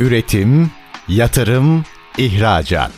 Üretim, 0.00 0.70
yatırım, 1.08 1.84
ihracat. 2.18 2.92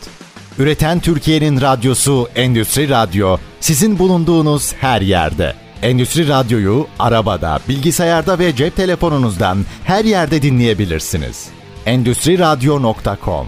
Üreten 0.59 1.01
Türkiye'nin 1.01 1.61
radyosu 1.61 2.29
Endüstri 2.35 2.89
Radyo 2.89 3.37
sizin 3.61 3.99
bulunduğunuz 3.99 4.75
her 4.75 5.01
yerde. 5.01 5.55
Endüstri 5.83 6.29
Radyo'yu 6.29 6.87
arabada, 6.99 7.59
bilgisayarda 7.69 8.39
ve 8.39 8.57
cep 8.57 8.77
telefonunuzdan 8.77 9.59
her 9.85 10.05
yerde 10.05 10.43
dinleyebilirsiniz. 10.43 11.49
Endüstri 11.87 12.39
Radyo.com 12.39 13.47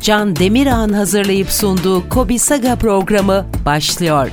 Can 0.00 0.36
Demirağ'ın 0.36 0.92
hazırlayıp 0.92 1.50
sunduğu 1.50 2.08
Kobi 2.08 2.38
Saga 2.38 2.76
programı 2.76 3.46
başlıyor. 3.64 4.30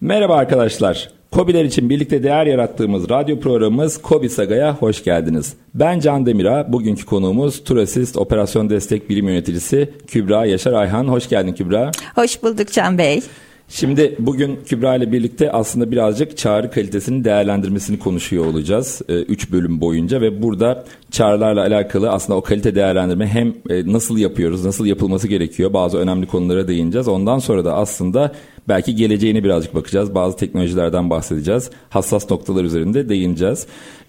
Merhaba 0.00 0.36
arkadaşlar. 0.36 1.15
Kobiler 1.36 1.64
için 1.64 1.90
birlikte 1.90 2.22
değer 2.22 2.46
yarattığımız 2.46 3.08
radyo 3.08 3.40
programımız 3.40 4.02
Kobi 4.02 4.28
Saga'ya 4.28 4.74
hoş 4.74 5.04
geldiniz. 5.04 5.54
Ben 5.74 6.00
Can 6.00 6.26
Demira, 6.26 6.72
bugünkü 6.72 7.06
konuğumuz 7.06 7.64
Turasist 7.64 8.16
Operasyon 8.16 8.70
Destek 8.70 9.10
Birim 9.10 9.28
Yöneticisi 9.28 9.92
Kübra 10.06 10.46
Yaşar 10.46 10.72
Ayhan. 10.72 11.08
Hoş 11.08 11.28
geldin 11.28 11.52
Kübra. 11.52 11.90
Hoş 12.14 12.42
bulduk 12.42 12.72
Can 12.72 12.98
Bey. 12.98 13.22
Şimdi 13.68 14.16
bugün 14.18 14.60
Kübra 14.66 14.96
ile 14.96 15.12
birlikte 15.12 15.52
aslında 15.52 15.90
birazcık 15.90 16.36
çağrı 16.36 16.70
kalitesinin 16.70 17.24
değerlendirmesini 17.24 17.98
konuşuyor 17.98 18.46
olacağız 18.46 19.02
3 19.08 19.48
e, 19.48 19.52
bölüm 19.52 19.80
boyunca 19.80 20.20
ve 20.20 20.42
burada 20.42 20.84
çağrılarla 21.10 21.60
alakalı 21.60 22.10
aslında 22.10 22.38
o 22.38 22.42
kalite 22.42 22.74
değerlendirme 22.74 23.26
hem 23.26 23.54
e, 23.70 23.92
nasıl 23.92 24.18
yapıyoruz, 24.18 24.64
nasıl 24.64 24.86
yapılması 24.86 25.28
gerekiyor 25.28 25.72
bazı 25.72 25.98
önemli 25.98 26.26
konulara 26.26 26.68
değineceğiz. 26.68 27.08
Ondan 27.08 27.38
sonra 27.38 27.64
da 27.64 27.74
aslında 27.74 28.32
belki 28.68 28.94
geleceğine 28.94 29.44
birazcık 29.44 29.74
bakacağız. 29.74 30.14
Bazı 30.14 30.36
teknolojilerden 30.36 31.10
bahsedeceğiz. 31.10 31.70
Hassas 31.90 32.30
noktalar 32.30 32.64
üzerinde 32.64 33.08
değineceğiz. 33.08 33.66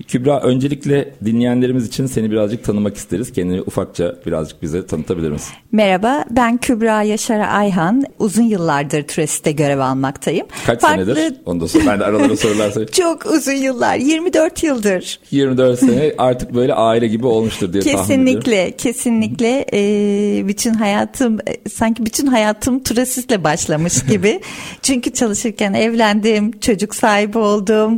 Kübra 0.07 0.41
öncelikle 0.41 1.13
dinleyenlerimiz 1.25 1.87
için 1.87 2.05
seni 2.05 2.31
birazcık 2.31 2.63
tanımak 2.63 2.97
isteriz. 2.97 3.33
Kendini 3.33 3.61
ufakça 3.61 4.15
birazcık 4.25 4.61
bize 4.61 4.85
tanıtabilir 4.85 5.31
misin? 5.31 5.53
Merhaba 5.71 6.25
ben 6.29 6.57
Kübra 6.57 7.03
Yaşar 7.03 7.39
Ayhan. 7.39 8.03
Uzun 8.19 8.43
yıllardır 8.43 9.03
Türesit'te 9.03 9.51
görev 9.51 9.79
almaktayım. 9.79 10.47
Kaç 10.65 10.81
Farklı... 10.81 11.05
senedir? 11.05 11.33
Onu 11.45 11.61
da 11.61 11.67
sor. 11.67 11.81
Ben 11.87 11.99
de 11.99 12.05
aralara 12.05 12.37
sorular 12.37 12.71
sorayım. 12.71 12.91
Çok 12.93 13.25
uzun 13.25 13.51
yıllar. 13.51 13.95
24 13.95 14.63
yıldır. 14.63 15.19
24 15.31 15.79
sene 15.79 16.13
artık 16.17 16.53
böyle 16.53 16.73
aile 16.73 17.07
gibi 17.07 17.25
olmuştur 17.25 17.73
diye 17.73 17.83
kesinlikle, 17.83 18.03
tahmin 18.03 18.27
ediyorum. 18.27 18.77
Kesinlikle. 18.77 18.77
Kesinlikle. 18.77 19.65
Ee, 19.73 20.47
bütün 20.47 20.73
hayatım 20.73 21.39
e, 21.47 21.69
sanki 21.69 22.05
bütün 22.05 22.27
hayatım 22.27 22.83
Türesit'le 22.83 23.43
başlamış 23.43 24.05
gibi. 24.05 24.41
Çünkü 24.81 25.13
çalışırken 25.13 25.73
evlendim, 25.73 26.59
çocuk 26.59 26.95
sahibi 26.95 27.37
oldum 27.37 27.97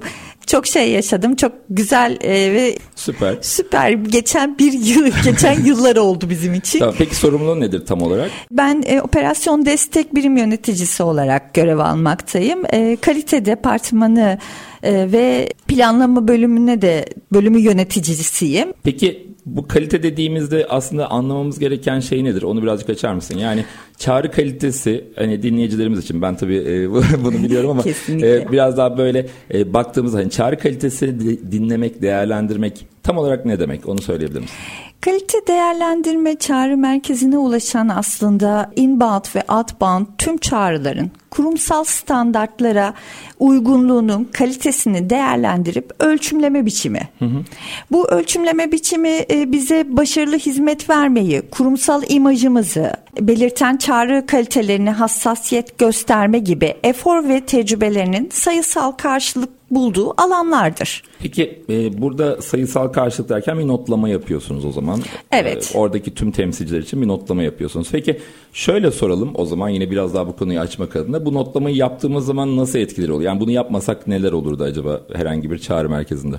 çok 0.50 0.68
şey 0.68 0.92
yaşadım. 0.92 1.36
Çok 1.36 1.52
güzel 1.70 2.18
e, 2.22 2.54
ve 2.54 2.78
süper. 2.96 3.38
Süper. 3.42 3.92
Geçen 3.92 4.58
bir 4.58 4.74
yıl, 4.74 5.08
geçen 5.24 5.64
yıllar 5.64 5.96
oldu 5.96 6.30
bizim 6.30 6.54
için. 6.54 6.80
Tamam, 6.80 6.96
peki 6.98 7.16
sorumluluğun 7.16 7.60
nedir 7.60 7.86
tam 7.86 8.02
olarak? 8.02 8.32
Ben 8.52 8.84
e, 8.86 9.02
operasyon 9.02 9.66
destek 9.66 10.16
birim 10.16 10.38
yöneticisi 10.38 11.04
olarak 11.04 11.54
görev 11.54 11.78
almaktayım. 11.78 12.64
E, 12.74 12.98
kalite 13.02 13.46
departmanı 13.46 14.38
e, 14.84 15.12
ve 15.12 15.50
planlama 15.68 16.28
bölümüne 16.28 16.82
de 16.82 17.06
bölümü 17.34 17.60
yöneticisiyim. 17.60 18.74
Peki 18.84 19.28
bu 19.56 19.68
kalite 19.68 20.04
dediğimizde 20.04 20.66
aslında 20.70 21.12
anlamamız 21.12 21.60
gereken 21.60 22.00
şey 22.00 22.24
nedir? 22.24 22.42
Onu 22.42 22.64
birazcık 22.64 22.90
açar 22.90 23.14
mısın? 23.14 23.38
Yani 23.38 23.66
çağrı 23.98 24.32
kalitesi 24.32 25.06
hani 25.16 25.44
dinleyicilerimiz 25.44 26.00
için 26.00 26.22
ben 26.22 26.36
tabii 26.36 26.58
e, 26.58 26.92
bunu 27.24 27.34
biliyorum 27.34 27.70
ama 27.70 27.84
e, 28.10 28.52
biraz 28.52 28.78
daha 28.78 28.98
böyle 28.98 29.28
e, 29.54 29.74
baktığımız 29.74 30.14
hani 30.14 30.30
çağrı 30.30 30.58
kalitesini 30.58 31.52
dinlemek, 31.52 32.02
değerlendirmek 32.02 32.86
tam 33.04 33.18
olarak 33.18 33.46
ne 33.46 33.60
demek? 33.60 33.90
Onu 33.90 34.02
söyleyebilir 34.02 34.40
misin? 34.40 34.58
Kalite 35.02 35.48
değerlendirme 35.48 36.36
çağrı 36.36 36.78
merkezine 36.78 37.38
ulaşan 37.38 37.90
aslında 37.90 38.72
inbound 38.76 39.26
ve 39.36 39.44
outbound 39.50 40.06
tüm 40.18 40.38
çağrıların 40.38 41.12
kurumsal 41.30 41.84
standartlara 41.84 42.94
uygunluğunun 43.40 44.24
kalitesini 44.24 45.10
değerlendirip 45.10 45.92
ölçümleme 46.00 46.66
biçimi. 46.66 47.10
Hı 47.20 47.26
hı. 47.26 47.44
Bu 47.92 48.08
ölçümleme 48.10 48.72
biçimi 48.72 49.26
e, 49.32 49.52
bize 49.52 49.98
başarılı 49.98 50.38
hizmet 50.38 50.90
vermeyi, 50.90 51.42
kurumsal 51.42 52.04
imajımızı 52.10 52.94
belirten 53.22 53.78
çağrı 53.78 54.26
kalitelerini 54.26 54.90
hassasiyet 54.90 55.78
gösterme 55.78 56.40
gibi 56.40 56.76
efor 56.84 57.30
ve 57.30 57.42
tecrübelerinin 57.42 58.30
sayısal 58.34 58.92
karşılık 58.92 59.59
bulduğu 59.72 60.22
alanlardır. 60.22 61.04
Peki 61.20 61.64
e, 61.70 62.02
burada 62.02 62.42
sayısal 62.42 62.88
karşılık 62.88 63.30
derken 63.30 63.60
bir 63.60 63.68
notlama 63.68 64.10
yapıyorsunuz 64.10 64.66
o 64.66 64.72
zaman. 64.72 65.00
Evet. 65.32 65.72
E, 65.76 65.78
oradaki 65.78 66.14
tüm 66.14 66.32
temsilciler 66.32 66.80
için 66.80 67.02
bir 67.02 67.08
notlama 67.08 67.44
yapıyorsunuz. 67.44 67.88
Peki 67.92 68.20
şöyle 68.54 68.92
soralım 68.92 69.32
o 69.36 69.46
zaman 69.46 69.70
yine 69.70 69.92
biraz 69.92 70.14
daha 70.14 70.28
bu 70.28 70.36
konuyu 70.36 70.60
açmak 70.60 70.96
adına. 70.96 71.26
Bu 71.26 71.34
notlamayı 71.34 71.76
yaptığımız 71.76 72.26
zaman 72.26 72.58
nasıl 72.58 72.80
etkileri 72.80 73.12
oluyor? 73.12 73.32
Yani 73.32 73.40
bunu 73.40 73.52
yapmasak 73.52 74.08
neler 74.08 74.32
olurdu 74.32 74.64
acaba 74.64 75.02
herhangi 75.14 75.52
bir 75.52 75.60
çağrı 75.60 75.90
merkezinde? 75.90 76.36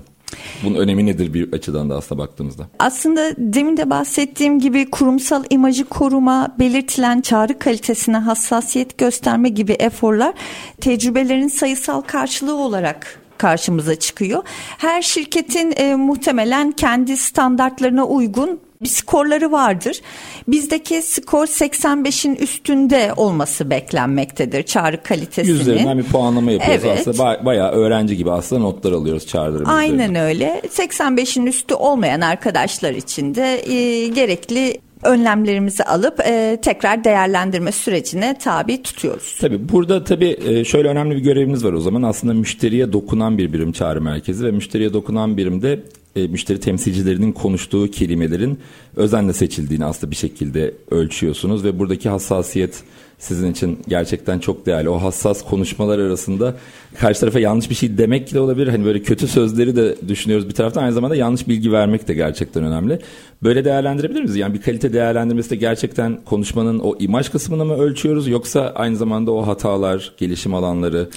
Bunun 0.65 0.75
önemi 0.75 1.07
nedir 1.07 1.35
bir 1.35 1.53
açıdan 1.53 1.91
da 1.91 1.97
aslında 1.97 2.23
baktığımızda? 2.23 2.67
Aslında 2.79 3.31
demin 3.39 3.77
de 3.77 3.91
bahsettiğim 3.91 4.61
gibi 4.61 4.91
kurumsal 4.91 5.45
imajı 5.51 5.85
koruma, 5.85 6.55
belirtilen 6.59 7.21
çağrı 7.21 7.59
kalitesine 7.59 8.17
hassasiyet 8.17 8.99
gösterme 8.99 9.49
gibi 9.49 9.73
eforlar 9.73 10.35
tecrübelerin 10.81 11.49
sayısal 11.49 12.01
karşılığı 12.01 12.57
olarak 12.57 13.20
karşımıza 13.41 13.95
çıkıyor. 13.95 14.43
Her 14.79 15.03
şirketin 15.03 15.75
e, 15.77 15.95
muhtemelen 15.95 16.73
kendi 16.73 17.17
standartlarına 17.17 18.05
uygun 18.05 18.61
bir 18.83 18.89
skorları 18.89 19.53
vardır. 19.53 20.01
Bizdeki 20.49 21.03
skor 21.03 21.47
85'in 21.47 22.35
üstünde 22.35 23.13
olması 23.17 23.71
beklenmektedir 23.71 24.63
çağrı 24.63 25.03
kalitesinin. 25.03 25.59
Yüzlerinden 25.59 25.99
bir 25.99 26.05
puanlama 26.05 26.51
yapıyoruz 26.51 26.85
evet. 26.85 27.09
aslında. 27.09 27.45
bayağı 27.45 27.71
öğrenci 27.71 28.17
gibi 28.17 28.31
aslında 28.33 28.63
notlar 28.63 28.93
alıyoruz 28.93 29.27
çağrılarımızda. 29.27 29.73
Aynen 29.73 30.15
öyle. 30.15 30.63
85'in 30.69 31.47
üstü 31.47 31.75
olmayan 31.75 32.21
arkadaşlar 32.21 32.91
için 32.91 33.35
de 33.35 33.73
e, 33.73 34.07
gerekli 34.07 34.81
önlemlerimizi 35.03 35.85
alıp 35.85 36.21
e, 36.21 36.59
tekrar 36.63 37.05
değerlendirme 37.05 37.73
sürecine 37.73 38.39
tabi 38.39 38.83
tutuyoruz. 38.83 39.39
Tabii 39.41 39.69
burada 39.69 40.05
tabii 40.05 40.37
e, 40.45 40.65
şöyle 40.65 40.89
önemli 40.89 41.17
bir 41.17 41.21
görevimiz 41.21 41.65
var 41.65 41.73
o 41.73 41.81
zaman. 41.81 42.03
Aslında 42.03 42.35
müşteriye 42.35 42.93
dokunan 42.93 43.39
bir 43.39 43.53
birim 43.53 43.73
çağrı 43.73 44.03
merkezi 44.03 44.45
ve 44.45 44.51
müşteriye 44.51 44.93
dokunan 44.93 45.37
birimde 45.37 45.83
e, 46.17 46.27
müşteri 46.27 46.61
temsilcilerinin 46.61 47.33
konuştuğu 47.33 47.91
kelimelerin 47.91 48.59
özenle 48.97 49.33
seçildiğini 49.33 49.85
aslında 49.85 50.11
bir 50.11 50.17
şekilde 50.17 50.75
ölçüyorsunuz 50.91 51.65
ve 51.65 51.79
buradaki 51.79 52.09
hassasiyet 52.09 52.83
sizin 53.21 53.53
için 53.53 53.79
gerçekten 53.89 54.39
çok 54.39 54.67
değerli. 54.67 54.89
O 54.89 55.03
hassas 55.03 55.45
konuşmalar 55.45 55.99
arasında 55.99 56.55
karşı 56.99 57.21
tarafa 57.21 57.41
yanlış 57.41 57.71
bir 57.71 57.75
şey 57.75 57.99
demek 57.99 58.35
de 58.35 58.41
olabilir. 58.41 58.69
Hani 58.69 58.85
böyle 58.85 59.03
kötü 59.03 59.29
sözleri 59.29 59.77
de 59.77 59.97
düşünüyoruz 60.09 60.49
bir 60.49 60.55
taraftan. 60.55 60.83
Aynı 60.83 60.93
zamanda 60.93 61.17
yanlış 61.17 61.49
bilgi 61.49 61.73
vermek 61.73 62.09
de 62.09 62.15
gerçekten 62.15 62.65
önemli. 62.65 62.99
Böyle 63.43 63.65
değerlendirebilir 63.65 64.21
miyiz? 64.21 64.37
Yani 64.37 64.55
bir 64.55 64.63
kalite 64.63 64.93
değerlendirmesi 64.93 65.51
de 65.51 65.57
gerçekten 65.57 66.19
konuşmanın 66.25 66.79
o 66.79 66.97
imaj 66.99 67.29
kısmını 67.29 67.65
mı 67.65 67.75
ölçüyoruz 67.75 68.29
yoksa 68.29 68.73
aynı 68.75 68.97
zamanda 68.97 69.33
o 69.33 69.47
hatalar, 69.47 70.13
gelişim 70.19 70.55
alanları? 70.55 71.09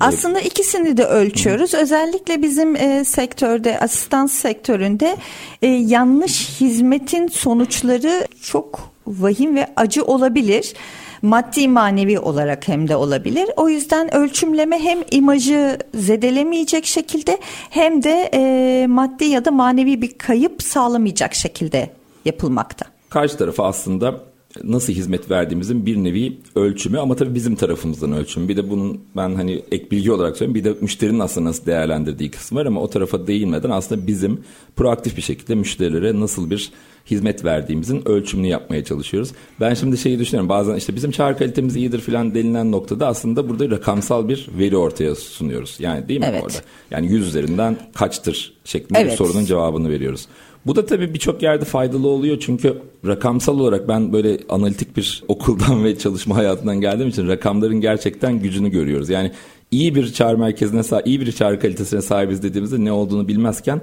Aslında 0.00 0.40
e... 0.40 0.44
ikisini 0.44 0.96
de 0.96 1.04
ölçüyoruz. 1.04 1.72
Hı. 1.72 1.76
Özellikle 1.76 2.42
bizim 2.42 2.76
e, 2.76 3.04
sektörde, 3.04 3.78
asistan 3.78 4.26
sektöründe 4.26 5.16
e, 5.62 5.66
yanlış 5.66 6.60
hizmetin 6.60 7.28
sonuçları 7.28 8.26
çok 8.42 8.92
vahim 9.06 9.56
ve 9.56 9.66
acı 9.76 10.04
olabilir 10.04 10.74
maddi 11.22 11.68
manevi 11.68 12.18
olarak 12.18 12.68
hem 12.68 12.88
de 12.88 12.96
olabilir. 12.96 13.50
O 13.56 13.68
yüzden 13.68 14.14
ölçümleme 14.14 14.78
hem 14.78 14.98
imajı 15.10 15.78
zedelemeyecek 15.94 16.86
şekilde 16.86 17.38
hem 17.70 18.02
de 18.02 18.30
e, 18.34 18.86
maddi 18.86 19.24
ya 19.24 19.44
da 19.44 19.50
manevi 19.50 20.02
bir 20.02 20.18
kayıp 20.18 20.62
sağlamayacak 20.62 21.34
şekilde 21.34 21.90
yapılmakta. 22.24 22.86
Karşı 23.10 23.36
tarafı 23.36 23.62
aslında 23.62 24.31
nasıl 24.64 24.92
hizmet 24.92 25.30
verdiğimizin 25.30 25.86
bir 25.86 25.96
nevi 25.96 26.38
ölçümü 26.54 26.98
ama 26.98 27.16
tabii 27.16 27.34
bizim 27.34 27.56
tarafımızdan 27.56 28.12
ölçümü. 28.12 28.48
Bir 28.48 28.56
de 28.56 28.70
bunun 28.70 29.00
ben 29.16 29.34
hani 29.34 29.62
ek 29.72 29.90
bilgi 29.90 30.12
olarak 30.12 30.36
söyleyeyim 30.36 30.54
bir 30.54 30.64
de 30.64 30.74
müşterinin 30.80 31.18
aslında 31.18 31.48
nasıl 31.48 31.66
değerlendirdiği 31.66 32.30
kısmı 32.30 32.60
var 32.60 32.66
ama 32.66 32.80
o 32.80 32.90
tarafa 32.90 33.26
değinmeden 33.26 33.70
aslında 33.70 34.06
bizim 34.06 34.40
proaktif 34.76 35.16
bir 35.16 35.22
şekilde 35.22 35.54
müşterilere 35.54 36.20
nasıl 36.20 36.50
bir 36.50 36.72
hizmet 37.10 37.44
verdiğimizin 37.44 38.08
ölçümünü 38.08 38.46
yapmaya 38.46 38.84
çalışıyoruz. 38.84 39.30
Ben 39.60 39.74
şimdi 39.74 39.98
şeyi 39.98 40.18
düşünüyorum 40.18 40.48
bazen 40.48 40.74
işte 40.74 40.96
bizim 40.96 41.10
çağrı 41.10 41.38
kalitemiz 41.38 41.76
iyidir 41.76 42.00
filan 42.00 42.34
denilen 42.34 42.72
noktada 42.72 43.06
aslında 43.06 43.48
burada 43.48 43.70
rakamsal 43.70 44.28
bir 44.28 44.48
veri 44.58 44.76
ortaya 44.76 45.14
sunuyoruz. 45.14 45.76
Yani 45.78 46.08
değil 46.08 46.20
mi 46.20 46.26
evet. 46.30 46.42
orada? 46.42 46.58
Yani 46.90 47.06
yüz 47.06 47.26
üzerinden 47.26 47.76
kaçtır 47.94 48.54
şeklinde 48.64 48.98
evet. 48.98 49.12
bir 49.12 49.16
sorunun 49.16 49.44
cevabını 49.44 49.90
veriyoruz. 49.90 50.26
Bu 50.66 50.76
da 50.76 50.86
tabii 50.86 51.14
birçok 51.14 51.42
yerde 51.42 51.64
faydalı 51.64 52.08
oluyor 52.08 52.38
çünkü 52.40 52.78
rakamsal 53.06 53.58
olarak 53.58 53.88
ben 53.88 54.12
böyle 54.12 54.38
analitik 54.48 54.96
bir 54.96 55.22
okuldan 55.28 55.84
ve 55.84 55.98
çalışma 55.98 56.36
hayatından 56.36 56.80
geldiğim 56.80 57.08
için 57.08 57.28
rakamların 57.28 57.80
gerçekten 57.80 58.38
gücünü 58.38 58.70
görüyoruz. 58.70 59.08
Yani 59.08 59.32
iyi 59.70 59.94
bir 59.94 60.12
çağrı 60.12 60.38
merkezine 60.38 60.82
sahip, 60.82 61.06
iyi 61.06 61.20
bir 61.20 61.32
çağrı 61.32 61.60
kalitesine 61.60 62.02
sahibiz 62.02 62.42
dediğimizde 62.42 62.84
ne 62.84 62.92
olduğunu 62.92 63.28
bilmezken 63.28 63.80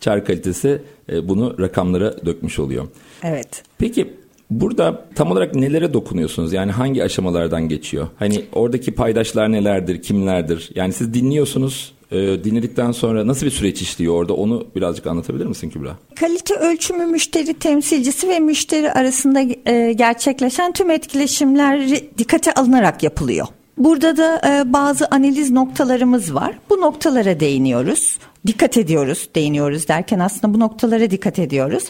çağrı 0.00 0.24
kalitesi 0.24 0.82
e, 1.12 1.28
bunu 1.28 1.58
rakamlara 1.60 2.26
dökmüş 2.26 2.58
oluyor. 2.58 2.88
Evet. 3.22 3.62
Peki 3.78 4.14
burada 4.50 5.04
tam 5.14 5.32
olarak 5.32 5.54
nelere 5.54 5.94
dokunuyorsunuz? 5.94 6.52
Yani 6.52 6.72
hangi 6.72 7.04
aşamalardan 7.04 7.68
geçiyor? 7.68 8.08
Hani 8.18 8.44
oradaki 8.52 8.94
paydaşlar 8.94 9.52
nelerdir, 9.52 10.02
kimlerdir? 10.02 10.70
Yani 10.74 10.92
siz 10.92 11.14
dinliyorsunuz, 11.14 11.92
e, 12.10 12.44
dinledikten 12.44 12.92
sonra 12.92 13.26
nasıl 13.26 13.46
bir 13.46 13.50
süreç 13.50 13.82
işliyor 13.82 14.14
orada? 14.14 14.34
Onu 14.34 14.66
birazcık 14.76 15.06
anlatabilir 15.06 15.46
misin 15.46 15.70
Kübra? 15.70 15.96
Kalite 16.16 16.54
ölçümü 16.54 17.06
müşteri 17.06 17.54
temsilcisi 17.54 18.28
ve 18.28 18.40
müşteri 18.40 18.92
arasında 18.92 19.40
e, 19.66 19.92
gerçekleşen 19.92 20.72
tüm 20.72 20.90
etkileşimler 20.90 21.88
dikkate 22.18 22.54
alınarak 22.54 23.02
yapılıyor. 23.02 23.46
Burada 23.78 24.16
da 24.16 24.40
e, 24.48 24.72
bazı 24.72 25.06
analiz 25.10 25.50
noktalarımız 25.50 26.34
var. 26.34 26.58
Bu 26.70 26.80
noktalara 26.80 27.40
değiniyoruz. 27.40 28.18
Dikkat 28.46 28.76
ediyoruz, 28.76 29.28
değiniyoruz 29.34 29.88
derken 29.88 30.18
aslında 30.18 30.54
bu 30.54 30.60
noktalara 30.60 31.10
dikkat 31.10 31.38
ediyoruz. 31.38 31.84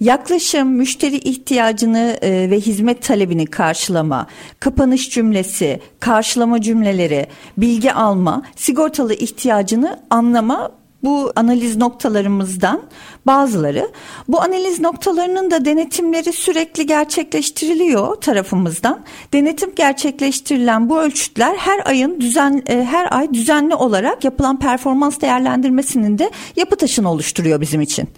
Yaklaşım, 0.00 0.68
müşteri 0.68 1.16
ihtiyacını 1.16 2.18
e, 2.22 2.50
ve 2.50 2.60
hizmet 2.60 3.02
talebini 3.02 3.46
karşılama, 3.46 4.26
kapanış 4.60 5.10
cümlesi, 5.10 5.80
karşılama 6.00 6.60
cümleleri, 6.60 7.26
bilgi 7.56 7.92
alma, 7.92 8.42
sigortalı 8.56 9.14
ihtiyacını 9.14 10.00
anlama 10.10 10.70
bu 11.02 11.32
analiz 11.36 11.76
noktalarımızdan 11.76 12.82
bazıları. 13.26 13.90
Bu 14.28 14.42
analiz 14.42 14.80
noktalarının 14.80 15.50
da 15.50 15.64
denetimleri 15.64 16.32
sürekli 16.32 16.86
gerçekleştiriliyor 16.86 18.16
tarafımızdan. 18.16 19.00
Denetim 19.32 19.74
gerçekleştirilen 19.74 20.88
bu 20.88 21.00
ölçütler 21.00 21.56
her 21.56 21.86
ayın 21.86 22.20
düzen 22.20 22.62
e, 22.66 22.84
her 22.84 23.16
ay 23.16 23.34
düzenli 23.34 23.74
olarak 23.74 24.24
yapılan 24.24 24.58
performans 24.58 25.20
değerlendirmesinin 25.20 26.18
de 26.18 26.30
yapı 26.56 26.76
taşını 26.76 27.10
oluşturuyor 27.10 27.60
bizim 27.60 27.80
için. 27.80 28.08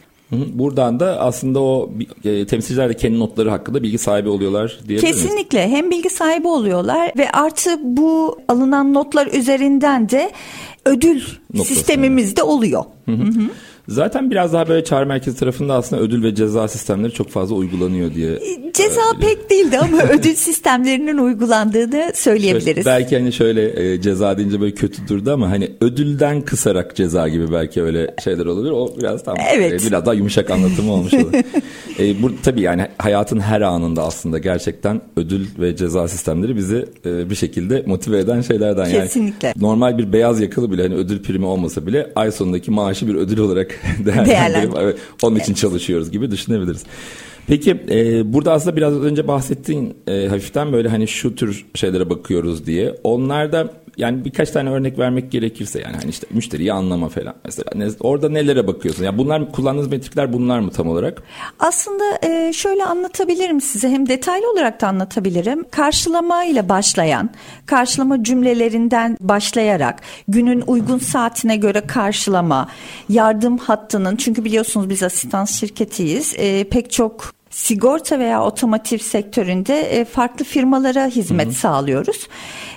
Buradan 0.54 1.00
da 1.00 1.20
aslında 1.20 1.60
o 1.60 1.90
e, 2.24 2.46
temsilciler 2.46 2.88
de 2.88 2.94
kendi 2.94 3.18
notları 3.18 3.50
hakkında 3.50 3.82
bilgi 3.82 3.98
sahibi 3.98 4.28
oluyorlar 4.28 4.78
diyebilir 4.88 5.06
Kesinlikle 5.06 5.68
hem 5.68 5.90
bilgi 5.90 6.10
sahibi 6.10 6.48
oluyorlar 6.48 7.12
ve 7.18 7.30
artı 7.30 7.70
bu 7.82 8.38
alınan 8.48 8.94
notlar 8.94 9.26
üzerinden 9.26 10.08
de 10.08 10.30
ödül 10.84 11.22
Noktası 11.54 11.74
sistemimizde 11.74 12.40
yani. 12.40 12.50
oluyor. 12.50 12.84
Hı 13.04 13.12
hı. 13.12 13.16
Hı 13.16 13.40
hı. 13.40 13.50
Zaten 13.88 14.30
biraz 14.30 14.52
daha 14.52 14.68
böyle 14.68 14.84
çağrı 14.84 15.06
merkezi 15.06 15.38
tarafında 15.38 15.74
aslında 15.74 16.02
ödül 16.02 16.22
ve 16.22 16.34
ceza 16.34 16.68
sistemleri 16.68 17.12
çok 17.12 17.30
fazla 17.30 17.54
uygulanıyor 17.54 18.14
diye. 18.14 18.32
E, 18.32 18.72
ceza 18.72 19.00
e, 19.16 19.20
pek 19.20 19.50
değildi 19.50 19.78
ama 19.78 20.02
ödül 20.10 20.34
sistemlerinin 20.34 21.18
uygulandığını 21.18 22.12
söyleyebiliriz. 22.14 22.84
Şöyle, 22.84 22.86
belki 22.86 23.18
hani 23.18 23.32
şöyle 23.32 23.92
e, 23.92 24.00
ceza 24.00 24.38
deyince 24.38 24.60
böyle 24.60 24.74
kötü 24.74 25.08
durdu 25.08 25.32
ama 25.32 25.50
hani 25.50 25.70
ödülden 25.80 26.40
kısarak 26.40 26.96
ceza 26.96 27.28
gibi 27.28 27.52
belki 27.52 27.82
öyle 27.82 28.14
şeyler 28.24 28.46
olabilir. 28.46 28.72
O 28.72 28.94
biraz 28.98 29.24
tam 29.24 29.36
evet. 29.54 29.82
e, 29.82 29.86
biraz 29.86 30.06
daha 30.06 30.14
yumuşak 30.14 30.50
anlatımı 30.50 30.92
olmuş 30.92 31.14
olur. 31.14 31.32
e, 31.98 32.22
bu 32.22 32.32
tabii 32.42 32.60
yani 32.60 32.86
hayatın 32.98 33.40
her 33.40 33.60
anında 33.60 34.02
aslında 34.02 34.38
gerçekten 34.38 35.00
ödül 35.16 35.46
ve 35.58 35.76
ceza 35.76 36.08
sistemleri 36.08 36.56
bizi 36.56 36.86
e, 37.06 37.30
bir 37.30 37.34
şekilde 37.34 37.82
motive 37.86 38.18
eden 38.18 38.40
şeylerden. 38.40 38.90
Kesinlikle. 38.90 39.48
Yani 39.48 39.56
normal 39.60 39.98
bir 39.98 40.12
beyaz 40.12 40.40
yakalı 40.40 40.72
bile 40.72 40.82
hani 40.82 40.94
ödül 40.94 41.22
primi 41.22 41.46
olmasa 41.46 41.86
bile 41.86 42.12
ay 42.14 42.30
sonundaki 42.30 42.70
maaşı 42.70 43.08
bir 43.08 43.14
ödül 43.14 43.38
olarak 43.38 43.73
değerlendirip 44.26 44.76
evet, 44.78 44.98
onun 45.22 45.36
için 45.36 45.52
evet. 45.52 45.60
çalışıyoruz 45.60 46.10
gibi 46.10 46.30
düşünebiliriz. 46.30 46.82
Peki 47.46 47.70
e, 47.90 48.32
burada 48.32 48.52
aslında 48.52 48.76
biraz 48.76 48.94
önce 49.02 49.28
bahsettiğin 49.28 49.94
e, 50.06 50.26
hafiften 50.26 50.72
böyle 50.72 50.88
hani 50.88 51.08
şu 51.08 51.34
tür 51.34 51.66
şeylere 51.74 52.10
bakıyoruz 52.10 52.66
diye. 52.66 52.94
Onlarda 53.04 53.72
yani 53.96 54.24
birkaç 54.24 54.50
tane 54.50 54.70
örnek 54.70 54.98
vermek 54.98 55.32
gerekirse 55.32 55.80
yani 55.80 55.96
hani 55.96 56.10
işte 56.10 56.26
müşteriyi 56.30 56.72
anlama 56.72 57.08
falan 57.08 57.34
mesela 57.44 57.70
ne, 57.74 57.88
orada 58.00 58.28
nelere 58.28 58.66
bakıyorsun? 58.66 59.04
Yani 59.04 59.18
bunlar 59.18 59.52
kullandığınız 59.52 59.90
metrikler 59.90 60.32
bunlar 60.32 60.58
mı 60.58 60.70
tam 60.70 60.88
olarak? 60.88 61.22
Aslında 61.60 62.04
e, 62.22 62.52
şöyle 62.52 62.84
anlatabilirim 62.84 63.60
size 63.60 63.88
hem 63.88 64.08
detaylı 64.08 64.50
olarak 64.52 64.80
da 64.80 64.88
anlatabilirim. 64.88 65.64
Karşılama 65.70 66.44
ile 66.44 66.68
başlayan, 66.68 67.30
karşılama 67.66 68.24
cümlelerinden 68.24 69.16
başlayarak 69.20 70.00
günün 70.28 70.64
uygun 70.66 70.98
saatine 70.98 71.56
göre 71.56 71.80
karşılama, 71.80 72.68
yardım 73.08 73.58
hattının 73.58 74.16
çünkü 74.16 74.44
biliyorsunuz 74.44 74.90
biz 74.90 75.02
asistans 75.02 75.60
şirketiyiz. 75.60 76.34
E, 76.38 76.64
pek 76.64 76.90
çok 76.90 77.34
sigorta 77.54 78.18
veya 78.18 78.44
otomotiv 78.44 78.98
sektöründe 78.98 79.80
e, 79.80 80.04
farklı 80.04 80.44
firmalara 80.44 81.06
hizmet 81.06 81.46
hı 81.46 81.50
hı. 81.50 81.54
sağlıyoruz. 81.54 82.28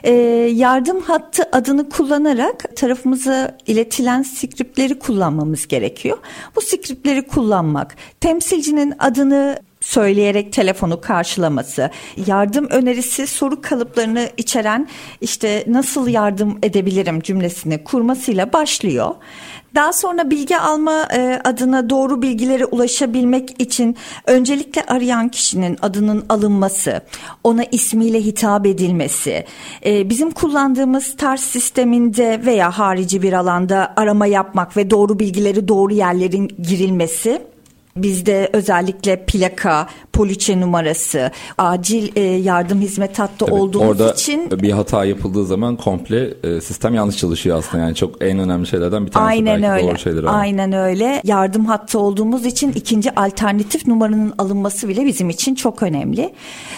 E, 0.03 0.11
yardım 0.53 1.01
hattı 1.01 1.43
adını 1.51 1.89
kullanarak 1.89 2.75
tarafımıza 2.75 3.57
iletilen 3.67 4.21
skriptleri 4.21 4.99
kullanmamız 4.99 5.67
gerekiyor. 5.67 6.17
Bu 6.55 6.61
skriptleri 6.61 7.27
kullanmak, 7.27 7.95
temsilcinin 8.21 8.93
adını 8.99 9.59
söyleyerek 9.87 10.53
telefonu 10.53 11.01
karşılaması, 11.01 11.89
yardım 12.27 12.67
önerisi 12.69 13.27
soru 13.27 13.61
kalıplarını 13.61 14.29
içeren 14.37 14.87
işte 15.21 15.63
nasıl 15.67 16.07
yardım 16.07 16.57
edebilirim 16.63 17.21
cümlesini 17.21 17.83
kurmasıyla 17.83 18.53
başlıyor. 18.53 19.15
Daha 19.75 19.93
sonra 19.93 20.29
bilgi 20.29 20.57
alma 20.57 21.07
e, 21.13 21.41
adına 21.43 21.89
doğru 21.89 22.21
bilgilere 22.21 22.65
ulaşabilmek 22.65 23.61
için 23.61 23.97
öncelikle 24.25 24.83
arayan 24.83 25.29
kişinin 25.29 25.77
adının 25.81 26.25
alınması, 26.29 27.01
ona 27.43 27.63
ismiyle 27.63 28.21
hitap 28.21 28.65
edilmesi, 28.65 29.45
e, 29.85 30.09
bizim 30.09 30.31
kullandığımız 30.31 31.15
tarz 31.17 31.41
sisteminde 31.41 32.41
veya 32.45 32.71
harici 32.71 33.21
bir 33.21 33.33
alanda 33.33 33.93
arama 33.95 34.25
yapmak 34.25 34.77
ve 34.77 34.89
doğru 34.89 35.19
bilgileri 35.19 35.67
doğru 35.67 35.93
yerlerin 35.93 36.47
girilmesi 36.47 37.41
Bizde 38.03 38.49
özellikle 38.53 39.25
plaka, 39.25 39.87
poliçe 40.13 40.59
numarası, 40.61 41.31
acil 41.57 42.09
e, 42.15 42.21
yardım 42.21 42.81
hizmet 42.81 43.19
hattı 43.19 43.45
Tabii, 43.45 43.53
olduğumuz 43.53 43.87
orada 43.87 44.11
için 44.11 44.51
bir 44.51 44.71
hata 44.71 45.05
yapıldığı 45.05 45.45
zaman 45.45 45.75
komple 45.75 46.33
e, 46.43 46.61
sistem 46.61 46.93
yanlış 46.93 47.17
çalışıyor 47.17 47.57
aslında. 47.57 47.83
Yani 47.83 47.95
çok 47.95 48.23
en 48.23 48.39
önemli 48.39 48.67
şeylerden 48.67 49.05
bir 49.05 49.11
tanesi 49.11 49.29
Aynen 49.29 49.61
belki 49.63 49.73
öyle. 49.73 49.87
doğru 49.91 49.97
şeyler 49.97 50.23
ama. 50.23 50.31
Aynen 50.31 50.73
öyle. 50.73 51.21
Yardım 51.23 51.65
hattı 51.65 51.99
olduğumuz 51.99 52.45
için 52.45 52.71
ikinci 52.71 53.15
alternatif 53.15 53.87
numaranın 53.87 54.33
alınması 54.37 54.87
bile 54.87 55.05
bizim 55.05 55.29
için 55.29 55.55
çok 55.55 55.83
önemli. 55.83 56.33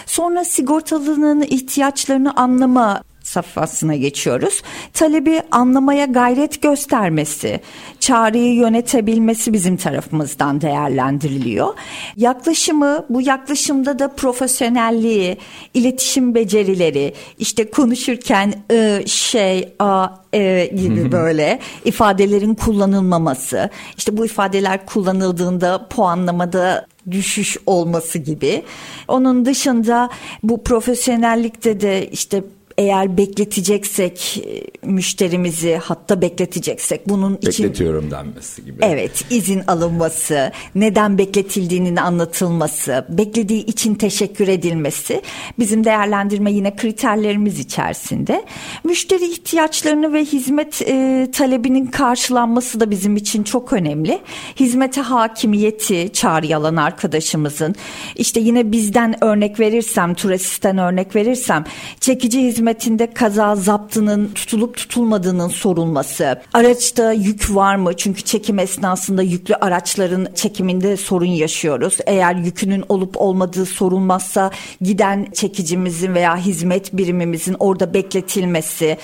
Sonra 0.06 0.44
sigortalının 0.44 1.42
ihtiyaçlarını 1.42 2.36
anlama 2.36 3.02
safhasına 3.30 3.96
geçiyoruz. 3.96 4.62
Talebi 4.92 5.42
anlamaya 5.50 6.04
gayret 6.04 6.62
göstermesi, 6.62 7.60
çağrıyı 8.00 8.54
yönetebilmesi 8.54 9.52
bizim 9.52 9.76
tarafımızdan 9.76 10.60
değerlendiriliyor. 10.60 11.74
Yaklaşımı, 12.16 13.06
bu 13.10 13.20
yaklaşımda 13.22 13.98
da 13.98 14.08
profesyonelliği, 14.08 15.36
iletişim 15.74 16.34
becerileri, 16.34 17.14
işte 17.38 17.70
konuşurken 17.70 18.54
ı, 18.72 19.02
şey, 19.06 19.68
a, 19.78 20.08
e, 20.32 20.66
gibi 20.66 21.12
böyle 21.12 21.58
ifadelerin 21.84 22.54
kullanılmaması, 22.54 23.70
işte 23.96 24.16
bu 24.16 24.26
ifadeler 24.26 24.86
kullanıldığında 24.86 25.88
puanlamada 25.88 26.86
düşüş 27.10 27.56
olması 27.66 28.18
gibi. 28.18 28.62
Onun 29.08 29.44
dışında 29.44 30.10
bu 30.42 30.64
profesyonellikte 30.64 31.80
de 31.80 32.10
işte 32.10 32.42
eğer 32.80 33.16
bekleteceksek 33.16 34.42
e, 34.46 34.86
müşterimizi 34.86 35.76
hatta 35.82 36.22
bekleteceksek 36.22 37.08
bunun 37.08 37.36
için 37.36 37.64
bekletiyorum 37.64 38.10
denmesi 38.10 38.64
gibi. 38.64 38.78
Evet, 38.82 39.24
izin 39.30 39.62
alınması, 39.66 40.52
neden 40.74 41.18
bekletildiğinin 41.18 41.96
anlatılması, 41.96 43.06
beklediği 43.08 43.66
için 43.66 43.94
teşekkür 43.94 44.48
edilmesi 44.48 45.22
bizim 45.58 45.84
değerlendirme 45.84 46.52
yine 46.52 46.76
kriterlerimiz 46.76 47.58
içerisinde. 47.58 48.44
Müşteri 48.84 49.24
ihtiyaçlarını 49.24 50.12
ve 50.12 50.24
hizmet 50.24 50.82
e, 50.82 51.28
talebinin 51.32 51.86
karşılanması 51.86 52.80
da 52.80 52.90
bizim 52.90 53.16
için 53.16 53.42
çok 53.42 53.72
önemli. 53.72 54.18
Hizmete 54.60 55.00
hakimiyeti 55.00 56.10
çağrı 56.12 56.56
alan 56.56 56.76
arkadaşımızın 56.76 57.74
işte 58.16 58.40
yine 58.40 58.72
bizden 58.72 59.24
örnek 59.24 59.60
verirsem, 59.60 60.14
turasisten 60.14 60.78
örnek 60.78 61.16
verirsem 61.16 61.64
çekici 62.00 62.42
hizmet 62.42 62.69
hizmetinde 62.70 63.14
kaza 63.14 63.56
zaptının 63.56 64.30
tutulup 64.34 64.76
tutulmadığının 64.76 65.48
sorulması, 65.48 66.40
araçta 66.52 67.12
yük 67.12 67.54
var 67.54 67.76
mı? 67.76 67.96
Çünkü 67.96 68.22
çekim 68.22 68.58
esnasında 68.58 69.22
yüklü 69.22 69.54
araçların 69.54 70.28
çekiminde 70.34 70.96
sorun 70.96 71.26
yaşıyoruz. 71.26 71.98
Eğer 72.06 72.34
yükünün 72.34 72.84
olup 72.88 73.20
olmadığı 73.20 73.66
sorulmazsa 73.66 74.50
giden 74.80 75.26
çekicimizin 75.32 76.14
veya 76.14 76.36
hizmet 76.36 76.92
birimimizin 76.92 77.56
orada 77.58 77.94
bekletilmesi 77.94 78.96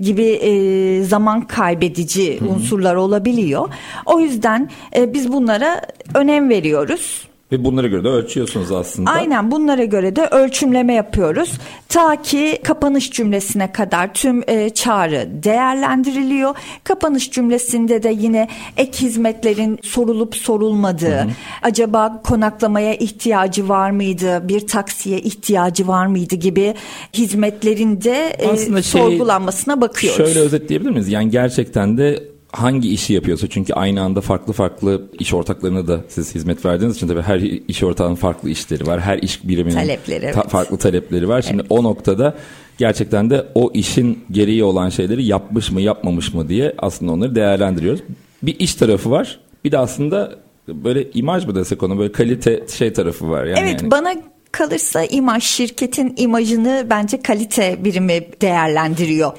gibi 0.00 0.24
e, 0.24 1.02
zaman 1.04 1.46
kaybedici 1.46 2.40
Hı-hı. 2.40 2.48
unsurlar 2.48 2.94
olabiliyor. 2.94 3.68
O 4.06 4.20
yüzden 4.20 4.70
e, 4.96 5.14
biz 5.14 5.32
bunlara 5.32 5.82
önem 6.14 6.48
veriyoruz. 6.48 7.31
Ve 7.52 7.64
bunlara 7.64 7.86
göre 7.86 8.04
de 8.04 8.08
ölçüyorsunuz 8.08 8.72
aslında. 8.72 9.10
Aynen 9.10 9.50
bunlara 9.50 9.84
göre 9.84 10.16
de 10.16 10.26
ölçümleme 10.26 10.94
yapıyoruz. 10.94 11.52
Ta 11.88 12.22
ki 12.22 12.58
kapanış 12.64 13.10
cümlesine 13.10 13.72
kadar 13.72 14.14
tüm 14.14 14.42
e, 14.46 14.70
çağrı 14.70 15.28
değerlendiriliyor. 15.42 16.54
Kapanış 16.84 17.30
cümlesinde 17.30 18.02
de 18.02 18.14
yine 18.18 18.48
ek 18.76 19.06
hizmetlerin 19.06 19.78
sorulup 19.82 20.36
sorulmadığı, 20.36 21.18
hı 21.18 21.22
hı. 21.22 21.28
acaba 21.62 22.22
konaklamaya 22.22 22.94
ihtiyacı 22.94 23.68
var 23.68 23.90
mıydı, 23.90 24.48
bir 24.48 24.66
taksiye 24.66 25.18
ihtiyacı 25.18 25.88
var 25.88 26.06
mıydı 26.06 26.34
gibi 26.34 26.74
hizmetlerin 27.14 28.00
de 28.00 28.36
e, 28.38 28.56
şey, 28.56 28.82
sorgulanmasına 28.82 29.80
bakıyoruz. 29.80 30.16
Şöyle 30.16 30.40
özetleyebilir 30.40 30.90
miyiz? 30.90 31.08
Yani 31.08 31.30
gerçekten 31.30 31.98
de 31.98 32.31
hangi 32.52 32.92
işi 32.92 33.12
yapıyorsa 33.12 33.46
çünkü 33.46 33.72
aynı 33.72 34.02
anda 34.02 34.20
farklı 34.20 34.52
farklı 34.52 35.02
iş 35.18 35.34
ortaklarına 35.34 35.86
da 35.86 36.00
siz 36.08 36.34
hizmet 36.34 36.64
verdiğiniz 36.64 36.96
için 36.96 37.08
tabii 37.08 37.22
her 37.22 37.40
iş 37.68 37.82
ortağının 37.82 38.14
farklı 38.14 38.50
işleri 38.50 38.86
var. 38.86 39.00
Her 39.00 39.18
iş 39.18 39.48
biriminin 39.48 39.74
talepleri, 39.74 40.24
evet. 40.24 40.48
farklı 40.48 40.76
talepleri 40.76 41.28
var. 41.28 41.42
Şimdi 41.42 41.60
evet. 41.60 41.70
o 41.70 41.82
noktada 41.82 42.34
gerçekten 42.78 43.30
de 43.30 43.46
o 43.54 43.70
işin 43.74 44.24
gereği 44.30 44.64
olan 44.64 44.88
şeyleri 44.88 45.24
yapmış 45.24 45.70
mı 45.70 45.80
yapmamış 45.80 46.34
mı 46.34 46.48
diye 46.48 46.74
aslında 46.78 47.12
onları 47.12 47.34
değerlendiriyoruz. 47.34 48.00
Bir 48.42 48.60
iş 48.60 48.74
tarafı 48.74 49.10
var. 49.10 49.40
Bir 49.64 49.72
de 49.72 49.78
aslında 49.78 50.38
böyle 50.68 51.10
imaj 51.10 51.46
mı 51.46 51.54
desek 51.54 51.82
onu 51.82 51.98
böyle 51.98 52.12
kalite 52.12 52.66
şey 52.76 52.92
tarafı 52.92 53.30
var. 53.30 53.44
Yani 53.44 53.60
evet 53.60 53.82
yani. 53.82 53.90
bana 53.90 54.14
kalırsa 54.52 55.04
imaj 55.04 55.42
şirketin 55.44 56.14
imajını 56.16 56.86
bence 56.90 57.22
kalite 57.22 57.84
birimi 57.84 58.20
değerlendiriyor 58.40 59.32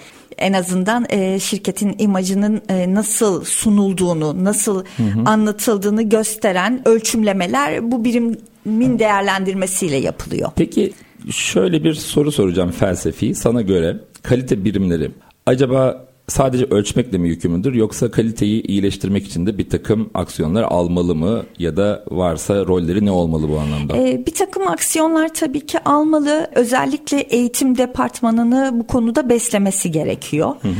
en 0.43 0.53
azından 0.53 1.05
e, 1.09 1.39
şirketin 1.39 1.95
imajının 1.97 2.61
e, 2.69 2.93
nasıl 2.93 3.43
sunulduğunu, 3.43 4.43
nasıl 4.43 4.85
hı 4.97 5.03
hı. 5.03 5.21
anlatıldığını 5.25 6.03
gösteren 6.03 6.81
ölçümlemeler 6.85 7.91
bu 7.91 8.03
birimin 8.03 8.99
değerlendirmesiyle 8.99 9.95
yapılıyor. 9.95 10.51
Peki 10.55 10.93
şöyle 11.31 11.83
bir 11.83 11.93
soru 11.93 12.31
soracağım 12.31 12.71
felsefi. 12.71 13.35
Sana 13.35 13.61
göre 13.61 13.97
kalite 14.23 14.65
birimleri 14.65 15.11
acaba 15.45 16.05
sadece 16.27 16.65
ölçmekle 16.65 17.17
mi 17.17 17.29
yükümlüdür 17.29 17.73
yoksa 17.73 18.11
kaliteyi 18.11 18.63
iyileştirmek 18.63 19.25
için 19.27 19.45
de 19.45 19.57
bir 19.57 19.69
takım 19.69 20.09
aksiyonlar 20.13 20.63
almalı 20.63 21.15
mı 21.15 21.43
ya 21.59 21.77
da 21.77 22.03
varsa 22.11 22.65
rolleri 22.65 23.05
ne 23.05 23.11
olmalı 23.11 23.49
bu 23.49 23.59
anlamda? 23.59 23.97
Ee, 23.97 24.23
bir 24.25 24.33
takım 24.33 24.67
aksiyonlar 24.67 25.33
tabii 25.33 25.65
ki 25.65 25.79
almalı. 25.79 26.47
Özellikle 26.55 27.19
eğitim 27.19 27.77
departmanını 27.77 28.71
bu 28.73 28.87
konuda 28.87 29.29
beslemesi 29.29 29.91
gerekiyor. 29.91 30.55
Hı 30.61 30.67
hı. 30.67 30.73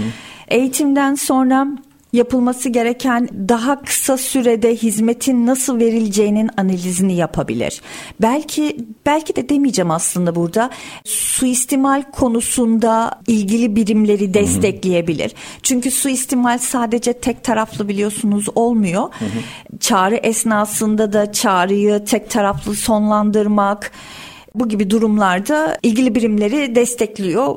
Eğitimden 0.47 1.15
sonra 1.15 1.67
yapılması 2.13 2.70
gereken 2.70 3.29
daha 3.50 3.82
kısa 3.82 4.17
sürede 4.17 4.75
hizmetin 4.75 5.48
nasıl 5.48 5.79
verileceğinin 5.79 6.50
analizini 6.58 7.15
yapabilir. 7.15 7.82
Belki 8.22 8.77
belki 9.05 9.36
de 9.36 9.50
demeyeceğim 9.50 9.91
aslında 9.91 10.36
burada 10.36 10.70
suistimal 11.05 12.03
konusunda 12.12 13.22
ilgili 13.27 13.75
birimleri 13.75 14.34
destekleyebilir. 14.34 15.29
Hı 15.29 15.36
hı. 15.36 15.60
Çünkü 15.63 15.91
suistimal 15.91 16.58
sadece 16.58 17.13
tek 17.13 17.43
taraflı 17.43 17.88
biliyorsunuz 17.88 18.46
olmuyor. 18.55 19.01
Hı 19.01 19.25
hı. 19.25 19.79
Çağrı 19.79 20.15
esnasında 20.15 21.13
da 21.13 21.32
çağrıyı 21.32 22.05
tek 22.05 22.29
taraflı 22.29 22.75
sonlandırmak 22.75 23.91
bu 24.55 24.70
gibi 24.70 24.89
durumlarda 24.89 25.77
ilgili 25.84 26.15
birimleri 26.15 26.75
destekliyor 26.75 27.55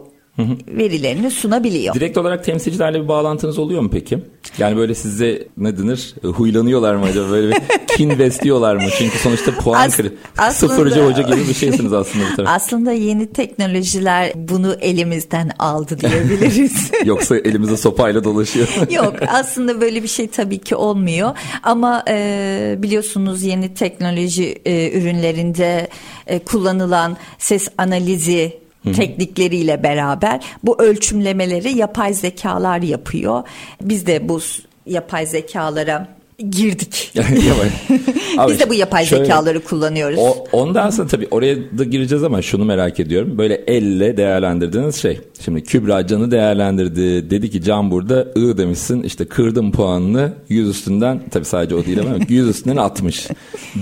verilerini 0.69 1.31
sunabiliyor. 1.31 1.95
Direkt 1.95 2.19
olarak 2.19 2.45
temsilcilerle 2.45 3.03
bir 3.03 3.09
bağlantınız 3.09 3.59
oluyor 3.59 3.83
mu 3.83 3.91
peki? 3.93 4.19
Yani 4.59 4.77
böyle 4.77 4.95
size 4.95 5.49
ne 5.57 5.79
denir? 5.79 6.15
Huylanıyorlar 6.23 6.95
mı 6.95 7.05
acaba? 7.05 7.31
Böyle 7.31 7.51
bir 7.51 7.57
kin 7.97 8.19
besliyorlar 8.19 8.77
mı? 8.77 8.83
Çünkü 8.99 9.19
sonuçta 9.19 9.53
puan 9.53 9.87
As- 9.87 9.97
kırı. 9.97 10.13
Sıfırcı 10.53 11.07
hoca 11.07 11.23
gibi 11.23 11.49
bir 11.49 11.55
şeysiniz 11.55 11.93
aslında 11.93 12.25
bu 12.33 12.37
taraf. 12.37 12.51
Aslında 12.57 12.93
yeni 12.93 13.33
teknolojiler 13.33 14.33
bunu 14.35 14.77
elimizden 14.81 15.51
aldı 15.59 15.99
diyebiliriz. 16.01 16.91
Yoksa 17.05 17.37
elimize 17.37 17.77
sopayla 17.77 18.25
dolaşıyor. 18.25 18.69
Yok 18.91 19.15
aslında 19.29 19.81
böyle 19.81 20.03
bir 20.03 20.09
şey 20.09 20.29
tabii 20.29 20.59
ki 20.59 20.77
olmuyor. 20.77 21.31
Ama 21.63 22.05
e, 22.09 22.75
biliyorsunuz 22.79 23.43
yeni 23.43 23.75
teknoloji 23.75 24.59
e, 24.65 24.99
ürünlerinde 24.99 25.89
e, 26.27 26.39
kullanılan 26.39 27.17
ses 27.39 27.69
analizi 27.79 28.66
teknikleriyle 28.93 29.83
beraber 29.83 30.45
bu 30.65 30.83
ölçümlemeleri 30.83 31.79
yapay 31.79 32.15
zekalar 32.15 32.83
yapıyor. 32.83 33.43
Biz 33.81 34.07
de 34.07 34.29
bu 34.29 34.41
yapay 34.87 35.27
zekalara 35.27 36.09
girdik. 36.39 37.13
Abi, 38.39 38.53
Biz 38.53 38.61
de 38.61 38.71
bu 38.71 38.75
yapay 38.75 39.05
şöyle, 39.05 39.25
zekaları 39.25 39.65
kullanıyoruz. 39.65 40.19
O, 40.19 40.45
ondan 40.53 40.91
sonra 40.91 41.09
tabii 41.09 41.29
oraya 41.31 41.79
da 41.79 41.85
gireceğiz 41.85 42.25
ama 42.25 42.43
şunu 42.43 42.65
merak 42.65 43.01
ediyorum. 43.01 43.39
Böyle 43.39 43.55
elle 43.55 44.17
değerlendirdiğiniz 44.17 44.97
şey. 44.97 45.21
Şimdi 45.45 45.63
Kübra 45.63 46.07
Can'ı 46.07 46.31
değerlendirdi. 46.31 47.31
Dedi 47.31 47.51
ki 47.51 47.63
Can 47.63 47.91
burada 47.91 48.23
I 48.37 48.59
demişsin. 48.59 49.03
İşte 49.03 49.25
kırdım 49.25 49.73
puanını 49.73 50.33
100 50.49 50.69
üstünden. 50.69 51.21
Tabii 51.31 51.45
sadece 51.45 51.75
o 51.75 51.85
değil 51.85 52.01
ama 52.01 52.17
100 52.29 52.49
üstünden 52.49 52.77
60. 52.77 53.29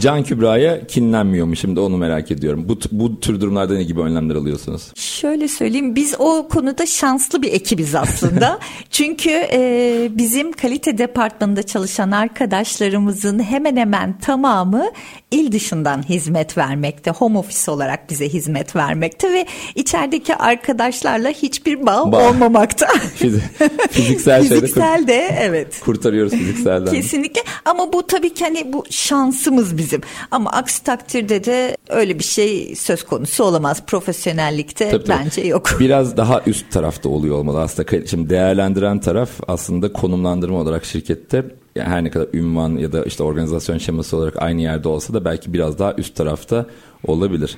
Can 0.00 0.22
Kübra'ya 0.22 0.86
kinlenmiyor 0.86 1.46
mu? 1.46 1.56
Şimdi 1.56 1.80
onu 1.80 1.96
merak 1.96 2.30
ediyorum. 2.30 2.68
Bu, 2.68 2.78
bu 2.92 3.20
tür 3.20 3.40
durumlarda 3.40 3.74
ne 3.74 3.82
gibi 3.82 4.00
önlemler 4.00 4.34
alıyorsunuz? 4.34 4.92
Şöyle 4.94 5.48
söyleyeyim. 5.48 5.96
Biz 5.96 6.14
o 6.18 6.48
konuda 6.48 6.86
şanslı 6.86 7.42
bir 7.42 7.52
ekibiz 7.52 7.94
aslında. 7.94 8.58
Çünkü 8.90 9.30
e, 9.30 10.08
bizim 10.10 10.52
kalite 10.52 10.98
departmanında 10.98 11.62
çalışan 11.62 12.10
arkadaşlar 12.10 12.43
arkadaşlarımızın 12.44 13.42
hemen 13.42 13.76
hemen 13.76 14.18
tamamı 14.18 14.90
il 15.30 15.52
dışından 15.52 16.02
hizmet 16.08 16.58
vermekte. 16.58 17.10
Home 17.10 17.38
office 17.38 17.70
olarak 17.70 18.10
bize 18.10 18.28
hizmet 18.28 18.76
vermekte 18.76 19.32
ve 19.32 19.46
içerideki 19.74 20.36
arkadaşlarla 20.36 21.28
hiçbir 21.28 21.86
bağ, 21.86 22.12
bağ. 22.12 22.28
olmamakta. 22.28 22.86
Fiziksel 23.90 24.40
şeyde 24.40 24.54
Fiziksel 24.54 25.04
de 25.06 25.36
evet. 25.40 25.80
Kurtarıyoruz 25.80 26.32
fizikselden. 26.32 26.92
Kesinlikle 26.92 27.40
ama 27.64 27.92
bu 27.92 28.06
tabii 28.06 28.34
ki 28.34 28.44
hani 28.44 28.72
bu 28.72 28.84
şansımız 28.90 29.76
bizim. 29.76 30.00
Ama 30.30 30.50
aksi 30.50 30.84
takdirde 30.84 31.44
de 31.44 31.76
öyle 31.88 32.18
bir 32.18 32.24
şey 32.24 32.76
söz 32.76 33.04
konusu 33.04 33.44
olamaz. 33.44 33.82
Profesyonellikte 33.86 34.90
tabii, 34.90 35.08
bence 35.08 35.30
tabii. 35.30 35.48
yok. 35.48 35.76
Biraz 35.80 36.16
daha 36.16 36.42
üst 36.46 36.70
tarafta 36.70 37.08
oluyor 37.08 37.36
olmalı 37.36 37.60
aslında. 37.60 38.06
Şimdi 38.06 38.30
değerlendiren 38.30 39.00
taraf 39.00 39.30
aslında 39.48 39.92
konumlandırma 39.92 40.58
olarak 40.58 40.84
şirkette 40.84 41.44
yani 41.74 41.88
her 41.88 42.04
ne 42.04 42.10
kadar 42.10 42.28
ünvan 42.32 42.76
ya 42.76 42.92
da 42.92 43.04
işte 43.04 43.22
organizasyon 43.22 43.78
şeması 43.78 44.16
olarak 44.16 44.42
aynı 44.42 44.62
yerde 44.62 44.88
olsa 44.88 45.14
da 45.14 45.24
belki 45.24 45.52
biraz 45.52 45.78
daha 45.78 45.94
üst 45.98 46.16
tarafta 46.16 46.66
olabilir. 47.06 47.56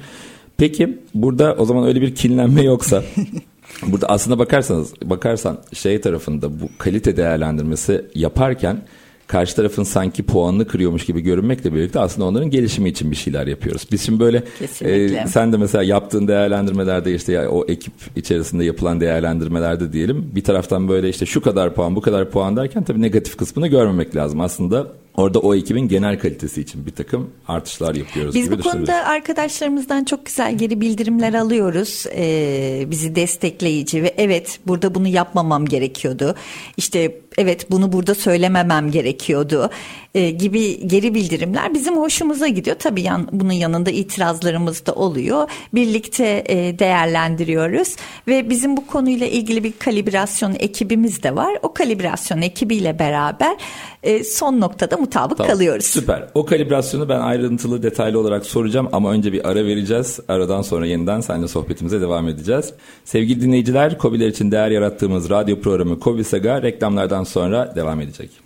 Peki 0.56 0.98
burada 1.14 1.54
o 1.58 1.64
zaman 1.64 1.86
öyle 1.86 2.00
bir 2.00 2.14
kinlenme 2.14 2.62
yoksa 2.62 3.02
burada 3.86 4.06
aslında 4.08 4.38
bakarsanız 4.38 4.94
bakarsan 5.04 5.58
şey 5.72 6.00
tarafında 6.00 6.60
bu 6.60 6.68
kalite 6.78 7.16
değerlendirmesi 7.16 8.04
yaparken 8.14 8.82
karşı 9.26 9.56
tarafın 9.56 9.82
sanki 9.82 10.22
puanını 10.22 10.66
kırıyormuş 10.66 11.04
gibi 11.06 11.20
görünmekle 11.20 11.74
birlikte 11.74 12.00
aslında 12.00 12.28
onların 12.28 12.50
gelişimi 12.50 12.88
için 12.88 13.10
bir 13.10 13.16
şeyler 13.16 13.46
yapıyoruz. 13.46 13.86
Biz 13.92 14.02
şimdi 14.02 14.20
böyle 14.20 14.42
e, 14.82 15.26
sen 15.26 15.52
de 15.52 15.56
mesela 15.56 15.84
yaptığın 15.84 16.28
değerlendirmelerde 16.28 17.14
işte 17.14 17.32
ya, 17.32 17.50
o 17.50 17.64
ekip 17.68 17.92
içerisinde 18.16 18.64
yapılan 18.64 19.00
değerlendirmelerde 19.00 19.92
diyelim 19.92 20.30
bir 20.34 20.44
taraftan 20.44 20.88
böyle 20.88 21.08
işte 21.08 21.26
şu 21.26 21.40
kadar 21.40 21.74
puan 21.74 21.96
bu 21.96 22.00
kadar 22.00 22.30
puan 22.30 22.56
derken 22.56 22.84
tabii 22.84 23.02
negatif 23.02 23.36
kısmını 23.36 23.68
görmemek 23.68 24.16
lazım. 24.16 24.40
Aslında 24.40 24.86
Orada 25.16 25.38
o 25.38 25.54
ekibin 25.54 25.88
genel 25.88 26.18
kalitesi 26.18 26.60
için 26.60 26.86
bir 26.86 26.90
takım 26.90 27.30
artışlar 27.48 27.94
yapıyoruz. 27.94 28.34
Biz 28.34 28.50
bu 28.50 28.58
konuda 28.58 28.94
arkadaşlarımızdan 28.94 30.04
çok 30.04 30.26
güzel 30.26 30.58
geri 30.58 30.80
bildirimler 30.80 31.34
alıyoruz. 31.34 32.04
Ee, 32.16 32.84
bizi 32.86 33.16
destekleyici 33.16 34.02
ve 34.02 34.14
evet 34.18 34.60
burada 34.66 34.94
bunu 34.94 35.08
yapmamam 35.08 35.66
gerekiyordu. 35.66 36.34
İşte 36.76 37.20
evet 37.38 37.70
bunu 37.70 37.92
burada 37.92 38.14
söylememem 38.14 38.90
gerekiyordu 38.90 39.70
e, 40.16 40.30
gibi 40.30 40.88
geri 40.88 41.14
bildirimler 41.14 41.74
bizim 41.74 41.96
hoşumuza 41.96 42.48
gidiyor. 42.48 42.76
Tabii 42.78 43.02
yan, 43.02 43.28
bunun 43.32 43.52
yanında 43.52 43.90
itirazlarımız 43.90 44.86
da 44.86 44.92
oluyor. 44.92 45.48
Birlikte 45.74 46.44
e, 46.46 46.78
değerlendiriyoruz 46.78 47.96
ve 48.28 48.50
bizim 48.50 48.76
bu 48.76 48.86
konuyla 48.86 49.26
ilgili 49.26 49.64
bir 49.64 49.72
kalibrasyon 49.78 50.54
ekibimiz 50.58 51.22
de 51.22 51.36
var. 51.36 51.58
O 51.62 51.74
kalibrasyon 51.74 52.42
ekibiyle 52.42 52.98
beraber 52.98 53.56
e, 54.02 54.24
son 54.24 54.60
noktada 54.60 54.96
mutabık 54.96 55.38
tamam, 55.38 55.52
kalıyoruz. 55.52 55.86
Süper. 55.86 56.28
O 56.34 56.46
kalibrasyonu 56.46 57.08
ben 57.08 57.20
ayrıntılı 57.20 57.82
detaylı 57.82 58.20
olarak 58.20 58.46
soracağım 58.46 58.88
ama 58.92 59.12
önce 59.12 59.32
bir 59.32 59.48
ara 59.48 59.64
vereceğiz. 59.64 60.20
Aradan 60.28 60.62
sonra 60.62 60.86
yeniden 60.86 61.20
seninle 61.20 61.48
sohbetimize 61.48 62.00
devam 62.00 62.28
edeceğiz. 62.28 62.72
Sevgili 63.04 63.40
dinleyiciler, 63.40 63.98
COBİ'ler 63.98 64.28
için 64.28 64.50
değer 64.50 64.70
yarattığımız 64.70 65.30
radyo 65.30 65.60
programı 65.60 66.00
COBİ 66.00 66.24
Saga 66.24 66.62
reklamlardan 66.62 67.24
sonra 67.24 67.72
devam 67.76 68.00
edecek. 68.00 68.45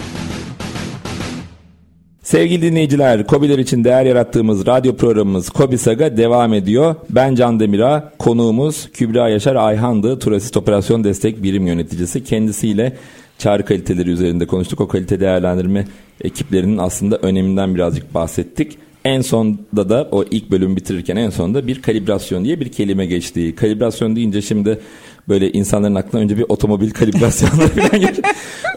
Sevgili 2.31 2.61
dinleyiciler, 2.61 3.27
Kobiler 3.27 3.59
için 3.59 3.83
değer 3.83 4.05
yarattığımız 4.05 4.65
radyo 4.65 4.95
programımız 4.95 5.49
Kobi 5.49 5.77
Saga 5.77 6.17
devam 6.17 6.53
ediyor. 6.53 6.95
Ben 7.09 7.35
Can 7.35 7.59
Demira, 7.59 8.11
konuğumuz 8.19 8.89
Kübra 8.93 9.29
Yaşar 9.29 9.55
Ayhan'dı. 9.55 10.19
Turasist 10.19 10.57
Operasyon 10.57 11.03
Destek 11.03 11.43
Birim 11.43 11.67
Yöneticisi. 11.67 12.23
Kendisiyle 12.23 12.97
çağrı 13.37 13.65
kaliteleri 13.65 14.09
üzerinde 14.09 14.47
konuştuk. 14.47 14.81
O 14.81 14.87
kalite 14.87 15.19
değerlendirme 15.19 15.87
ekiplerinin 16.23 16.77
aslında 16.77 17.17
öneminden 17.17 17.75
birazcık 17.75 18.13
bahsettik. 18.13 18.77
En 19.05 19.21
sonda 19.21 19.89
da 19.89 20.09
o 20.11 20.23
ilk 20.31 20.51
bölümü 20.51 20.75
bitirirken 20.75 21.15
en 21.15 21.29
sonunda 21.29 21.67
bir 21.67 21.81
kalibrasyon 21.81 22.45
diye 22.45 22.59
bir 22.59 22.71
kelime 22.71 23.05
geçti. 23.05 23.55
Kalibrasyon 23.55 24.15
deyince 24.15 24.41
şimdi 24.41 24.79
böyle 25.29 25.51
insanların 25.51 25.95
aklına 25.95 26.21
önce 26.21 26.37
bir 26.37 26.45
otomobil 26.49 26.91
kalibrasyonu 26.91 27.51
falan 27.75 27.91
geliyor. 27.91 28.23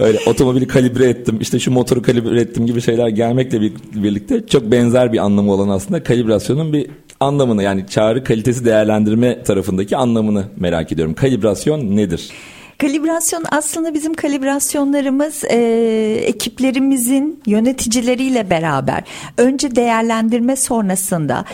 Öyle 0.01 0.19
otomobili 0.27 0.67
kalibre 0.67 1.09
ettim 1.09 1.39
işte 1.41 1.59
şu 1.59 1.71
motoru 1.71 2.03
kalibre 2.03 2.41
ettim 2.41 2.67
gibi 2.67 2.81
şeyler 2.81 3.09
gelmekle 3.09 3.61
birlikte 3.95 4.47
çok 4.47 4.71
benzer 4.71 5.13
bir 5.13 5.19
anlamı 5.19 5.53
olan 5.53 5.69
aslında 5.69 6.03
kalibrasyonun 6.03 6.73
bir 6.73 6.87
anlamını 7.21 7.63
yani 7.63 7.87
çağrı 7.89 8.25
kalitesi 8.25 8.65
değerlendirme 8.65 9.43
tarafındaki 9.43 9.97
anlamını 9.97 10.45
merak 10.57 10.93
ediyorum. 10.93 11.15
Kalibrasyon 11.15 11.97
nedir? 11.97 12.31
Kalibrasyon 12.79 13.45
aslında 13.51 13.95
bizim 13.95 14.15
kalibrasyonlarımız 14.15 15.45
e, 15.45 15.57
ekiplerimizin 16.27 17.43
yöneticileriyle 17.47 18.51
beraber 18.51 19.05
önce 19.39 19.77
değerlendirme 19.77 20.57
sonrasında 20.57 21.45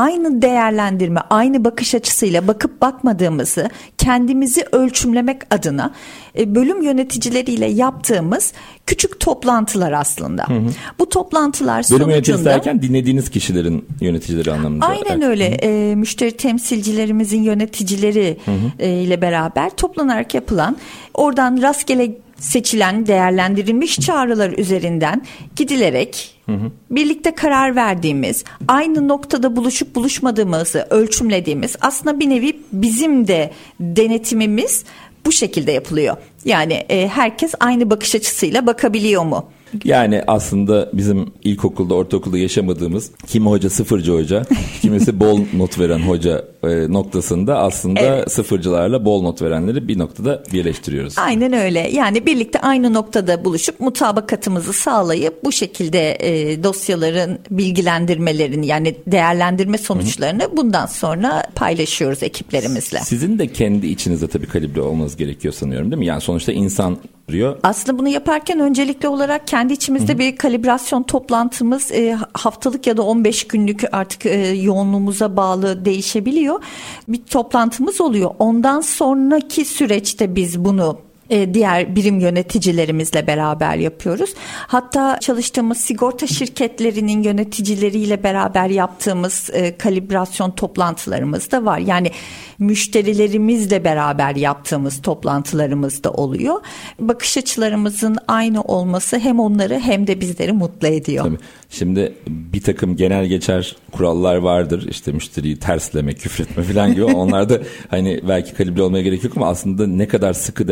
aynı 0.00 0.42
değerlendirme, 0.42 1.20
aynı 1.30 1.64
bakış 1.64 1.94
açısıyla 1.94 2.48
bakıp 2.48 2.80
bakmadığımızı 2.80 3.70
kendimizi 3.98 4.64
ölçümlemek 4.72 5.42
adına 5.54 5.94
e, 6.38 6.54
bölüm 6.54 6.82
yöneticileriyle 6.82 7.66
yaptığımız 7.66 8.52
küçük 8.86 9.20
toplantılar 9.20 9.92
aslında. 9.92 10.48
Hı 10.48 10.54
hı. 10.54 10.68
Bu 10.98 11.08
toplantılar 11.08 11.76
bölüm 11.76 11.84
sonucunda... 11.84 12.04
Bölüm 12.04 12.14
yöneticisi 12.14 12.44
derken 12.44 12.82
dinlediğiniz 12.82 13.30
kişilerin 13.30 13.86
yöneticileri 14.00 14.52
anlamında. 14.52 14.86
Aynen 14.86 15.22
öyle. 15.22 15.44
E, 15.44 15.94
müşteri 15.94 16.36
temsilcilerimizin 16.36 17.42
yöneticileri 17.42 18.36
hı 18.44 18.50
hı. 18.50 18.56
E, 18.78 19.02
ile 19.02 19.22
beraber 19.22 19.70
toplanarak 19.70 20.34
yapılan 20.34 20.76
oradan 21.14 21.62
rastgele 21.62 22.16
seçilen 22.40 23.06
değerlendirilmiş 23.06 24.00
çağrılar 24.00 24.58
üzerinden 24.58 25.22
gidilerek 25.56 26.34
hı 26.46 26.52
hı. 26.52 26.70
birlikte 26.90 27.34
karar 27.34 27.76
verdiğimiz, 27.76 28.44
aynı 28.68 29.08
noktada 29.08 29.56
buluşup 29.56 29.94
buluşmadığımızı 29.94 30.86
ölçümlediğimiz 30.90 31.76
aslında 31.80 32.20
bir 32.20 32.28
nevi 32.28 32.60
bizim 32.72 33.28
de 33.28 33.50
denetimimiz 33.80 34.84
bu 35.26 35.32
şekilde 35.32 35.72
yapılıyor. 35.72 36.16
Yani 36.44 36.72
e, 36.72 37.08
herkes 37.08 37.54
aynı 37.60 37.90
bakış 37.90 38.14
açısıyla 38.14 38.66
bakabiliyor 38.66 39.24
mu? 39.24 39.50
Yani 39.84 40.22
aslında 40.26 40.90
bizim 40.92 41.32
ilkokulda, 41.44 41.94
ortaokulda 41.94 42.38
yaşamadığımız 42.38 43.10
kimi 43.26 43.46
hoca 43.46 43.70
sıfırcı 43.70 44.12
hoca, 44.12 44.42
kimisi 44.82 45.20
bol 45.20 45.40
not 45.56 45.78
veren 45.78 45.98
hoca 45.98 46.44
e, 46.62 46.92
noktasında 46.92 47.58
aslında 47.58 48.00
evet. 48.00 48.32
sıfırcılarla 48.32 49.04
bol 49.04 49.22
not 49.22 49.42
verenleri 49.42 49.88
bir 49.88 49.98
noktada 49.98 50.42
birleştiriyoruz. 50.52 51.18
Aynen 51.18 51.52
öyle. 51.52 51.90
Yani 51.92 52.26
birlikte 52.26 52.60
aynı 52.60 52.94
noktada 52.94 53.44
buluşup 53.44 53.80
mutabakatımızı 53.80 54.72
sağlayıp 54.72 55.44
bu 55.44 55.52
şekilde 55.52 56.16
e, 56.20 56.62
dosyaların 56.62 57.38
bilgilendirmelerini 57.50 58.66
yani 58.66 58.94
değerlendirme 59.06 59.78
sonuçlarını 59.78 60.42
Hı-hı. 60.42 60.56
bundan 60.56 60.86
sonra 60.86 61.42
paylaşıyoruz 61.54 62.22
ekiplerimizle. 62.22 62.98
Sizin 62.98 63.38
de 63.38 63.46
kendi 63.46 63.86
içinizde 63.86 64.28
tabii 64.28 64.46
kalibre 64.46 64.80
olmanız 64.80 65.16
gerekiyor 65.16 65.54
sanıyorum 65.54 65.90
değil 65.90 65.98
mi? 65.98 66.06
Yani 66.06 66.20
sonuçta 66.20 66.52
insan 66.52 66.98
duruyor. 67.30 67.56
Aslında 67.62 67.98
bunu 67.98 68.08
yaparken 68.08 68.60
öncelikli 68.60 69.08
olarak 69.08 69.46
kendi 69.46 69.72
içimizde 69.72 70.12
Hı-hı. 70.12 70.18
bir 70.18 70.36
kalibrasyon 70.36 71.02
toplantımız 71.02 71.92
e, 71.92 72.18
haftalık 72.32 72.86
ya 72.86 72.96
da 72.96 73.02
15 73.02 73.46
günlük 73.46 73.84
artık 73.92 74.26
e, 74.26 74.48
yoğunluğumuza 74.48 75.36
bağlı 75.36 75.84
değişebiliyor. 75.84 76.62
Bir 77.08 77.18
toplantımız 77.18 78.00
oluyor. 78.00 78.30
Ondan 78.38 78.80
sonraki 78.80 79.64
süreçte 79.64 80.36
biz 80.36 80.64
bunu 80.64 81.09
e, 81.30 81.54
diğer 81.54 81.96
birim 81.96 82.20
yöneticilerimizle 82.20 83.26
beraber 83.26 83.76
yapıyoruz. 83.76 84.34
Hatta 84.66 85.18
çalıştığımız 85.20 85.78
sigorta 85.78 86.26
şirketlerinin 86.26 87.22
yöneticileriyle 87.22 88.22
beraber 88.22 88.68
yaptığımız 88.68 89.50
e, 89.52 89.76
kalibrasyon 89.76 90.50
toplantılarımız 90.50 91.50
da 91.50 91.64
var. 91.64 91.78
Yani 91.78 92.10
müşterilerimizle 92.58 93.84
beraber 93.84 94.36
yaptığımız 94.36 95.02
toplantılarımız 95.02 96.04
da 96.04 96.12
oluyor. 96.12 96.60
Bakış 96.98 97.38
açılarımızın 97.38 98.16
aynı 98.28 98.62
olması 98.62 99.18
hem 99.18 99.40
onları 99.40 99.78
hem 99.78 100.06
de 100.06 100.20
bizleri 100.20 100.52
mutlu 100.52 100.88
ediyor. 100.88 101.24
Tabii. 101.24 101.38
Şimdi 101.70 102.14
bir 102.26 102.62
takım 102.62 102.96
genel 102.96 103.26
geçer 103.26 103.76
kurallar 103.92 104.36
vardır. 104.36 104.86
İşte 104.90 105.12
müşteriyi 105.12 105.56
tersleme, 105.56 106.12
küfretme 106.14 106.62
falan 106.62 106.94
gibi. 106.94 107.04
Onlar 107.20 107.48
da 107.48 107.58
hani 107.88 108.20
belki 108.28 108.54
kalibre 108.54 108.82
olmaya 108.82 109.02
gerek 109.02 109.24
yok 109.24 109.36
ama 109.36 109.48
aslında 109.48 109.86
ne 109.86 110.08
kadar 110.08 110.32
sıkı 110.32 110.68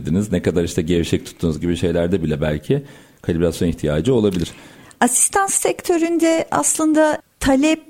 değerlendirdiniz, 0.00 0.32
ne 0.32 0.42
kadar 0.42 0.64
işte 0.64 0.82
gevşek 0.82 1.26
tuttuğunuz 1.26 1.60
gibi 1.60 1.76
şeylerde 1.76 2.22
bile 2.22 2.40
belki 2.40 2.82
kalibrasyon 3.22 3.68
ihtiyacı 3.68 4.14
olabilir. 4.14 4.52
Asistan 5.00 5.46
sektöründe 5.46 6.48
aslında 6.50 7.22
talep 7.40 7.82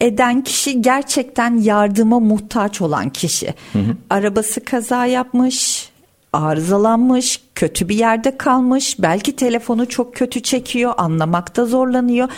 eden 0.00 0.44
kişi 0.44 0.82
gerçekten 0.82 1.60
yardıma 1.62 2.20
muhtaç 2.20 2.80
olan 2.80 3.10
kişi. 3.10 3.54
Hı 3.72 3.78
hı. 3.78 3.96
Arabası 4.10 4.64
kaza 4.64 5.06
yapmış, 5.06 5.88
arızalanmış, 6.32 7.40
kötü 7.54 7.88
bir 7.88 7.96
yerde 7.96 8.36
kalmış, 8.36 8.96
belki 8.98 9.36
telefonu 9.36 9.88
çok 9.88 10.14
kötü 10.14 10.42
çekiyor, 10.42 10.94
anlamakta 10.96 11.66
zorlanıyor 11.66 12.28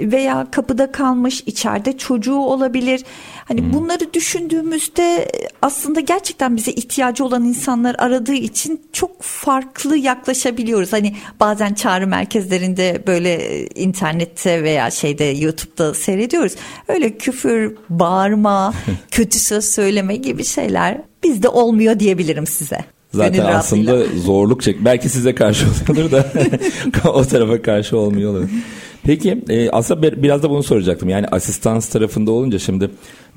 veya 0.00 0.46
kapıda 0.50 0.92
kalmış, 0.92 1.42
içeride 1.46 1.98
çocuğu 1.98 2.38
olabilir. 2.38 3.04
Hani 3.44 3.60
hmm. 3.60 3.72
bunları 3.72 4.14
düşündüğümüzde 4.14 5.32
aslında 5.62 6.00
gerçekten 6.00 6.56
bize 6.56 6.72
ihtiyacı 6.72 7.24
olan 7.24 7.44
insanlar 7.44 7.96
aradığı 7.98 8.34
için 8.34 8.82
çok 8.92 9.22
farklı 9.22 9.96
yaklaşabiliyoruz. 9.96 10.92
Hani 10.92 11.16
bazen 11.40 11.74
çağrı 11.74 12.06
merkezlerinde 12.06 13.02
böyle 13.06 13.66
internette 13.66 14.62
veya 14.62 14.90
şeyde 14.90 15.24
YouTube'da 15.24 15.94
seyrediyoruz. 15.94 16.54
Öyle 16.88 17.18
küfür, 17.18 17.76
bağırma, 17.90 18.74
kötü 19.10 19.38
söz 19.38 19.64
söyleme 19.64 20.16
gibi 20.16 20.44
şeyler 20.44 21.00
bizde 21.24 21.48
olmuyor 21.48 22.00
diyebilirim 22.00 22.46
size. 22.46 22.97
Zaten 23.12 23.44
aslında 23.44 24.04
zorluk 24.04 24.62
çek. 24.62 24.84
Belki 24.84 25.08
size 25.08 25.34
karşı 25.34 25.66
oluyordur 25.92 26.12
da 26.12 26.32
o 27.12 27.24
tarafa 27.24 27.62
karşı 27.62 27.98
olmuyor 27.98 28.30
olabilir. 28.30 28.50
Peki 29.02 29.44
e, 29.48 29.70
aslında 29.70 30.22
biraz 30.22 30.42
da 30.42 30.50
bunu 30.50 30.62
soracaktım. 30.62 31.08
Yani 31.08 31.26
asistans 31.26 31.88
tarafında 31.88 32.30
olunca 32.30 32.58
şimdi 32.58 32.90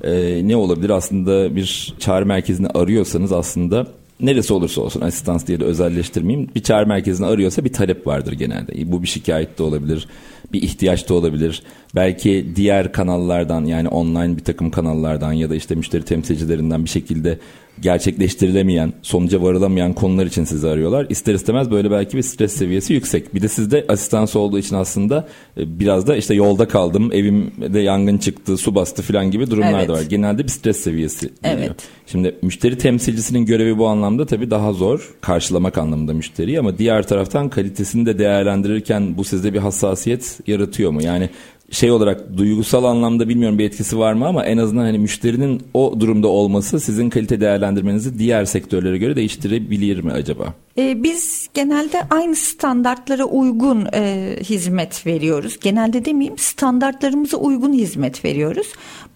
e, 0.04 0.40
ne 0.48 0.56
olabilir? 0.56 0.90
Aslında 0.90 1.56
bir 1.56 1.94
çağrı 1.98 2.26
merkezini 2.26 2.66
arıyorsanız 2.66 3.32
aslında 3.32 3.86
neresi 4.20 4.54
olursa 4.54 4.80
olsun 4.80 5.00
asistans 5.00 5.46
diye 5.46 5.60
de 5.60 5.64
özelleştirmeyeyim. 5.64 6.50
Bir 6.54 6.62
çağrı 6.62 6.86
merkezini 6.86 7.26
arıyorsa 7.26 7.64
bir 7.64 7.72
talep 7.72 8.06
vardır 8.06 8.32
genelde. 8.32 8.92
Bu 8.92 9.02
bir 9.02 9.08
şikayet 9.08 9.58
de 9.58 9.62
olabilir, 9.62 10.08
bir 10.52 10.62
ihtiyaç 10.62 11.08
da 11.08 11.14
olabilir. 11.14 11.62
Belki 11.94 12.46
diğer 12.56 12.92
kanallardan 12.92 13.64
yani 13.64 13.88
online 13.88 14.36
bir 14.36 14.44
takım 14.44 14.70
kanallardan 14.70 15.32
ya 15.32 15.50
da 15.50 15.54
işte 15.54 15.74
müşteri 15.74 16.02
temsilcilerinden 16.02 16.84
bir 16.84 16.90
şekilde 16.90 17.38
gerçekleştirilemeyen, 17.80 18.92
sonuca 19.02 19.42
varılamayan 19.42 19.92
konular 19.92 20.26
için 20.26 20.44
sizi 20.44 20.68
arıyorlar. 20.68 21.06
İster 21.08 21.34
istemez 21.34 21.70
böyle 21.70 21.90
belki 21.90 22.16
bir 22.16 22.22
stres 22.22 22.52
seviyesi 22.52 22.94
yüksek. 22.94 23.34
Bir 23.34 23.42
de 23.42 23.48
sizde 23.48 23.84
asistans 23.88 24.36
olduğu 24.36 24.58
için 24.58 24.76
aslında 24.76 25.28
e, 25.56 25.78
biraz 25.80 26.06
da 26.06 26.16
işte 26.16 26.34
yolda 26.34 26.68
kaldım, 26.68 27.10
evimde 27.12 27.80
yangın 27.80 28.18
çıktı, 28.18 28.56
su 28.56 28.74
bastı 28.74 29.02
falan 29.02 29.30
gibi 29.30 29.50
durumlar 29.50 29.78
evet. 29.78 29.88
da 29.88 29.92
var. 29.92 30.02
Genelde 30.02 30.44
bir 30.44 30.48
stres 30.48 30.76
seviyesi 30.76 31.30
geliyor. 31.42 31.58
Evet. 31.58 31.88
Şimdi 32.06 32.36
müşteri 32.42 32.78
temsilcisinin 32.78 33.46
görevi 33.46 33.78
bu 33.78 33.86
anlamda 33.86 34.26
tabii 34.26 34.50
daha 34.50 34.72
zor. 34.72 35.14
Karşılamak 35.20 35.78
anlamında 35.78 36.14
müşteriyi 36.14 36.58
ama 36.58 36.78
diğer 36.78 37.06
taraftan 37.06 37.48
kalitesini 37.48 38.06
de 38.06 38.18
değerlendirirken 38.18 39.16
bu 39.16 39.24
sizde 39.24 39.54
bir 39.54 39.58
hassasiyet 39.58 40.40
yaratıyor 40.46 40.90
mu? 40.90 41.02
Yani 41.02 41.30
şey 41.72 41.90
olarak 41.90 42.36
duygusal 42.36 42.84
anlamda 42.84 43.28
bilmiyorum 43.28 43.58
bir 43.58 43.64
etkisi 43.64 43.98
var 43.98 44.12
mı 44.12 44.26
ama 44.26 44.44
en 44.44 44.58
azından 44.58 44.82
hani 44.82 44.98
müşterinin 44.98 45.62
o 45.74 46.00
durumda 46.00 46.28
olması 46.28 46.80
sizin 46.80 47.10
kalite 47.10 47.40
değerlendirmenizi 47.40 48.18
diğer 48.18 48.44
sektörlere 48.44 48.98
göre 48.98 49.16
değiştirebilir 49.16 50.00
mi 50.00 50.12
acaba? 50.12 50.54
Ee, 50.78 51.02
biz 51.02 51.48
genelde 51.54 52.02
aynı 52.10 52.36
standartlara 52.36 53.24
uygun 53.24 53.86
e, 53.94 54.36
hizmet 54.44 55.06
veriyoruz. 55.06 55.58
Genelde 55.60 56.04
demeyeyim 56.04 56.38
standartlarımıza 56.38 57.36
uygun 57.36 57.72
hizmet 57.72 58.24
veriyoruz. 58.24 58.66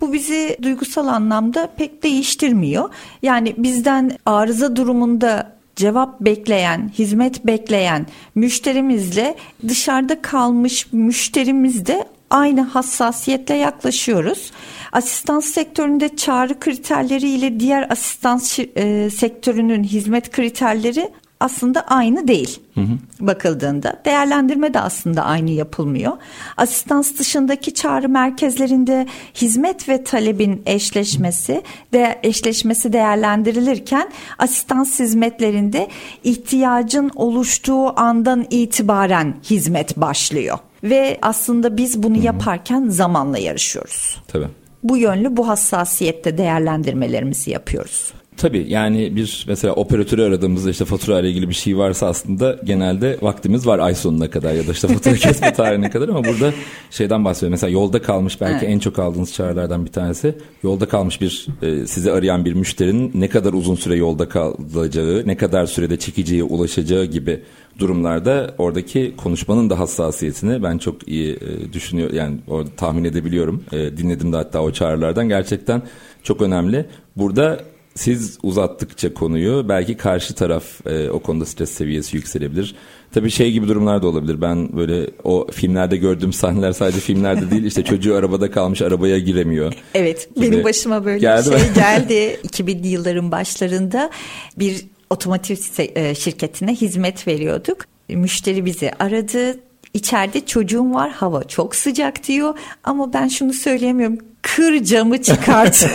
Bu 0.01 0.13
bizi 0.13 0.57
duygusal 0.63 1.07
anlamda 1.07 1.69
pek 1.77 2.03
değiştirmiyor. 2.03 2.91
Yani 3.23 3.55
bizden 3.59 4.19
arıza 4.27 4.77
durumunda 4.77 5.57
cevap 5.77 6.21
bekleyen, 6.21 6.91
hizmet 6.99 7.47
bekleyen 7.47 8.07
müşterimizle 8.35 9.37
dışarıda 9.69 10.23
kalmış 10.23 10.93
müşterimiz 10.93 11.87
de 11.87 12.05
aynı 12.31 12.61
hassasiyetle 12.61 13.55
yaklaşıyoruz. 13.55 14.51
Asistans 14.93 15.45
sektöründe 15.45 16.17
çağrı 16.17 16.61
kriterleri 16.61 17.29
ile 17.29 17.61
diğer 17.61 17.91
asistans 17.91 18.59
e, 18.59 19.11
sektörünün 19.11 19.85
hizmet 19.85 20.31
kriterleri 20.31 21.11
aslında 21.41 21.81
aynı 21.81 22.29
değil 22.29 22.61
hı 22.75 22.81
hı. 22.81 22.99
bakıldığında. 23.21 24.03
Değerlendirme 24.05 24.75
de 24.75 24.81
aslında 24.81 25.25
aynı 25.25 25.51
yapılmıyor. 25.51 26.13
Asistans 26.57 27.19
dışındaki 27.19 27.75
çağrı 27.75 28.09
merkezlerinde 28.09 29.07
hizmet 29.35 29.89
ve 29.89 30.05
talebin 30.05 30.63
eşleşmesi 30.67 31.63
de 31.93 32.19
eşleşmesi 32.23 32.93
değerlendirilirken 32.93 34.11
asistans 34.39 35.01
hizmetlerinde 35.01 35.89
ihtiyacın 36.25 37.11
oluştuğu 37.15 38.01
andan 38.01 38.47
itibaren 38.51 39.35
hizmet 39.51 39.97
başlıyor. 39.97 40.59
Ve 40.91 41.19
aslında 41.23 41.77
biz 41.77 42.03
bunu 42.03 42.17
yaparken 42.17 42.89
zamanla 42.89 43.39
yarışıyoruz. 43.39 44.23
Tabii. 44.29 44.49
Bu 44.83 44.97
yönlü 44.97 45.37
bu 45.37 45.49
hassasiyette 45.49 46.39
değerlendirmelerimizi 46.39 47.51
yapıyoruz. 47.51 48.13
Tabii 48.37 48.67
yani 48.69 49.17
bir 49.17 49.45
mesela 49.49 49.75
operatörü 49.75 50.23
aradığımızda 50.23 50.71
işte 50.71 50.85
fatura 50.85 51.21
ile 51.21 51.31
ilgili 51.31 51.49
bir 51.49 51.55
şey 51.55 51.79
varsa 51.79 52.07
aslında 52.07 52.59
genelde 52.65 53.19
vaktimiz 53.23 53.67
var 53.67 53.79
ay 53.79 53.95
sonuna 53.95 54.31
kadar 54.31 54.55
ya 54.55 54.67
da 54.67 54.73
işte 54.73 54.89
fatura 54.89 55.15
kesme 55.29 55.53
tarihine 55.53 55.91
kadar 55.91 56.09
ama 56.09 56.25
burada 56.25 56.53
şeyden 56.91 57.25
bahsediyorum. 57.25 57.51
Mesela 57.51 57.71
yolda 57.71 58.03
kalmış 58.03 58.41
belki 58.41 58.65
evet. 58.65 58.75
en 58.75 58.79
çok 58.79 58.99
aldığınız 58.99 59.33
çağrılardan 59.33 59.87
bir 59.87 59.93
tanesi 59.93 60.35
yolda 60.63 60.89
kalmış 60.89 61.21
bir 61.21 61.47
e, 61.63 61.87
sizi 61.87 62.13
arayan 62.13 62.45
bir 62.45 62.53
müşterinin 62.53 63.11
ne 63.15 63.29
kadar 63.29 63.53
uzun 63.53 63.75
süre 63.75 63.97
yolda 63.97 64.29
kalacağı, 64.29 65.23
ne 65.27 65.37
kadar 65.37 65.67
sürede 65.67 65.97
çekiciye 65.97 66.43
ulaşacağı 66.43 67.05
gibi 67.05 67.41
durumlarda 67.79 68.55
oradaki 68.59 69.15
konuşmanın 69.17 69.71
da 69.71 69.79
hassasiyetini 69.79 70.63
ben 70.63 70.79
çok 70.79 71.09
iyi 71.09 71.35
e, 71.35 71.73
düşünüyor 71.73 72.13
yani 72.13 72.37
orada 72.49 72.71
tahmin 72.77 73.05
edebiliyorum. 73.05 73.65
E, 73.73 73.97
dinledim 73.97 74.33
de 74.33 74.37
hatta 74.37 74.61
o 74.61 74.71
çağrılardan 74.71 75.29
gerçekten 75.29 75.83
çok 76.23 76.43
önemli. 76.43 76.87
Burada 77.17 77.61
siz 77.97 78.39
uzattıkça 78.43 79.15
konuyu 79.15 79.69
belki 79.69 79.97
karşı 79.97 80.35
taraf 80.35 80.87
e, 80.87 81.11
o 81.11 81.19
konuda 81.19 81.47
stres 81.47 81.71
seviyesi 81.71 82.17
yükselebilir. 82.17 82.75
Tabii 83.13 83.31
şey 83.31 83.53
gibi 83.53 83.69
durumlar 83.69 84.03
da 84.03 84.07
olabilir. 84.07 84.41
Ben 84.41 84.77
böyle 84.77 85.11
o 85.25 85.47
filmlerde 85.53 85.97
gördüğüm 85.97 86.33
sahneler 86.33 86.73
sadece 86.73 87.01
filmlerde 87.01 87.51
değil 87.51 87.65
işte 87.65 87.85
çocuğu 87.85 88.15
arabada 88.15 88.51
kalmış 88.51 88.83
arabaya 88.83 89.19
giremiyor. 89.19 89.75
Evet 89.95 90.35
gibi. 90.35 90.47
benim 90.47 90.65
başıma 90.65 91.05
böyle 91.05 91.19
geldi 91.19 91.51
bir 91.51 91.59
şey 91.59 91.69
mi? 91.69 91.75
geldi. 91.75 92.41
2000'li 92.45 92.89
yılların 92.89 93.33
başlarında 93.33 94.11
bir 94.59 94.87
otomotiv 95.11 95.57
e, 95.79 96.15
şirketine 96.15 96.75
hizmet 96.75 97.29
veriyorduk. 97.29 97.79
Müşteri 98.09 98.65
bizi 98.65 98.91
aradı. 98.99 99.61
İçeride 99.95 100.47
çocuğum 100.47 100.95
var 100.95 101.11
hava 101.11 101.45
çok 101.45 101.75
sıcak 101.75 102.29
diyor 102.29 102.55
ama 102.85 103.13
ben 103.13 103.29
şunu 103.29 103.53
söyleyemiyorum 103.53 104.19
kır 104.47 104.85
camı 104.85 105.23
çıkart 105.23 105.87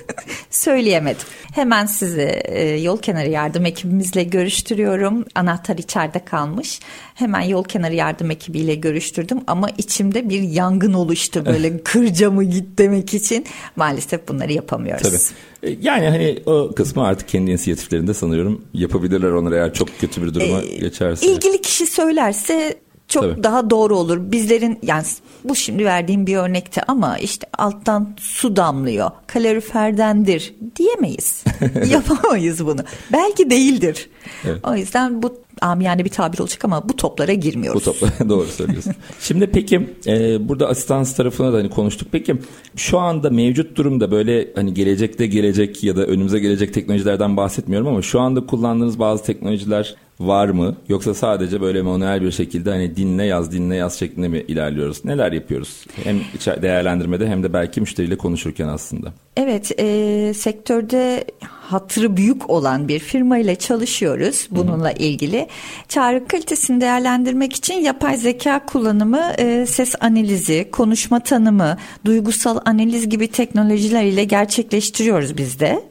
söyleyemedim. 0.50 1.22
Hemen 1.52 1.86
sizi 1.86 2.42
e, 2.44 2.62
yol 2.62 2.98
kenarı 2.98 3.28
yardım 3.28 3.66
ekibimizle 3.66 4.22
görüştürüyorum. 4.22 5.24
Anahtar 5.34 5.78
içeride 5.78 6.24
kalmış. 6.24 6.80
Hemen 7.14 7.40
yol 7.40 7.64
kenarı 7.64 7.94
yardım 7.94 8.30
ekibiyle 8.30 8.74
görüştürdüm 8.74 9.40
ama 9.46 9.68
içimde 9.78 10.28
bir 10.28 10.42
yangın 10.42 10.92
oluştu 10.92 11.46
böyle 11.46 11.78
kır 11.84 12.06
camı 12.14 12.44
git 12.44 12.78
demek 12.78 13.14
için. 13.14 13.46
Maalesef 13.76 14.28
bunları 14.28 14.52
yapamıyoruz. 14.52 15.02
Tabii. 15.02 15.72
E, 15.72 15.78
yani 15.82 16.08
hani 16.08 16.38
o 16.46 16.72
kısmı 16.76 17.06
artık 17.06 17.28
kendi 17.28 17.50
inisiyatiflerinde 17.50 18.14
sanıyorum 18.14 18.64
yapabilirler 18.74 19.30
onları 19.30 19.54
eğer 19.54 19.74
çok 19.74 19.88
kötü 20.00 20.22
bir 20.22 20.34
duruma 20.34 20.62
ee, 20.62 20.76
geçerse. 20.76 21.26
İlgili 21.26 21.62
kişi 21.62 21.86
söylerse 21.86 22.76
çok 23.10 23.22
Tabii. 23.22 23.42
daha 23.42 23.70
doğru 23.70 23.98
olur. 23.98 24.18
Bizlerin 24.32 24.78
yani 24.82 25.04
bu 25.44 25.54
şimdi 25.56 25.84
verdiğim 25.84 26.26
bir 26.26 26.36
örnekte 26.36 26.82
ama 26.82 27.18
işte 27.18 27.46
alttan 27.58 28.16
su 28.20 28.56
damlıyor. 28.56 29.10
Kaloriferdendir 29.26 30.54
diyemeyiz. 30.76 31.44
Yapamayız 31.90 32.66
bunu. 32.66 32.80
Belki 33.12 33.50
değildir. 33.50 34.08
Evet. 34.44 34.58
O 34.68 34.74
yüzden 34.74 35.22
bu 35.22 35.40
yani 35.80 36.04
bir 36.04 36.10
tabir 36.10 36.38
olacak 36.38 36.64
ama 36.64 36.88
bu 36.88 36.96
toplara 36.96 37.32
girmiyoruz. 37.32 37.86
Bu 37.86 37.92
toplara 37.92 38.28
doğru 38.28 38.46
söylüyorsun. 38.46 38.94
Şimdi 39.20 39.46
peki 39.46 39.90
e, 40.06 40.48
burada 40.48 40.68
asistans 40.68 41.16
tarafına 41.16 41.52
da 41.52 41.56
hani 41.56 41.70
konuştuk. 41.70 42.08
Peki 42.12 42.36
şu 42.76 42.98
anda 42.98 43.30
mevcut 43.30 43.76
durumda 43.76 44.10
böyle 44.10 44.48
hani 44.54 44.74
gelecekte 44.74 45.26
gelecek 45.26 45.84
ya 45.84 45.96
da 45.96 46.06
önümüze 46.06 46.38
gelecek 46.38 46.74
teknolojilerden 46.74 47.36
bahsetmiyorum 47.36 47.88
ama 47.88 48.02
şu 48.02 48.20
anda 48.20 48.46
kullandığınız 48.46 48.98
bazı 48.98 49.24
teknolojiler 49.24 49.96
var 50.20 50.48
mı? 50.48 50.76
Yoksa 50.88 51.14
sadece 51.14 51.60
böyle 51.60 51.82
manuel 51.82 52.22
bir 52.22 52.30
şekilde 52.30 52.70
hani 52.70 52.96
dinle 52.96 53.24
yaz 53.24 53.52
dinle 53.52 53.76
yaz 53.76 53.98
şeklinde 53.98 54.28
mi 54.28 54.38
ilerliyoruz? 54.48 55.04
Neler 55.04 55.32
yapıyoruz? 55.32 55.86
Hem 56.04 56.20
değerlendirmede 56.62 57.28
hem 57.28 57.42
de 57.42 57.52
belki 57.52 57.80
müşteriyle 57.80 58.16
konuşurken 58.16 58.68
aslında. 58.68 59.12
Evet 59.36 59.72
e, 59.78 60.34
sektörde 60.34 61.24
hatırı 61.70 62.16
büyük 62.16 62.50
olan 62.50 62.88
bir 62.88 62.98
firma 62.98 63.38
ile 63.38 63.56
çalışıyoruz 63.56 64.48
bununla 64.50 64.90
Hı-hı. 64.90 64.98
ilgili. 64.98 65.48
Çağrı 65.88 66.26
kalitesini 66.26 66.80
değerlendirmek 66.80 67.52
için 67.52 67.74
yapay 67.74 68.16
zeka 68.16 68.66
kullanımı, 68.66 69.32
e, 69.38 69.66
ses 69.66 69.94
analizi, 70.00 70.68
konuşma 70.72 71.20
tanımı, 71.20 71.76
duygusal 72.04 72.58
analiz 72.64 73.08
gibi 73.08 73.28
teknolojiler 73.28 74.04
ile 74.04 74.24
gerçekleştiriyoruz 74.24 75.36
biz 75.36 75.60
de. 75.60 75.82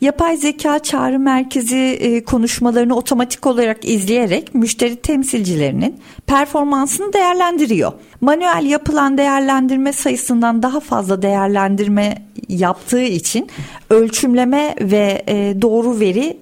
Yapay 0.00 0.36
zeka 0.36 0.78
çağrı 0.78 1.18
merkezi 1.18 1.76
e, 1.76 2.24
konuşmalarını 2.24 2.96
otomatik 2.96 3.46
olarak 3.46 3.84
izleyerek 3.84 4.54
müşteri 4.54 4.96
temsilcilerinin 4.96 5.96
performansını 6.26 7.12
değerlendiriyor. 7.12 7.92
Manuel 8.20 8.64
yapılan 8.66 9.18
değerlendirme 9.18 9.92
sayısından 9.92 10.62
daha 10.62 10.80
fazla 10.80 11.22
değerlendirme 11.22 12.22
yaptığı 12.48 13.02
için 13.02 13.48
ölçümleme 13.90 14.74
ve 14.80 15.22
e, 15.28 15.62
doğru 15.62 16.00
veriye 16.00 16.36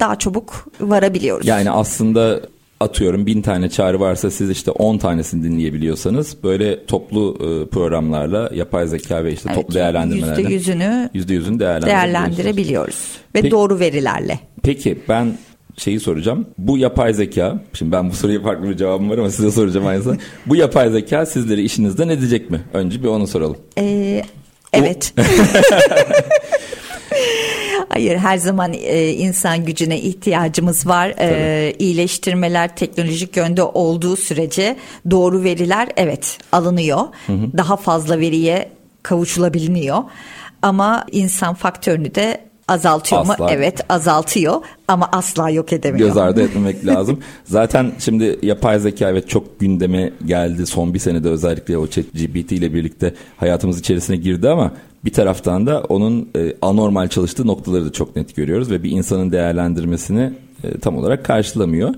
daha 0.00 0.18
çabuk 0.18 0.66
varabiliyoruz. 0.80 1.46
Yani 1.46 1.70
aslında 1.70 2.40
atıyorum 2.80 3.26
bin 3.26 3.42
tane 3.42 3.68
çağrı 3.68 4.00
varsa 4.00 4.30
siz 4.30 4.50
işte 4.50 4.70
on 4.70 4.98
tanesini 4.98 5.44
dinleyebiliyorsanız 5.44 6.36
böyle 6.42 6.86
toplu 6.86 7.36
e, 7.40 7.68
programlarla 7.68 8.50
yapay 8.54 8.86
zeka 8.86 9.24
ve 9.24 9.32
işte 9.32 9.48
evet, 9.52 9.62
toplu 9.62 9.74
değerlendirmelerle 9.74 10.40
yüzde 10.40 10.54
yüzünü, 10.54 11.10
yüzde 11.14 11.34
yüzünü 11.34 11.60
değerlendirebiliyoruz 11.60 13.08
ve 13.34 13.40
peki, 13.40 13.50
doğru 13.50 13.80
verilerle. 13.80 14.38
Peki 14.62 14.98
ben 15.08 15.38
şeyi 15.76 16.00
soracağım. 16.00 16.46
Bu 16.58 16.78
yapay 16.78 17.14
zeka, 17.14 17.62
şimdi 17.72 17.92
ben 17.92 18.10
bu 18.10 18.14
soruya 18.14 18.42
farklı 18.42 18.68
bir 18.68 18.76
cevabım 18.76 19.10
var 19.10 19.18
ama 19.18 19.30
size 19.30 19.50
soracağım 19.50 19.86
aynı 19.86 20.02
zamanda. 20.02 20.22
bu 20.46 20.56
yapay 20.56 20.90
zeka 20.90 21.26
sizleri 21.26 21.62
işinizden 21.62 22.08
edecek 22.08 22.50
mi? 22.50 22.60
Önce 22.72 23.02
bir 23.02 23.08
onu 23.08 23.26
soralım. 23.26 23.56
Ee, 23.78 24.22
evet. 24.72 25.14
Hayır 27.94 28.16
her 28.16 28.36
zaman 28.36 28.72
e, 28.72 29.10
insan 29.12 29.64
gücüne 29.64 30.00
ihtiyacımız 30.00 30.86
var. 30.86 31.14
E, 31.18 31.74
iyileştirmeler 31.78 32.76
teknolojik 32.76 33.36
yönde 33.36 33.62
olduğu 33.62 34.16
sürece 34.16 34.76
doğru 35.10 35.42
veriler 35.42 35.88
evet 35.96 36.38
alınıyor. 36.52 37.00
Hı 37.26 37.32
hı. 37.32 37.58
Daha 37.58 37.76
fazla 37.76 38.18
veriye 38.18 38.70
kavuşulabiliyor. 39.02 39.98
Ama 40.62 41.06
insan 41.12 41.54
faktörünü 41.54 42.14
de 42.14 42.43
azaltıyor 42.68 43.20
asla. 43.20 43.44
mu? 43.44 43.50
Evet 43.50 43.80
azaltıyor 43.88 44.60
ama 44.88 45.08
asla 45.12 45.50
yok 45.50 45.72
edemiyor. 45.72 46.08
Göz 46.08 46.16
ardı 46.16 46.42
etmemek 46.42 46.86
lazım. 46.86 47.18
Zaten 47.44 47.92
şimdi 47.98 48.38
yapay 48.42 48.78
zeka 48.78 49.10
evet 49.10 49.28
çok 49.28 49.60
gündeme 49.60 50.12
geldi. 50.26 50.66
Son 50.66 50.94
bir 50.94 50.98
senede 50.98 51.28
özellikle 51.28 51.78
o 51.78 51.86
chat 51.86 52.04
GPT 52.12 52.52
ile 52.52 52.74
birlikte 52.74 53.14
hayatımız 53.36 53.80
içerisine 53.80 54.16
girdi 54.16 54.48
ama 54.48 54.72
bir 55.04 55.12
taraftan 55.12 55.66
da 55.66 55.80
onun 55.80 56.28
e, 56.36 56.52
anormal 56.62 57.08
çalıştığı 57.08 57.46
noktaları 57.46 57.84
da 57.84 57.92
çok 57.92 58.16
net 58.16 58.36
görüyoruz 58.36 58.70
ve 58.70 58.82
bir 58.82 58.90
insanın 58.90 59.32
değerlendirmesini 59.32 60.32
e, 60.64 60.78
tam 60.78 60.98
olarak 60.98 61.24
karşılamıyor. 61.24 61.94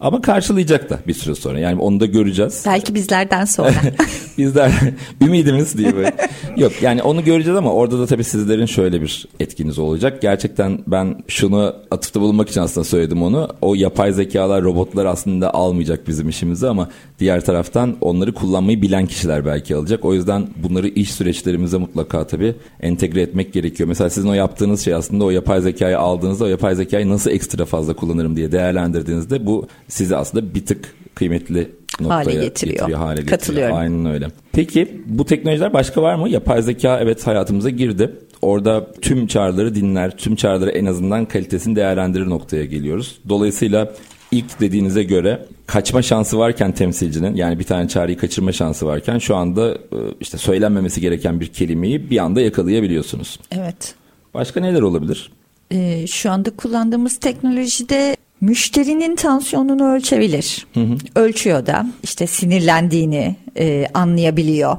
Ama 0.00 0.20
karşılayacak 0.20 0.90
da 0.90 0.98
bir 1.06 1.14
süre 1.14 1.34
sonra. 1.34 1.58
Yani 1.58 1.80
onu 1.80 2.00
da 2.00 2.06
göreceğiz. 2.06 2.62
Belki 2.66 2.94
bizlerden 2.94 3.44
sonra. 3.44 3.74
Bizler 4.38 4.72
ümidimiz 5.22 5.78
diye 5.78 5.96
böyle. 5.96 6.12
Yok 6.56 6.72
yani 6.82 7.02
onu 7.02 7.24
göreceğiz 7.24 7.58
ama 7.58 7.72
orada 7.72 7.98
da 7.98 8.06
tabii 8.06 8.24
sizlerin 8.24 8.66
şöyle 8.66 9.02
bir 9.02 9.26
etkiniz 9.40 9.78
olacak. 9.78 10.22
Gerçekten 10.22 10.78
ben 10.86 11.22
şunu 11.28 11.74
atıfta 11.90 12.20
bulunmak 12.20 12.48
için 12.48 12.60
aslında 12.60 12.84
söyledim 12.84 13.22
onu. 13.22 13.48
O 13.62 13.74
yapay 13.74 14.12
zekalar, 14.12 14.62
robotlar 14.62 15.06
aslında 15.06 15.54
almayacak 15.54 16.08
bizim 16.08 16.28
işimizi 16.28 16.68
ama 16.68 16.88
diğer 17.18 17.44
taraftan 17.44 17.96
onları 18.00 18.34
kullanmayı 18.34 18.82
bilen 18.82 19.06
kişiler 19.06 19.46
belki 19.46 19.76
alacak. 19.76 20.04
O 20.04 20.14
yüzden 20.14 20.48
bunları 20.62 20.88
iş 20.88 21.12
süreçlerimize 21.12 21.78
mutlaka 21.78 22.26
tabii 22.26 22.54
entegre 22.80 23.22
etmek 23.22 23.52
gerekiyor. 23.52 23.88
Mesela 23.88 24.10
sizin 24.10 24.28
o 24.28 24.34
yaptığınız 24.34 24.84
şey 24.84 24.94
aslında 24.94 25.24
o 25.24 25.30
yapay 25.30 25.60
zekayı 25.60 25.98
aldığınızda 25.98 26.44
o 26.44 26.48
yapay 26.48 26.74
zekayı 26.74 27.08
nasıl 27.08 27.30
ekstra 27.30 27.64
fazla 27.64 27.94
kullanırım 27.94 28.36
diye 28.36 28.52
değerlendirdiğinizde 28.52 29.46
bu 29.46 29.66
sizi 29.90 30.16
aslında 30.16 30.54
bir 30.54 30.66
tık 30.66 30.94
kıymetli 31.14 31.70
noktaya 32.00 32.14
hale 32.14 32.32
getiriyor. 32.32 32.76
getiriyor 32.78 32.98
hale 32.98 33.14
getiriyor. 33.14 33.38
Katılıyorum. 33.38 33.76
Aynen 33.76 34.06
öyle. 34.06 34.28
Peki 34.52 35.02
bu 35.06 35.26
teknolojiler 35.26 35.72
başka 35.72 36.02
var 36.02 36.14
mı? 36.14 36.28
Yapay 36.28 36.62
zeka 36.62 37.00
evet 37.00 37.26
hayatımıza 37.26 37.70
girdi. 37.70 38.16
Orada 38.42 38.92
tüm 38.92 39.26
çağrıları 39.26 39.74
dinler, 39.74 40.16
tüm 40.16 40.36
çağrıları 40.36 40.70
en 40.70 40.86
azından 40.86 41.24
kalitesini 41.24 41.76
değerlendirir 41.76 42.28
noktaya 42.28 42.64
geliyoruz. 42.64 43.18
Dolayısıyla 43.28 43.92
ilk 44.30 44.60
dediğinize 44.60 45.02
göre 45.02 45.46
kaçma 45.66 46.02
şansı 46.02 46.38
varken 46.38 46.72
temsilcinin 46.72 47.34
yani 47.34 47.58
bir 47.58 47.64
tane 47.64 47.88
çağrıyı 47.88 48.18
kaçırma 48.18 48.52
şansı 48.52 48.86
varken 48.86 49.18
şu 49.18 49.36
anda 49.36 49.74
e, 49.74 49.98
işte 50.20 50.38
söylenmemesi 50.38 51.00
gereken 51.00 51.40
bir 51.40 51.46
kelimeyi 51.46 52.10
bir 52.10 52.18
anda 52.18 52.40
yakalayabiliyorsunuz. 52.40 53.38
Evet. 53.50 53.94
Başka 54.34 54.60
neler 54.60 54.82
olabilir? 54.82 55.32
Ee, 55.70 56.06
şu 56.06 56.30
anda 56.30 56.50
kullandığımız 56.50 57.16
teknolojide 57.16 58.16
Müşterinin 58.40 59.16
tansiyonunu 59.16 59.92
ölçebilir. 59.92 60.66
Hı 60.74 60.80
hı. 60.80 60.96
Ölçüyor 61.14 61.66
da 61.66 61.86
işte 62.02 62.26
sinirlendiğini 62.26 63.36
e, 63.58 63.86
anlayabiliyor. 63.94 64.76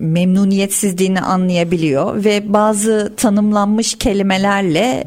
Memnuniyetsizliğini 0.00 1.20
anlayabiliyor 1.20 2.24
ve 2.24 2.52
bazı 2.52 3.12
tanımlanmış 3.16 3.98
kelimelerle 3.98 5.04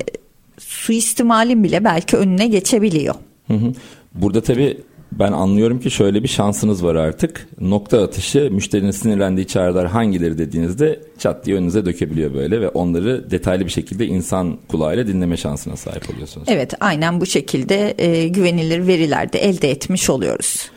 suistimalin 0.59 1.63
bile 1.63 1.83
belki 1.83 2.17
önüne 2.17 2.47
geçebiliyor. 2.47 3.15
Hı 3.47 3.53
hı. 3.53 3.73
Burada 4.13 4.41
tabii 4.41 4.77
ben 5.11 5.31
anlıyorum 5.31 5.79
ki 5.79 5.91
şöyle 5.91 6.23
bir 6.23 6.27
şansınız 6.27 6.83
var 6.83 6.95
artık. 6.95 7.47
Nokta 7.59 8.03
atışı 8.03 8.49
müşterinin 8.51 8.91
sinirlendiği 8.91 9.47
çağrılar 9.47 9.87
hangileri 9.87 10.37
dediğinizde 10.37 10.99
çat 11.19 11.45
diye 11.45 11.55
önünüze 11.55 11.85
dökebiliyor 11.85 12.33
böyle 12.33 12.61
ve 12.61 12.69
onları 12.69 13.31
detaylı 13.31 13.65
bir 13.65 13.69
şekilde 13.71 14.05
insan 14.05 14.57
kulağıyla 14.67 15.07
dinleme 15.07 15.37
şansına 15.37 15.75
sahip 15.75 16.09
oluyorsunuz. 16.13 16.47
Evet 16.51 16.73
aynen 16.79 17.21
bu 17.21 17.25
şekilde 17.25 17.95
e, 17.97 18.27
güvenilir 18.27 18.87
veriler 18.87 19.33
de 19.33 19.39
elde 19.39 19.71
etmiş 19.71 20.09
oluyoruz. 20.09 20.71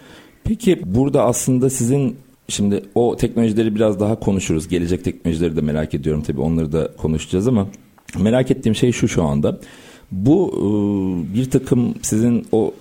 Peki 0.44 0.80
burada 0.84 1.24
aslında 1.24 1.70
sizin 1.70 2.16
şimdi 2.48 2.82
o 2.94 3.16
teknolojileri 3.16 3.74
biraz 3.74 4.00
daha 4.00 4.20
konuşuruz. 4.20 4.68
Gelecek 4.68 5.04
teknolojileri 5.04 5.56
de 5.56 5.60
merak 5.60 5.94
ediyorum 5.94 6.22
tabii 6.22 6.40
onları 6.40 6.72
da 6.72 6.90
konuşacağız 6.96 7.48
ama 7.48 7.66
merak 8.18 8.50
ettiğim 8.50 8.74
şey 8.74 8.92
şu 8.92 9.08
şu 9.08 9.22
anda. 9.22 9.58
Bu 10.12 10.52
e, 10.56 11.34
bir 11.34 11.50
takım 11.50 11.94
sizin 12.02 12.46
o 12.52 12.74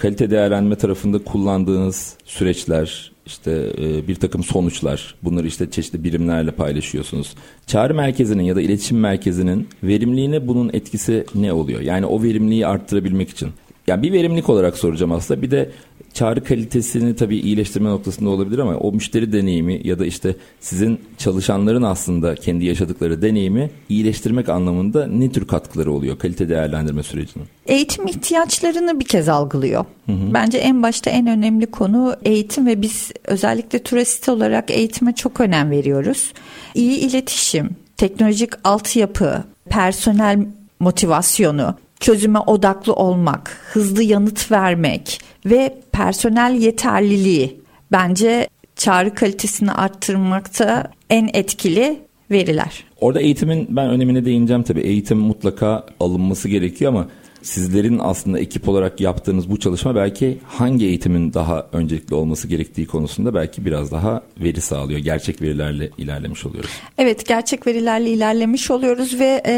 kalite 0.00 0.30
değerlendirme 0.30 0.76
tarafında 0.76 1.18
kullandığınız 1.18 2.14
süreçler, 2.24 3.12
işte 3.26 3.72
e, 3.78 4.08
bir 4.08 4.14
takım 4.14 4.44
sonuçlar, 4.44 5.14
bunları 5.22 5.46
işte 5.46 5.70
çeşitli 5.70 6.04
birimlerle 6.04 6.50
paylaşıyorsunuz. 6.50 7.34
Çağrı 7.66 7.94
merkezinin 7.94 8.42
ya 8.42 8.56
da 8.56 8.60
iletişim 8.60 9.00
merkezinin 9.00 9.68
verimliliğine 9.82 10.48
bunun 10.48 10.70
etkisi 10.72 11.24
ne 11.34 11.52
oluyor? 11.52 11.80
Yani 11.80 12.06
o 12.06 12.22
verimliliği 12.22 12.66
arttırabilmek 12.66 13.30
için. 13.30 13.50
Yani 13.90 14.02
bir 14.02 14.12
verimlilik 14.12 14.48
olarak 14.48 14.78
soracağım 14.78 15.12
aslında. 15.12 15.42
Bir 15.42 15.50
de 15.50 15.70
çağrı 16.14 16.44
kalitesini 16.44 17.16
tabii 17.16 17.36
iyileştirme 17.36 17.90
noktasında 17.90 18.30
olabilir 18.30 18.58
ama 18.58 18.76
o 18.76 18.92
müşteri 18.92 19.32
deneyimi 19.32 19.80
ya 19.84 19.98
da 19.98 20.06
işte 20.06 20.36
sizin 20.60 21.00
çalışanların 21.18 21.82
aslında 21.82 22.34
kendi 22.34 22.64
yaşadıkları 22.64 23.22
deneyimi 23.22 23.70
iyileştirmek 23.88 24.48
anlamında 24.48 25.06
ne 25.06 25.32
tür 25.32 25.46
katkıları 25.46 25.92
oluyor 25.92 26.18
kalite 26.18 26.48
değerlendirme 26.48 27.02
sürecinin? 27.02 27.46
Eğitim 27.66 28.06
ihtiyaçlarını 28.06 29.00
bir 29.00 29.04
kez 29.04 29.28
algılıyor. 29.28 29.84
Hı 30.06 30.12
hı. 30.12 30.34
Bence 30.34 30.58
en 30.58 30.82
başta 30.82 31.10
en 31.10 31.26
önemli 31.26 31.66
konu 31.66 32.16
eğitim 32.24 32.66
ve 32.66 32.82
biz 32.82 33.12
özellikle 33.24 33.78
turist 33.78 34.28
olarak 34.28 34.70
eğitime 34.70 35.14
çok 35.14 35.40
önem 35.40 35.70
veriyoruz. 35.70 36.32
İyi 36.74 36.98
iletişim, 36.98 37.70
teknolojik 37.96 38.50
altyapı, 38.64 39.44
personel 39.68 40.46
motivasyonu, 40.80 41.74
çözüme 42.00 42.38
odaklı 42.38 42.92
olmak, 42.92 43.58
hızlı 43.72 44.02
yanıt 44.02 44.50
vermek 44.50 45.20
ve 45.46 45.74
personel 45.92 46.54
yeterliliği 46.54 47.60
bence 47.92 48.48
çağrı 48.76 49.14
kalitesini 49.14 49.72
arttırmakta 49.72 50.90
en 51.10 51.30
etkili 51.32 52.00
veriler. 52.30 52.84
Orada 53.00 53.20
eğitimin 53.20 53.66
ben 53.70 53.90
önemine 53.90 54.24
değineceğim 54.24 54.62
tabii. 54.62 54.80
Eğitim 54.80 55.18
mutlaka 55.18 55.86
alınması 56.00 56.48
gerekiyor 56.48 56.92
ama 56.92 57.08
sizlerin 57.42 57.98
aslında 58.02 58.38
ekip 58.38 58.68
olarak 58.68 59.00
yaptığınız 59.00 59.50
bu 59.50 59.60
çalışma 59.60 59.94
belki 59.94 60.38
hangi 60.46 60.86
eğitimin 60.86 61.34
daha 61.34 61.66
öncelikli 61.72 62.14
olması 62.14 62.48
gerektiği 62.48 62.86
konusunda 62.86 63.34
belki 63.34 63.64
biraz 63.64 63.92
daha 63.92 64.22
veri 64.40 64.60
sağlıyor. 64.60 65.00
Gerçek 65.00 65.42
verilerle 65.42 65.90
ilerlemiş 65.98 66.46
oluyoruz. 66.46 66.70
Evet 66.98 67.26
gerçek 67.26 67.66
verilerle 67.66 68.10
ilerlemiş 68.10 68.70
oluyoruz 68.70 69.20
ve 69.20 69.42
e, 69.46 69.54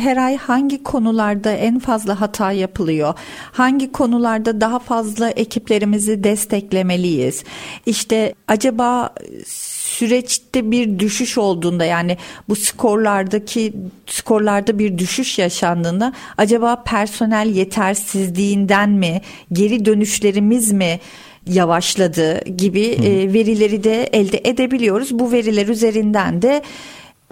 her 0.00 0.16
ay 0.16 0.36
hangi 0.36 0.82
konularda 0.82 1.52
en 1.52 1.78
fazla 1.78 2.20
hata 2.20 2.52
yapılıyor? 2.52 3.14
Hangi 3.52 3.92
konularda 3.92 4.60
daha 4.60 4.78
fazla 4.78 5.30
ekiplerimizi 5.30 6.24
desteklemeliyiz? 6.24 7.44
İşte 7.86 8.34
acaba 8.48 9.14
süreçte 9.88 10.70
bir 10.70 10.98
düşüş 10.98 11.38
olduğunda 11.38 11.84
yani 11.84 12.16
bu 12.48 12.56
skorlardaki 12.56 13.72
skorlarda 14.06 14.78
bir 14.78 14.98
düşüş 14.98 15.38
yaşandığında 15.38 16.12
acaba 16.38 16.82
personel 16.82 17.48
yetersizliğinden 17.48 18.90
mi 18.90 19.20
geri 19.52 19.84
dönüşlerimiz 19.84 20.72
mi 20.72 21.00
yavaşladı 21.46 22.44
gibi 22.44 22.80
e, 22.80 23.32
verileri 23.32 23.84
de 23.84 24.04
elde 24.04 24.40
edebiliyoruz. 24.44 25.18
Bu 25.18 25.32
veriler 25.32 25.68
üzerinden 25.68 26.42
de 26.42 26.62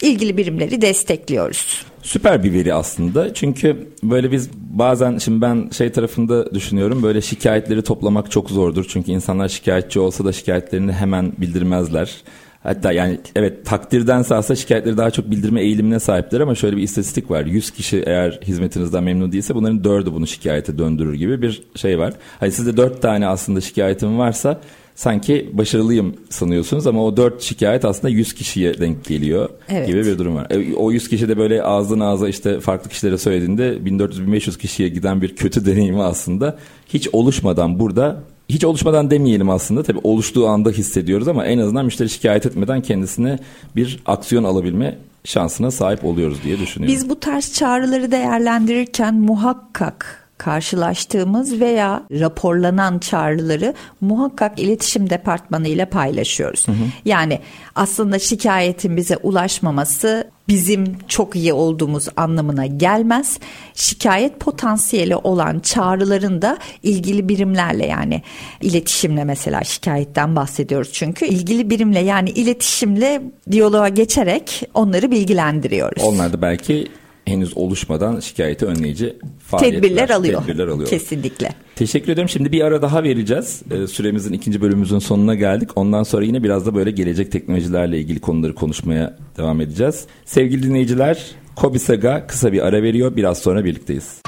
ilgili 0.02 0.36
birimleri 0.36 0.82
destekliyoruz. 0.82 1.86
Süper 2.02 2.44
bir 2.44 2.52
veri 2.52 2.74
aslında. 2.74 3.34
Çünkü 3.34 3.86
böyle 4.02 4.32
biz 4.32 4.50
bazen 4.70 5.18
şimdi 5.18 5.40
ben 5.40 5.70
şey 5.70 5.92
tarafında 5.92 6.54
düşünüyorum 6.54 7.02
böyle 7.02 7.20
şikayetleri 7.20 7.82
toplamak 7.82 8.30
çok 8.30 8.50
zordur. 8.50 8.86
Çünkü 8.88 9.10
insanlar 9.10 9.48
şikayetçi 9.48 10.00
olsa 10.00 10.24
da 10.24 10.32
şikayetlerini 10.32 10.92
hemen 10.92 11.32
bildirmezler. 11.38 12.22
Hatta 12.66 12.92
yani 12.92 13.18
evet 13.36 13.66
takdirdense 13.66 14.34
aslında 14.34 14.56
şikayetleri 14.56 14.96
daha 14.96 15.10
çok 15.10 15.30
bildirme 15.30 15.60
eğilimine 15.62 16.00
sahipler 16.00 16.40
ama 16.40 16.54
şöyle 16.54 16.76
bir 16.76 16.82
istatistik 16.82 17.30
var. 17.30 17.44
100 17.44 17.70
kişi 17.70 18.02
eğer 18.06 18.40
hizmetinizden 18.42 19.04
memnun 19.04 19.32
değilse 19.32 19.54
bunların 19.54 19.78
4'ü 19.78 20.12
bunu 20.14 20.26
şikayete 20.26 20.78
döndürür 20.78 21.14
gibi 21.14 21.42
bir 21.42 21.62
şey 21.74 21.98
var. 21.98 22.14
Hani 22.40 22.52
sizde 22.52 22.76
4 22.76 23.02
tane 23.02 23.26
aslında 23.26 23.60
şikayetim 23.60 24.18
varsa 24.18 24.60
sanki 24.94 25.50
başarılıyım 25.52 26.16
sanıyorsunuz 26.30 26.86
ama 26.86 27.04
o 27.04 27.16
4 27.16 27.42
şikayet 27.42 27.84
aslında 27.84 28.08
100 28.08 28.34
kişiye 28.34 28.78
denk 28.78 29.04
geliyor 29.04 29.48
evet. 29.68 29.86
gibi 29.86 30.06
bir 30.06 30.18
durum 30.18 30.36
var. 30.36 30.46
E, 30.50 30.74
o 30.74 30.92
100 30.92 31.08
kişi 31.08 31.28
de 31.28 31.36
böyle 31.36 31.62
ağızdan 31.62 32.00
ağza 32.00 32.28
işte 32.28 32.60
farklı 32.60 32.90
kişilere 32.90 33.18
söylediğinde 33.18 33.76
1400-1500 33.76 34.58
kişiye 34.58 34.88
giden 34.88 35.22
bir 35.22 35.36
kötü 35.36 35.66
deneyimi 35.66 36.02
aslında 36.02 36.58
hiç 36.88 37.08
oluşmadan 37.12 37.78
burada 37.78 38.22
hiç 38.48 38.64
oluşmadan 38.64 39.10
demeyelim 39.10 39.50
aslında. 39.50 39.82
Tabii 39.82 40.00
oluştuğu 40.02 40.48
anda 40.48 40.70
hissediyoruz 40.70 41.28
ama 41.28 41.46
en 41.46 41.58
azından 41.58 41.84
müşteri 41.84 42.08
şikayet 42.08 42.46
etmeden 42.46 42.82
kendisine 42.82 43.38
bir 43.76 43.98
aksiyon 44.06 44.44
alabilme 44.44 44.98
şansına 45.24 45.70
sahip 45.70 46.04
oluyoruz 46.04 46.38
diye 46.44 46.58
düşünüyorum. 46.58 46.96
Biz 46.96 47.08
bu 47.08 47.20
tarz 47.20 47.52
çağrıları 47.52 48.10
değerlendirirken 48.10 49.14
muhakkak 49.14 50.25
karşılaştığımız 50.38 51.60
veya 51.60 52.02
raporlanan 52.10 52.98
çağrıları 52.98 53.74
muhakkak 54.00 54.58
iletişim 54.58 55.10
departmanı 55.10 55.68
ile 55.68 55.84
paylaşıyoruz. 55.84 56.68
Hı 56.68 56.72
hı. 56.72 56.76
Yani 57.04 57.40
aslında 57.74 58.18
şikayetin 58.18 58.96
bize 58.96 59.16
ulaşmaması 59.16 60.30
bizim 60.48 60.98
çok 61.08 61.36
iyi 61.36 61.52
olduğumuz 61.52 62.08
anlamına 62.16 62.66
gelmez. 62.66 63.38
Şikayet 63.74 64.40
potansiyeli 64.40 65.16
olan 65.16 65.58
çağrıların 65.58 66.42
da 66.42 66.58
ilgili 66.82 67.28
birimlerle 67.28 67.86
yani 67.86 68.22
iletişimle 68.60 69.24
mesela 69.24 69.64
şikayetten 69.64 70.36
bahsediyoruz 70.36 70.92
çünkü 70.92 71.26
ilgili 71.26 71.70
birimle 71.70 72.00
yani 72.00 72.30
iletişimle 72.30 73.22
diyaloğa 73.50 73.88
geçerek 73.88 74.62
onları 74.74 75.10
bilgilendiriyoruz. 75.10 76.02
Onlar 76.02 76.32
da 76.32 76.42
belki 76.42 76.88
henüz 77.26 77.56
oluşmadan 77.56 78.20
şikayeti 78.20 78.66
önleyici 78.66 79.16
faaliyetler, 79.38 79.82
tedbirler 79.82 80.10
alıyor. 80.10 80.42
Tedbirler 80.42 80.68
alıyor. 80.68 80.88
Kesinlikle. 80.88 81.50
Teşekkür 81.76 82.12
ederim. 82.12 82.28
Şimdi 82.28 82.52
bir 82.52 82.60
ara 82.60 82.82
daha 82.82 83.02
vereceğiz. 83.02 83.62
Ee, 83.70 83.86
süremizin 83.86 84.32
ikinci 84.32 84.60
bölümümüzün 84.60 84.98
sonuna 84.98 85.34
geldik. 85.34 85.70
Ondan 85.76 86.02
sonra 86.02 86.24
yine 86.24 86.42
biraz 86.42 86.66
da 86.66 86.74
böyle 86.74 86.90
gelecek 86.90 87.32
teknolojilerle 87.32 87.98
ilgili 87.98 88.20
konuları 88.20 88.54
konuşmaya 88.54 89.16
devam 89.36 89.60
edeceğiz. 89.60 90.06
Sevgili 90.24 90.62
dinleyiciler, 90.62 91.18
Kobi 91.56 91.78
Saga 91.78 92.26
kısa 92.26 92.52
bir 92.52 92.66
ara 92.66 92.82
veriyor. 92.82 93.16
Biraz 93.16 93.38
sonra 93.38 93.64
birlikteyiz. 93.64 94.22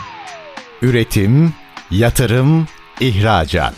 Üretim, 0.83 1.53
yatırım, 1.91 2.67
ihracat. 3.01 3.75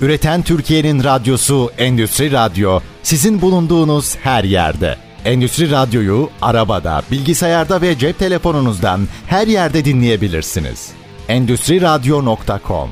Üreten 0.00 0.42
Türkiye'nin 0.42 1.04
radyosu 1.04 1.70
Endüstri 1.78 2.32
Radyo 2.32 2.80
sizin 3.02 3.40
bulunduğunuz 3.40 4.16
her 4.16 4.44
yerde. 4.44 4.96
Endüstri 5.24 5.70
Radyo'yu 5.70 6.28
arabada, 6.42 7.02
bilgisayarda 7.10 7.82
ve 7.82 7.98
cep 7.98 8.18
telefonunuzdan 8.18 9.00
her 9.26 9.46
yerde 9.46 9.84
dinleyebilirsiniz. 9.84 10.92
Endüstri 11.28 11.80
Radyo.com 11.80 12.90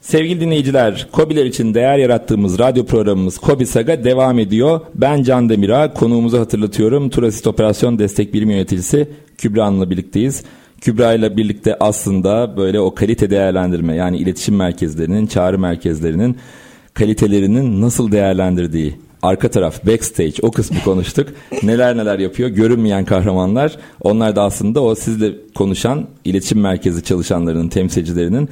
Sevgili 0.00 0.40
dinleyiciler, 0.40 1.08
Kobiler 1.12 1.44
için 1.44 1.74
değer 1.74 1.98
yarattığımız 1.98 2.58
radyo 2.58 2.86
programımız 2.86 3.38
Kobi 3.38 3.66
Saga 3.66 4.04
devam 4.04 4.38
ediyor. 4.38 4.80
Ben 4.94 5.22
Can 5.22 5.48
Demira, 5.48 5.94
konuğumuzu 5.94 6.38
hatırlatıyorum. 6.38 7.10
Turasist 7.10 7.46
Operasyon 7.46 7.98
Destek 7.98 8.34
Birim 8.34 8.50
Yöneticisi 8.50 9.08
Kübra 9.38 9.66
Hanım'la 9.66 9.90
birlikteyiz. 9.90 10.44
Kübra 10.80 11.12
ile 11.12 11.36
birlikte 11.36 11.76
aslında 11.80 12.56
böyle 12.56 12.80
o 12.80 12.94
kalite 12.94 13.30
değerlendirme 13.30 13.96
yani 13.96 14.16
iletişim 14.16 14.56
merkezlerinin, 14.56 15.26
çağrı 15.26 15.58
merkezlerinin 15.58 16.36
kalitelerinin 16.94 17.80
nasıl 17.80 18.12
değerlendirdiği 18.12 18.94
arka 19.22 19.50
taraf 19.50 19.86
backstage 19.86 20.34
o 20.42 20.50
kısmı 20.50 20.80
konuştuk. 20.84 21.28
neler 21.62 21.96
neler 21.96 22.18
yapıyor 22.18 22.48
görünmeyen 22.48 23.04
kahramanlar. 23.04 23.76
Onlar 24.00 24.36
da 24.36 24.42
aslında 24.42 24.82
o 24.82 24.94
sizle 24.94 25.32
konuşan 25.54 26.06
iletişim 26.24 26.60
merkezi 26.60 27.04
çalışanlarının 27.04 27.68
temsilcilerinin 27.68 28.48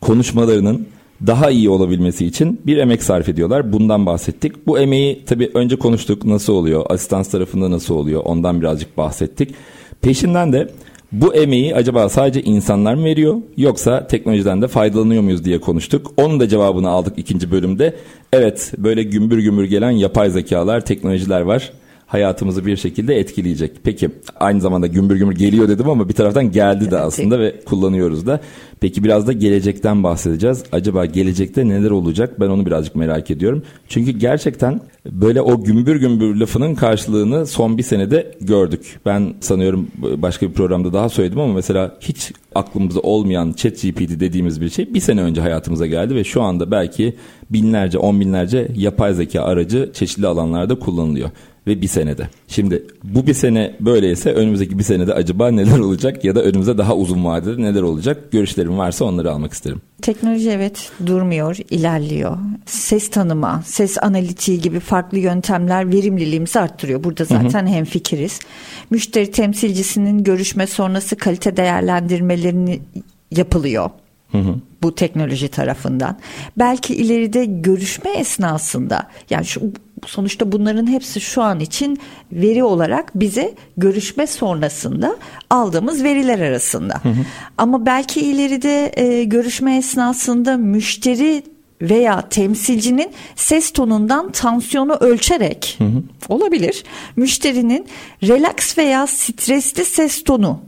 konuşmalarının 0.00 0.86
daha 1.26 1.50
iyi 1.50 1.70
olabilmesi 1.70 2.26
için 2.26 2.60
bir 2.66 2.76
emek 2.76 3.02
sarf 3.02 3.28
ediyorlar. 3.28 3.72
Bundan 3.72 4.06
bahsettik. 4.06 4.66
Bu 4.66 4.78
emeği 4.78 5.24
tabii 5.26 5.50
önce 5.54 5.76
konuştuk. 5.76 6.24
Nasıl 6.24 6.52
oluyor? 6.52 6.86
Asistans 6.88 7.30
tarafında 7.30 7.70
nasıl 7.70 7.94
oluyor? 7.94 8.22
Ondan 8.24 8.60
birazcık 8.60 8.96
bahsettik. 8.96 9.54
Peşinden 10.02 10.52
de 10.52 10.68
Bu 11.12 11.34
emeği 11.34 11.74
acaba 11.74 12.08
sadece 12.08 12.42
insanlar 12.42 12.94
mı 12.94 13.04
veriyor 13.04 13.36
yoksa 13.56 14.06
teknolojiden 14.06 14.62
de 14.62 14.68
faydalanıyor 14.68 15.22
muyuz 15.22 15.44
diye 15.44 15.60
konuştuk. 15.60 16.12
Onun 16.16 16.40
da 16.40 16.48
cevabını 16.48 16.88
aldık 16.88 17.18
ikinci 17.18 17.50
bölümde. 17.50 17.96
Evet 18.32 18.72
böyle 18.78 19.02
gümbür 19.02 19.38
gümbür 19.38 19.64
gelen 19.64 19.90
yapay 19.90 20.30
zekalar, 20.30 20.84
teknolojiler 20.84 21.40
var 21.40 21.72
hayatımızı 22.08 22.66
bir 22.66 22.76
şekilde 22.76 23.18
etkileyecek. 23.18 23.72
Peki 23.84 24.10
aynı 24.40 24.60
zamanda 24.60 24.86
gümbür 24.86 25.16
gümbür 25.16 25.36
geliyor 25.36 25.68
dedim 25.68 25.90
ama 25.90 26.08
bir 26.08 26.14
taraftan 26.14 26.52
geldi 26.52 26.78
evet, 26.82 26.92
de 26.92 26.98
aslında 26.98 27.40
ve 27.40 27.60
kullanıyoruz 27.60 28.26
da. 28.26 28.40
Peki 28.80 29.04
biraz 29.04 29.26
da 29.26 29.32
gelecekten 29.32 30.02
bahsedeceğiz. 30.02 30.64
Acaba 30.72 31.06
gelecekte 31.06 31.68
neler 31.68 31.90
olacak? 31.90 32.40
Ben 32.40 32.48
onu 32.48 32.66
birazcık 32.66 32.96
merak 32.96 33.30
ediyorum. 33.30 33.62
Çünkü 33.88 34.10
gerçekten 34.10 34.80
böyle 35.06 35.40
o 35.42 35.64
gümbür 35.64 35.96
gümbür 35.96 36.36
lafının 36.36 36.74
karşılığını 36.74 37.46
son 37.46 37.78
bir 37.78 37.82
senede 37.82 38.34
gördük. 38.40 39.00
Ben 39.06 39.34
sanıyorum 39.40 39.88
başka 40.16 40.48
bir 40.48 40.52
programda 40.52 40.92
daha 40.92 41.08
söyledim 41.08 41.40
ama 41.40 41.54
mesela 41.54 41.96
hiç 42.00 42.32
aklımızda 42.54 43.00
olmayan 43.00 43.52
ChatGPT 43.52 44.20
dediğimiz 44.20 44.60
bir 44.60 44.68
şey 44.68 44.94
bir 44.94 45.00
sene 45.00 45.22
önce 45.22 45.40
hayatımıza 45.40 45.86
geldi 45.86 46.14
ve 46.14 46.24
şu 46.24 46.42
anda 46.42 46.70
belki 46.70 47.16
binlerce, 47.50 47.98
on 47.98 48.20
binlerce 48.20 48.68
yapay 48.76 49.14
zeka 49.14 49.42
aracı 49.42 49.90
çeşitli 49.94 50.26
alanlarda 50.26 50.78
kullanılıyor 50.78 51.30
ve 51.68 51.80
bir 51.82 51.88
senede. 51.88 52.28
Şimdi 52.48 52.86
bu 53.04 53.26
bir 53.26 53.34
sene 53.34 53.76
böyleyse 53.80 54.32
önümüzdeki 54.32 54.78
bir 54.78 54.84
senede 54.84 55.14
acaba 55.14 55.50
neler 55.50 55.78
olacak 55.78 56.24
ya 56.24 56.34
da 56.34 56.42
önümüzde 56.42 56.78
daha 56.78 56.96
uzun 56.96 57.24
vadede 57.24 57.62
neler 57.62 57.82
olacak? 57.82 58.32
Görüşlerim 58.32 58.78
varsa 58.78 59.04
onları 59.04 59.32
almak 59.32 59.52
isterim. 59.52 59.80
Teknoloji 60.02 60.50
evet 60.50 60.90
durmuyor, 61.06 61.56
ilerliyor. 61.70 62.38
Ses 62.66 63.10
tanıma, 63.10 63.62
ses 63.66 63.98
analitiği 64.02 64.60
gibi 64.60 64.80
farklı 64.80 65.18
yöntemler 65.18 65.92
verimliliğimizi 65.92 66.60
arttırıyor. 66.60 67.04
Burada 67.04 67.24
zaten 67.24 67.66
hem 67.66 67.84
fikiriz. 67.84 68.38
Müşteri 68.90 69.30
temsilcisinin 69.30 70.24
görüşme 70.24 70.66
sonrası 70.66 71.16
kalite 71.16 71.56
değerlendirmelerini 71.56 72.80
yapılıyor. 73.30 73.90
Hı 74.32 74.38
hı. 74.38 74.54
Bu 74.82 74.94
teknoloji 74.94 75.48
tarafından. 75.48 76.18
Belki 76.58 76.94
ileride 76.94 77.44
görüşme 77.44 78.10
esnasında 78.10 79.08
yani 79.30 79.44
şu 79.44 79.72
sonuçta 80.06 80.52
bunların 80.52 80.86
hepsi 80.86 81.20
şu 81.20 81.42
an 81.42 81.60
için 81.60 81.98
veri 82.32 82.64
olarak 82.64 83.10
bize 83.14 83.54
görüşme 83.76 84.26
sonrasında 84.26 85.16
aldığımız 85.50 86.04
veriler 86.04 86.38
arasında. 86.38 86.94
Hı 87.02 87.08
hı. 87.08 87.24
Ama 87.58 87.86
belki 87.86 88.20
ileride 88.20 88.92
e, 88.96 89.24
görüşme 89.24 89.76
esnasında 89.76 90.56
müşteri 90.56 91.42
veya 91.82 92.28
temsilcinin 92.28 93.10
ses 93.36 93.70
tonundan 93.70 94.32
tansiyonu 94.32 94.94
ölçerek 94.94 95.76
hı 95.78 95.84
hı. 95.84 96.02
olabilir. 96.28 96.84
Müşterinin 97.16 97.86
relax 98.22 98.78
veya 98.78 99.06
stresli 99.06 99.84
ses 99.84 100.24
tonu 100.24 100.67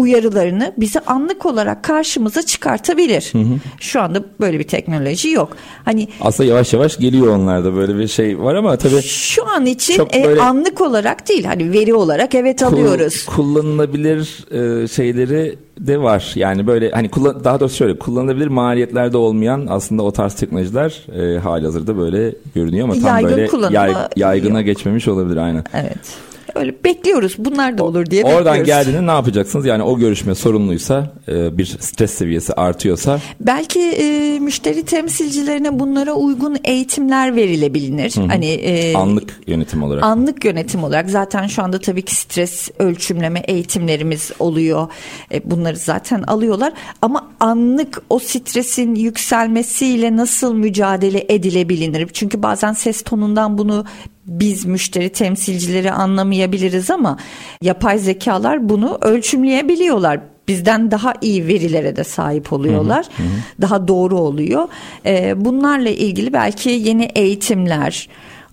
uyarılarını 0.00 0.72
bize 0.76 1.00
anlık 1.00 1.46
olarak 1.46 1.84
karşımıza 1.84 2.42
çıkartabilir. 2.42 3.28
Hı 3.32 3.38
hı. 3.38 3.54
Şu 3.80 4.00
anda 4.00 4.24
böyle 4.40 4.58
bir 4.58 4.68
teknoloji 4.68 5.30
yok. 5.30 5.56
Hani 5.84 6.08
aslında 6.20 6.48
yavaş 6.48 6.72
yavaş 6.72 6.98
geliyor 6.98 7.26
onlarda 7.26 7.74
böyle 7.74 7.98
bir 7.98 8.08
şey 8.08 8.38
var 8.38 8.54
ama 8.54 8.76
tabii 8.76 9.02
şu 9.02 9.48
an 9.48 9.66
için 9.66 10.08
e, 10.14 10.24
böyle 10.24 10.40
anlık 10.40 10.80
olarak 10.80 11.28
değil 11.28 11.44
hani 11.44 11.72
veri 11.72 11.94
olarak 11.94 12.34
evet 12.34 12.62
alıyoruz. 12.62 13.24
Kullanılabilir 13.24 14.44
e, 14.50 14.88
şeyleri 14.88 15.58
de 15.80 16.00
var. 16.00 16.32
Yani 16.34 16.66
böyle 16.66 16.90
hani 16.90 17.08
kullan, 17.08 17.44
daha 17.44 17.60
doğrusu 17.60 17.76
şöyle 17.76 17.98
kullanılabilir 17.98 18.46
maliyetlerde 18.46 19.16
olmayan 19.16 19.66
aslında 19.70 20.02
o 20.02 20.12
tarz 20.12 20.34
teknolojiler 20.34 21.06
e, 21.16 21.38
hali 21.38 21.64
hazırda 21.64 21.98
böyle 21.98 22.34
görünüyor 22.54 22.84
ama 22.84 22.94
tam 22.94 23.04
Yaygın 23.04 23.36
böyle 23.36 23.74
yay, 23.74 23.94
yaygına 24.16 24.62
geçmemiş 24.62 25.08
olabilir 25.08 25.36
aynen. 25.36 25.64
Evet. 25.74 26.29
Öyle 26.54 26.74
bekliyoruz 26.84 27.34
bunlar 27.38 27.78
da 27.78 27.84
olur 27.84 28.06
diye 28.06 28.24
Oradan 28.24 28.38
bekliyoruz. 28.38 28.66
geldiğinde 28.66 29.06
ne 29.06 29.10
yapacaksınız? 29.10 29.66
Yani 29.66 29.82
o 29.82 29.98
görüşme 29.98 30.34
sorunluysa 30.34 31.12
e, 31.28 31.58
bir 31.58 31.66
stres 31.66 32.10
seviyesi 32.10 32.52
artıyorsa. 32.52 33.20
Belki 33.40 33.80
e, 33.80 34.38
müşteri 34.38 34.82
temsilcilerine 34.82 35.78
bunlara 35.78 36.12
uygun 36.12 36.56
eğitimler 36.64 37.36
verilebilir. 37.36 38.16
Hı 38.16 38.20
hı. 38.20 38.26
Hani 38.26 38.46
e, 38.46 38.94
Anlık 38.94 39.40
yönetim 39.46 39.82
olarak. 39.82 40.04
Anlık 40.04 40.44
yönetim 40.44 40.84
olarak 40.84 41.10
zaten 41.10 41.46
şu 41.46 41.62
anda 41.62 41.78
tabii 41.78 42.02
ki 42.02 42.14
stres 42.14 42.68
ölçümleme 42.78 43.40
eğitimlerimiz 43.40 44.30
oluyor. 44.38 44.88
E, 45.32 45.50
bunları 45.50 45.76
zaten 45.76 46.22
alıyorlar 46.22 46.72
ama 47.02 47.30
anlık 47.40 48.02
o 48.10 48.18
stresin 48.18 48.94
yükselmesiyle 48.94 50.16
nasıl 50.16 50.54
mücadele 50.54 51.26
edilebilir? 51.28 52.08
Çünkü 52.12 52.42
bazen 52.42 52.72
ses 52.72 53.02
tonundan 53.02 53.58
bunu 53.58 53.84
biz 54.30 54.64
müşteri 54.64 55.08
temsilcileri 55.08 55.92
anlamayabiliriz 55.92 56.90
ama 56.90 57.18
yapay 57.62 57.98
zekalar 57.98 58.68
bunu 58.68 58.98
ölçümleyebiliyorlar 59.00 60.20
bizden 60.48 60.90
daha 60.90 61.14
iyi 61.20 61.46
verilere 61.46 61.96
de 61.96 62.04
sahip 62.04 62.52
oluyorlar. 62.52 63.06
Hı 63.16 63.22
hı 63.22 63.26
hı. 63.26 63.32
Daha 63.60 63.88
doğru 63.88 64.18
oluyor. 64.18 64.68
Ee, 65.06 65.44
bunlarla 65.44 65.88
ilgili 65.88 66.32
belki 66.32 66.70
yeni 66.70 67.04
eğitimler 67.04 68.08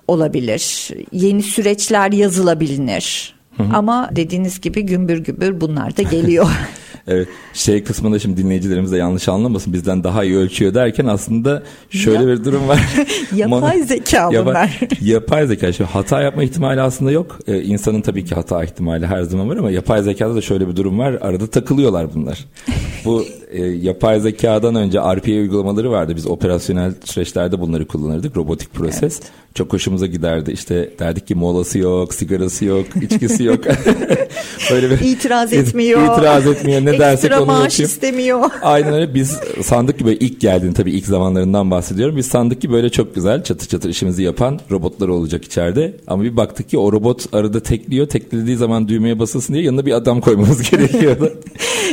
olabilir. 0.08 0.90
Yeni 1.12 1.44
süreçler 1.44 2.12
yazılabilir. 2.12 3.36
Hı 3.58 3.64
hı. 3.64 3.78
Ama 3.78 4.10
dediğiniz 4.16 4.62
gibi 4.62 4.82
gümbür 4.82 5.18
gümbür 5.18 5.62
bunlar 5.62 5.98
da 5.98 6.02
geliyor. 6.02 6.50
Evet 7.08 7.28
şey 7.54 7.84
kısmında 7.84 8.20
şimdi 8.20 8.44
dinleyicilerimiz 8.44 8.92
de 8.92 8.98
yanlış 8.98 9.30
anlamasın 9.30 9.74
bizden 9.74 10.04
daha 10.04 10.24
iyi 10.24 10.38
ölçüyor 10.38 10.74
derken 10.74 11.06
aslında 11.06 11.64
şöyle 11.90 12.24
ya, 12.24 12.28
bir 12.28 12.46
durum 12.46 12.68
var. 12.68 12.80
yapay 13.36 13.84
zeka 13.84 14.30
bunlar. 14.32 14.80
yapay 15.02 15.48
zeka 15.48 15.74
şimdi 15.74 15.90
hata 15.90 16.22
yapma 16.22 16.44
ihtimali 16.44 16.82
aslında 16.82 17.12
yok. 17.12 17.40
Ee, 17.48 17.62
insanın 17.62 18.02
tabii 18.02 18.26
ki 18.26 18.36
hata 18.36 18.64
ihtimali 18.64 19.06
her 19.06 19.22
zaman 19.22 19.50
var 19.50 19.58
ama 19.58 19.72
yapay 19.72 20.04
zekada 20.04 20.36
da 20.36 20.42
şöyle 20.42 20.68
bir 20.68 20.76
durum 20.76 21.00
var. 21.00 21.18
Arada 21.22 21.48
takılıyorlar 21.48 22.14
bunlar. 22.16 22.46
Bu 23.06 23.26
e, 23.52 23.66
yapay 23.66 24.20
zekadan 24.20 24.76
önce 24.76 25.00
RPA 25.00 25.32
uygulamaları 25.32 25.92
vardı. 25.92 26.14
Biz 26.16 26.28
operasyonel 26.28 26.94
süreçlerde 27.04 27.60
bunları 27.60 27.88
kullanırdık. 27.88 28.38
Robotik 28.38 28.74
proses. 28.74 29.20
Evet. 29.22 29.32
Çok 29.56 29.74
hoşumuza 29.74 30.06
giderdi. 30.06 30.52
İşte 30.52 30.90
derdik 31.00 31.28
ki 31.28 31.36
molası 31.36 31.80
yok, 31.80 32.14
sigarası 32.14 32.66
yok, 32.66 32.86
içkisi 33.02 33.44
yok. 33.44 33.60
Böyle 34.72 34.90
bir 34.90 35.00
itiraz 35.00 35.54
etmiyor. 35.54 36.14
İtiraz 36.14 36.48
etmiyor. 36.48 36.86
Ne 36.86 36.97
dersek 37.00 37.32
onu 37.32 37.46
maaş 37.46 37.80
yapayım. 37.80 37.92
istemiyor. 37.92 38.40
Aynen 38.62 38.94
öyle. 38.94 39.14
Biz 39.14 39.40
sandık 39.64 40.00
ki 40.00 40.06
böyle 40.06 40.20
ilk 40.20 40.42
geldiğini 40.42 40.74
tabii 40.74 40.92
ilk 40.92 41.06
zamanlarından 41.06 41.72
bahsediyorum. 41.72 42.18
Biz 42.18 42.26
sandık 42.26 42.62
ki 42.62 42.72
böyle 42.72 42.90
çok 42.90 43.16
güzel 43.16 43.44
çatır 43.44 43.68
çatır 43.68 43.90
işimizi 43.90 44.24
yapan 44.24 44.60
robotlar 44.72 45.08
olacak 45.08 45.46
içeride. 45.46 45.96
Ama 46.08 46.24
bir 46.24 46.38
baktık 46.38 46.70
ki 46.70 46.78
o 46.78 46.92
robot 46.92 47.34
arada 47.36 47.60
tekliyor. 47.60 48.08
Teklediği 48.08 48.58
zaman 48.58 48.88
düğmeye 48.88 49.20
basılsın 49.20 49.54
diye 49.54 49.64
yanına 49.64 49.86
bir 49.86 49.92
adam 49.92 50.22
koymamız 50.22 50.72
gerekiyordu. 50.72 51.34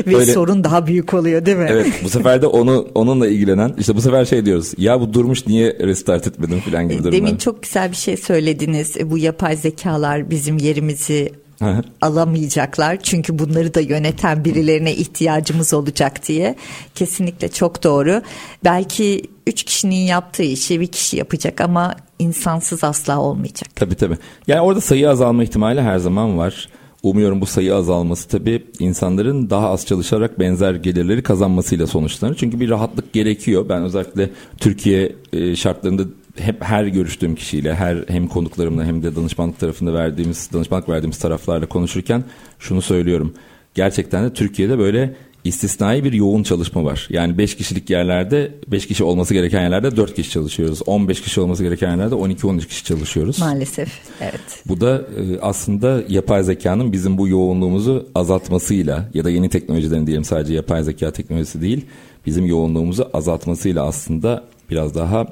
Ve 0.06 0.12
böyle, 0.12 0.32
sorun 0.32 0.64
daha 0.64 0.86
büyük 0.86 1.14
oluyor 1.14 1.46
değil 1.46 1.56
mi? 1.56 1.66
Evet 1.70 1.86
bu 2.04 2.08
sefer 2.08 2.42
de 2.42 2.46
onu 2.46 2.88
onunla 2.94 3.28
ilgilenen 3.28 3.74
işte 3.78 3.96
bu 3.96 4.00
sefer 4.00 4.24
şey 4.24 4.46
diyoruz. 4.46 4.72
Ya 4.78 5.00
bu 5.00 5.14
durmuş 5.14 5.46
niye 5.46 5.78
restart 5.80 6.26
etmedin 6.26 6.60
falan 6.60 6.88
gibi 6.88 6.98
durumlar. 7.04 7.12
Demin 7.12 7.36
çok 7.36 7.62
güzel 7.62 7.90
bir 7.90 7.96
şey 7.96 8.16
söylediniz. 8.16 8.96
Bu 9.04 9.18
yapay 9.18 9.56
zekalar 9.56 10.30
bizim 10.30 10.58
yerimizi 10.58 11.32
alamayacaklar. 12.00 13.02
Çünkü 13.02 13.38
bunları 13.38 13.74
da 13.74 13.80
yöneten 13.80 14.44
birilerine 14.44 14.94
ihtiyacımız 14.94 15.74
olacak 15.74 16.28
diye. 16.28 16.56
Kesinlikle 16.94 17.48
çok 17.48 17.82
doğru. 17.82 18.22
Belki 18.64 19.22
üç 19.46 19.62
kişinin 19.62 20.06
yaptığı 20.06 20.42
işi 20.42 20.80
bir 20.80 20.86
kişi 20.86 21.16
yapacak 21.16 21.60
ama 21.60 21.96
insansız 22.18 22.84
asla 22.84 23.20
olmayacak. 23.20 23.68
Tabii 23.74 23.94
tabii. 23.94 24.16
Yani 24.46 24.60
orada 24.60 24.80
sayı 24.80 25.10
azalma 25.10 25.42
ihtimali 25.44 25.80
her 25.80 25.98
zaman 25.98 26.38
var. 26.38 26.68
Umuyorum 27.02 27.40
bu 27.40 27.46
sayı 27.46 27.74
azalması 27.74 28.28
tabii 28.28 28.66
insanların 28.78 29.50
daha 29.50 29.70
az 29.70 29.86
çalışarak 29.86 30.38
benzer 30.38 30.74
gelirleri 30.74 31.22
kazanmasıyla 31.22 31.86
sonuçlanır. 31.86 32.34
Çünkü 32.34 32.60
bir 32.60 32.70
rahatlık 32.70 33.12
gerekiyor. 33.12 33.68
Ben 33.68 33.82
özellikle 33.82 34.30
Türkiye 34.58 35.12
e, 35.32 35.56
şartlarında 35.56 36.02
hep 36.38 36.62
her 36.62 36.84
görüştüğüm 36.84 37.34
kişiyle, 37.34 37.74
her 37.74 37.96
hem 38.08 38.28
konuklarımla 38.28 38.84
hem 38.84 39.02
de 39.02 39.16
danışmanlık 39.16 39.60
tarafında 39.60 39.94
verdiğimiz, 39.94 40.52
danışmanlık 40.52 40.88
verdiğimiz 40.88 41.18
taraflarla 41.18 41.66
konuşurken 41.66 42.24
şunu 42.58 42.82
söylüyorum. 42.82 43.34
Gerçekten 43.74 44.24
de 44.24 44.32
Türkiye'de 44.32 44.78
böyle 44.78 45.14
istisnai 45.44 46.04
bir 46.04 46.12
yoğun 46.12 46.42
çalışma 46.42 46.84
var. 46.84 47.06
Yani 47.10 47.38
5 47.38 47.56
kişilik 47.56 47.90
yerlerde 47.90 48.52
5 48.66 48.86
kişi 48.86 49.04
olması 49.04 49.34
gereken 49.34 49.60
yerlerde 49.60 49.96
4 49.96 50.14
kişi 50.14 50.30
çalışıyoruz. 50.30 50.82
15 50.86 51.22
kişi 51.22 51.40
olması 51.40 51.62
gereken 51.62 51.90
yerlerde 51.90 52.14
12-13 52.14 52.66
kişi 52.66 52.84
çalışıyoruz. 52.84 53.38
Maalesef 53.38 53.88
evet. 54.20 54.62
Bu 54.66 54.80
da 54.80 54.96
e, 54.96 55.40
aslında 55.40 56.02
yapay 56.08 56.42
zekanın 56.42 56.92
bizim 56.92 57.18
bu 57.18 57.28
yoğunluğumuzu 57.28 58.08
azaltmasıyla 58.14 59.08
ya 59.14 59.24
da 59.24 59.30
yeni 59.30 59.48
teknolojilerin 59.48 60.06
diyelim 60.06 60.24
sadece 60.24 60.54
yapay 60.54 60.82
zeka 60.82 61.10
teknolojisi 61.10 61.62
değil 61.62 61.86
bizim 62.26 62.46
yoğunluğumuzu 62.46 63.10
azaltmasıyla 63.12 63.84
aslında 63.84 64.44
biraz 64.70 64.94
daha 64.94 65.26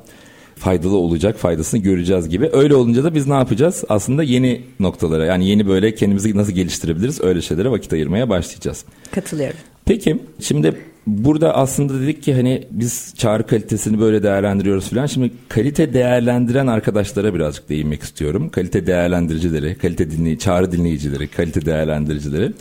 faydalı 0.63 0.97
olacak 0.97 1.37
faydasını 1.37 1.81
göreceğiz 1.81 2.29
gibi. 2.29 2.51
Öyle 2.53 2.75
olunca 2.75 3.05
da 3.05 3.15
biz 3.15 3.27
ne 3.27 3.35
yapacağız? 3.35 3.85
Aslında 3.89 4.23
yeni 4.23 4.61
noktalara 4.81 5.27
yani 5.27 5.49
yeni 5.49 5.69
böyle 5.69 5.95
kendimizi 5.95 6.37
nasıl 6.37 6.53
geliştirebiliriz 6.53 7.21
öyle 7.21 7.43
şeylere 7.43 7.71
vakit 7.71 7.93
ayırmaya 7.93 8.29
başlayacağız. 8.29 8.85
Katılıyorum. 9.11 9.57
Peki 9.85 10.19
şimdi 10.41 10.75
burada 11.07 11.57
aslında 11.57 12.01
dedik 12.01 12.23
ki 12.23 12.35
hani 12.35 12.65
biz 12.71 13.15
çağrı 13.17 13.47
kalitesini 13.47 14.01
böyle 14.01 14.23
değerlendiriyoruz 14.23 14.89
falan. 14.89 15.07
Şimdi 15.07 15.31
kalite 15.49 15.95
değerlendiren 15.95 16.67
arkadaşlara 16.67 17.35
birazcık 17.35 17.69
değinmek 17.69 18.03
istiyorum. 18.03 18.49
Kalite 18.49 18.87
değerlendiricileri, 18.87 19.79
kalite 19.79 20.11
dinley 20.11 20.39
çağrı 20.39 20.73
dinleyicileri, 20.73 21.29
kalite 21.29 21.67
değerlendiricileri. 21.67 22.53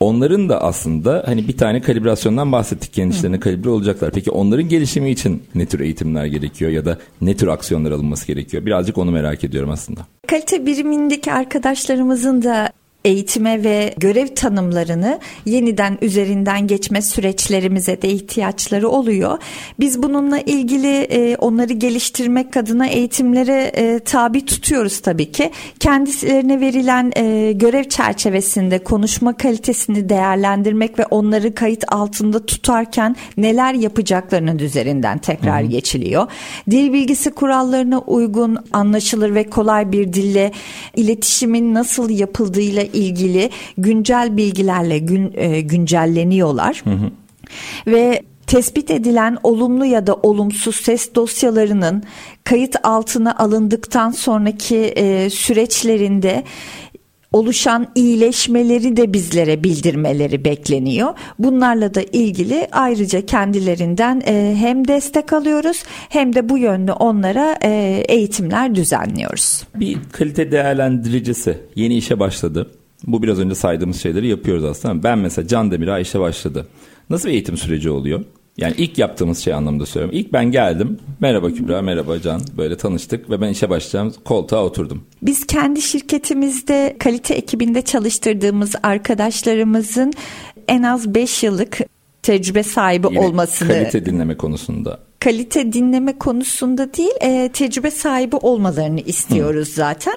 Onların 0.00 0.48
da 0.48 0.62
aslında 0.62 1.22
hani 1.26 1.48
bir 1.48 1.56
tane 1.56 1.80
kalibrasyondan 1.80 2.52
bahsettik 2.52 2.92
kendilerine 2.92 3.40
kalibre 3.40 3.70
olacaklar. 3.70 4.10
Peki 4.10 4.30
onların 4.30 4.68
gelişimi 4.68 5.10
için 5.10 5.42
ne 5.54 5.66
tür 5.66 5.80
eğitimler 5.80 6.26
gerekiyor 6.26 6.70
ya 6.70 6.84
da 6.84 6.98
ne 7.20 7.36
tür 7.36 7.46
aksiyonlar 7.48 7.90
alınması 7.90 8.26
gerekiyor? 8.26 8.66
Birazcık 8.66 8.98
onu 8.98 9.10
merak 9.10 9.44
ediyorum 9.44 9.70
aslında. 9.70 10.00
Kalite 10.26 10.66
birimindeki 10.66 11.32
arkadaşlarımızın 11.32 12.42
da 12.42 12.72
eğitime 13.08 13.64
ve 13.64 13.94
görev 13.96 14.26
tanımlarını 14.26 15.18
yeniden 15.46 15.98
üzerinden 16.02 16.66
geçme 16.66 17.02
süreçlerimize 17.02 18.02
de 18.02 18.08
ihtiyaçları 18.08 18.88
oluyor. 18.88 19.38
Biz 19.80 20.02
bununla 20.02 20.38
ilgili 20.38 20.96
e, 20.96 21.36
onları 21.36 21.72
geliştirmek 21.72 22.56
adına 22.56 22.86
eğitimlere 22.86 23.72
e, 23.74 23.98
tabi 23.98 24.44
tutuyoruz 24.44 25.00
tabii 25.00 25.32
ki. 25.32 25.50
Kendilerine 25.80 26.60
verilen 26.60 27.12
e, 27.16 27.52
görev 27.52 27.84
çerçevesinde 27.84 28.78
konuşma 28.78 29.36
kalitesini 29.36 30.08
değerlendirmek 30.08 30.98
ve 30.98 31.06
onları 31.06 31.54
kayıt 31.54 31.84
altında 31.92 32.46
tutarken 32.46 33.16
neler 33.36 33.74
yapacaklarının 33.74 34.58
üzerinden 34.58 35.18
tekrar 35.18 35.62
Hı-hı. 35.62 35.70
geçiliyor. 35.70 36.26
Dil 36.70 36.92
bilgisi 36.92 37.30
kurallarına 37.30 37.98
uygun, 37.98 38.58
anlaşılır 38.72 39.34
ve 39.34 39.50
kolay 39.50 39.92
bir 39.92 40.12
dille 40.12 40.52
iletişimin 40.96 41.74
nasıl 41.74 42.10
yapıldığıyla 42.10 42.82
ilgili 42.98 43.50
güncel 43.78 44.36
bilgilerle 44.36 44.98
gün, 44.98 45.32
e, 45.34 45.60
güncelleniyorlar. 45.60 46.82
Hı 46.84 46.90
hı. 46.90 47.10
Ve 47.86 48.22
tespit 48.46 48.90
edilen 48.90 49.38
olumlu 49.42 49.84
ya 49.84 50.06
da 50.06 50.14
olumsuz 50.14 50.76
ses 50.76 51.14
dosyalarının 51.14 52.02
kayıt 52.44 52.76
altına 52.82 53.36
alındıktan 53.36 54.10
sonraki 54.10 54.76
e, 54.76 55.30
süreçlerinde 55.30 56.44
oluşan 57.32 57.86
iyileşmeleri 57.94 58.96
de 58.96 59.12
bizlere 59.12 59.64
bildirmeleri 59.64 60.44
bekleniyor. 60.44 61.14
Bunlarla 61.38 61.94
da 61.94 62.02
ilgili 62.02 62.68
ayrıca 62.72 63.26
kendilerinden 63.26 64.22
e, 64.26 64.54
hem 64.58 64.88
destek 64.88 65.32
alıyoruz 65.32 65.82
hem 66.08 66.34
de 66.34 66.48
bu 66.48 66.58
yönde 66.58 66.92
onlara 66.92 67.58
e, 67.64 67.68
eğitimler 68.08 68.74
düzenliyoruz. 68.74 69.62
Bir 69.74 69.98
kalite 70.12 70.52
değerlendiricisi 70.52 71.58
yeni 71.74 71.96
işe 71.96 72.20
başladı. 72.20 72.70
Bu 73.06 73.22
biraz 73.22 73.38
önce 73.38 73.54
saydığımız 73.54 74.02
şeyleri 74.02 74.26
yapıyoruz 74.26 74.64
aslında. 74.64 75.02
Ben 75.02 75.18
mesela 75.18 75.48
Can 75.48 75.70
Demir'a 75.70 75.98
işe 75.98 76.20
başladı. 76.20 76.66
Nasıl 77.10 77.28
bir 77.28 77.32
eğitim 77.32 77.56
süreci 77.56 77.90
oluyor? 77.90 78.24
Yani 78.56 78.74
ilk 78.78 78.98
yaptığımız 78.98 79.38
şey 79.38 79.54
anlamda 79.54 79.86
söylüyorum. 79.86 80.18
İlk 80.18 80.32
ben 80.32 80.50
geldim. 80.50 80.98
Merhaba 81.20 81.50
Kübra, 81.50 81.82
merhaba 81.82 82.20
Can. 82.20 82.40
Böyle 82.56 82.76
tanıştık 82.76 83.30
ve 83.30 83.40
ben 83.40 83.48
işe 83.48 83.70
başlayacağım 83.70 84.14
koltuğa 84.24 84.64
oturdum. 84.64 85.02
Biz 85.22 85.46
kendi 85.46 85.82
şirketimizde 85.82 86.96
kalite 86.98 87.34
ekibinde 87.34 87.82
çalıştırdığımız 87.82 88.74
arkadaşlarımızın 88.82 90.12
en 90.68 90.82
az 90.82 91.14
5 91.14 91.42
yıllık 91.42 91.78
tecrübe 92.22 92.62
sahibi 92.62 93.06
Yine 93.10 93.20
olmasını 93.20 93.68
kalite 93.68 94.06
dinleme 94.06 94.36
konusunda 94.36 94.98
kalite 95.20 95.72
dinleme 95.72 96.18
konusunda 96.18 96.94
değil 96.94 97.10
e, 97.20 97.50
tecrübe 97.52 97.90
sahibi 97.90 98.36
olmalarını 98.36 99.00
istiyoruz 99.00 99.68
Hı. 99.68 99.72
zaten. 99.72 100.14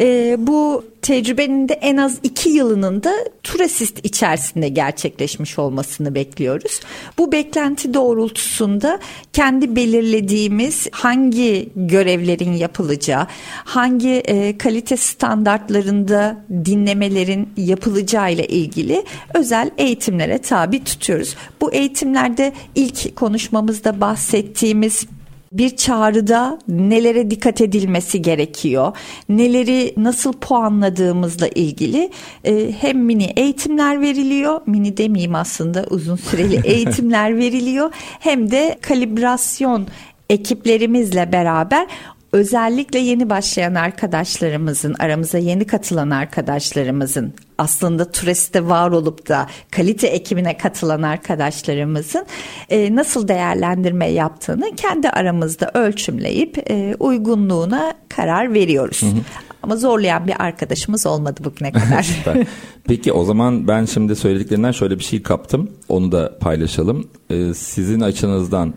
E, 0.00 0.36
bu 0.38 0.84
tecrübenin 1.02 1.68
de 1.68 1.74
en 1.74 1.96
az 1.96 2.18
iki 2.22 2.48
yılının 2.48 3.02
da 3.02 3.12
Turasist 3.42 4.06
içerisinde 4.06 4.68
gerçekleşmiş 4.68 5.58
olmasını 5.58 6.14
bekliyoruz. 6.14 6.80
Bu 7.18 7.32
beklenti 7.32 7.94
doğrultusunda 7.94 8.98
kendi 9.32 9.76
belirlediğimiz 9.76 10.88
hangi 10.92 11.68
görevlerin 11.76 12.52
yapılacağı, 12.52 13.26
hangi 13.64 14.10
e, 14.10 14.58
kalite 14.58 14.96
standartlarında 14.96 16.44
dinlemelerin 16.64 17.48
yapılacağı 17.56 18.32
ile 18.32 18.46
ilgili 18.46 19.04
özel 19.34 19.70
eğitimlere 19.78 20.38
tabi 20.38 20.84
tutuyoruz. 20.84 21.36
Bu 21.60 21.72
eğitimlerde 21.72 22.52
ilk 22.74 23.16
konuşmamızda 23.16 24.00
bahsettiğimiz 24.00 25.06
bir 25.54 25.76
çağrıda 25.76 26.58
nelere 26.68 27.30
dikkat 27.30 27.60
edilmesi 27.60 28.22
gerekiyor, 28.22 28.96
neleri 29.28 29.94
nasıl 29.96 30.32
puanladığımızla 30.32 31.48
ilgili 31.48 32.10
e, 32.44 32.72
hem 32.80 32.98
mini 33.04 33.24
eğitimler 33.36 34.00
veriliyor, 34.00 34.60
mini 34.66 34.96
demeyeyim 34.96 35.34
aslında 35.34 35.86
uzun 35.90 36.16
süreli 36.16 36.60
eğitimler 36.64 37.36
veriliyor, 37.36 37.90
hem 38.20 38.50
de 38.50 38.78
kalibrasyon 38.80 39.86
ekiplerimizle 40.30 41.32
beraber 41.32 41.86
özellikle 42.34 42.98
yeni 42.98 43.30
başlayan 43.30 43.74
arkadaşlarımızın 43.74 44.94
aramıza 44.98 45.38
yeni 45.38 45.66
katılan 45.66 46.10
arkadaşlarımızın 46.10 47.34
aslında 47.58 48.12
turiste 48.12 48.66
var 48.66 48.90
olup 48.90 49.28
da 49.28 49.46
kalite 49.70 50.06
ekibine 50.06 50.56
katılan 50.56 51.02
arkadaşlarımızın 51.02 52.26
e, 52.70 52.94
nasıl 52.94 53.28
değerlendirme 53.28 54.06
yaptığını 54.06 54.76
kendi 54.76 55.10
aramızda 55.10 55.70
ölçümleyip 55.74 56.70
e, 56.70 56.96
uygunluğuna 57.00 57.94
karar 58.08 58.54
veriyoruz. 58.54 59.02
Hı 59.02 59.06
hı. 59.06 59.20
Ama 59.62 59.76
zorlayan 59.76 60.26
bir 60.26 60.42
arkadaşımız 60.42 61.06
olmadı 61.06 61.40
bugüne 61.44 61.72
kadar. 61.72 62.08
Peki 62.84 63.12
o 63.12 63.24
zaman 63.24 63.68
ben 63.68 63.84
şimdi 63.84 64.16
söylediklerinden 64.16 64.72
şöyle 64.72 64.98
bir 64.98 65.04
şey 65.04 65.22
kaptım. 65.22 65.70
Onu 65.88 66.12
da 66.12 66.38
paylaşalım. 66.38 67.08
Ee, 67.30 67.54
sizin 67.54 68.00
açınızdan 68.00 68.74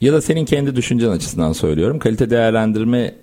ya 0.00 0.12
da 0.12 0.22
senin 0.22 0.44
kendi 0.44 0.76
düşüncen 0.76 1.08
açısından 1.08 1.52
söylüyorum. 1.52 1.98
Kalite 1.98 2.30
değerlendirme 2.30 3.14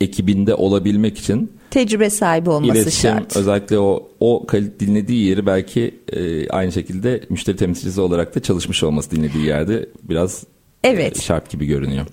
ekibinde 0.00 0.54
olabilmek 0.54 1.18
için 1.18 1.52
tecrübe 1.70 2.10
sahibi 2.10 2.50
olması 2.50 2.78
iletişim, 2.78 3.10
şart. 3.10 3.36
Özellikle 3.36 3.78
o 3.78 4.08
o 4.20 4.46
dinlediği 4.80 5.28
yeri 5.28 5.46
belki 5.46 5.94
e, 6.12 6.48
aynı 6.48 6.72
şekilde 6.72 7.20
müşteri 7.28 7.56
temsilcisi 7.56 8.00
olarak 8.00 8.34
da 8.34 8.42
çalışmış 8.42 8.82
olması 8.82 9.10
dinlediği 9.10 9.46
yerde 9.46 9.88
biraz 10.02 10.44
e, 10.84 10.88
evet. 10.88 11.18
e, 11.18 11.22
şart 11.22 11.50
gibi 11.50 11.66
görünüyor. 11.66 12.06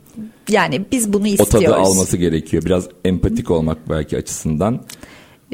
Yani 0.49 0.85
biz 0.91 1.13
bunu 1.13 1.27
istiyoruz. 1.27 1.55
O 1.55 1.59
tadı 1.59 1.75
alması 1.75 2.17
gerekiyor. 2.17 2.63
Biraz 2.65 2.87
empatik 3.05 3.51
olmak 3.51 3.89
belki 3.89 4.17
açısından. 4.17 4.83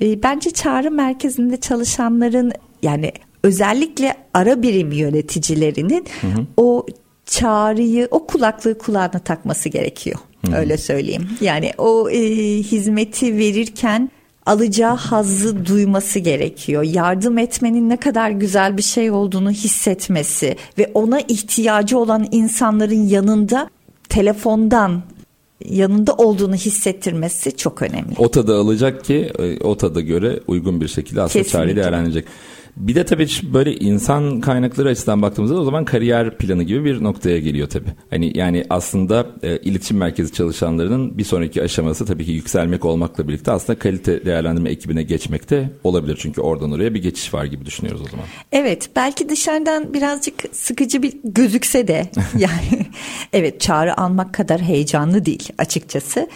E, 0.01 0.24
bence 0.24 0.51
çağrı 0.51 0.91
merkezinde 0.91 1.57
çalışanların 1.57 2.51
yani 2.84 3.11
özellikle 3.43 4.15
ara 4.34 4.61
birim 4.61 4.91
yöneticilerinin 4.91 6.05
hı 6.22 6.28
hı. 6.28 6.45
o 6.57 6.86
çağrıyı 7.28 8.07
o 8.11 8.28
kulaklığı 8.28 8.78
kulağına 8.78 9.19
takması 9.19 9.69
gerekiyor. 9.69 10.19
Hı. 10.45 10.55
Öyle 10.55 10.78
söyleyeyim. 10.78 11.30
Yani 11.41 11.71
o 11.78 12.09
e, 12.09 12.19
hizmeti 12.63 13.38
verirken 13.38 14.09
alacağı 14.45 14.95
hazzı 14.95 15.65
duyması 15.65 16.19
gerekiyor. 16.19 16.84
Yardım 16.84 17.38
etmenin 17.38 17.89
ne 17.89 17.97
kadar 17.97 18.30
güzel 18.30 18.78
bir 18.78 18.82
şey 18.82 19.11
olduğunu 19.11 19.51
hissetmesi 19.51 20.55
ve 20.78 20.91
ona 20.93 21.19
ihtiyacı 21.19 21.97
olan 21.97 22.28
insanların 22.32 23.07
yanında 23.07 23.69
telefondan 24.09 25.03
yanında 25.65 26.13
olduğunu 26.13 26.55
hissettirmesi 26.55 27.57
çok 27.57 27.82
önemli. 27.82 28.15
O 28.17 28.32
tadı 28.32 28.55
alacak 28.57 29.05
ki 29.05 29.32
e, 29.39 29.59
o 29.59 29.78
tada 29.78 30.01
göre 30.01 30.39
uygun 30.47 30.82
bir 30.82 30.88
şekilde 30.88 31.21
aslında 31.21 31.45
çareyi 31.45 31.75
değerlendirecek. 31.75 32.25
Bir 32.78 32.95
de 32.95 33.05
tabii 33.05 33.28
böyle 33.53 33.75
insan 33.75 34.41
kaynakları 34.41 34.89
açısından 34.89 35.21
baktığımızda 35.21 35.59
o 35.59 35.63
zaman 35.63 35.86
kariyer 35.86 36.38
planı 36.38 36.63
gibi 36.63 36.86
bir 36.86 37.03
noktaya 37.03 37.39
geliyor 37.39 37.69
tabii. 37.69 37.89
Hani 38.09 38.38
yani 38.38 38.63
aslında 38.69 39.28
e, 39.43 39.57
iletişim 39.57 39.97
merkezi 39.97 40.34
çalışanlarının 40.34 41.17
bir 41.17 41.23
sonraki 41.23 41.63
aşaması 41.63 42.05
tabii 42.05 42.25
ki 42.25 42.32
yükselmek 42.32 42.86
olmakla 42.86 43.28
birlikte 43.28 43.51
aslında 43.51 43.80
kalite 43.80 44.25
değerlendirme 44.25 44.69
ekibine 44.69 45.03
geçmek 45.03 45.49
de 45.49 45.69
olabilir. 45.84 46.17
Çünkü 46.21 46.41
oradan 46.41 46.71
oraya 46.71 46.93
bir 46.93 47.01
geçiş 47.01 47.34
var 47.34 47.45
gibi 47.45 47.65
düşünüyoruz 47.65 48.01
o 48.01 48.09
zaman. 48.09 48.25
Evet 48.51 48.89
belki 48.95 49.30
dışarıdan 49.30 49.93
birazcık 49.93 50.34
sıkıcı 50.51 51.03
bir 51.03 51.13
gözükse 51.23 51.88
de 51.88 52.09
yani 52.38 52.86
evet 53.34 53.61
çağrı 53.61 53.99
almak 53.99 54.34
kadar 54.34 54.61
heyecanlı 54.61 55.25
değil 55.25 55.49
açıkçası. 55.57 56.30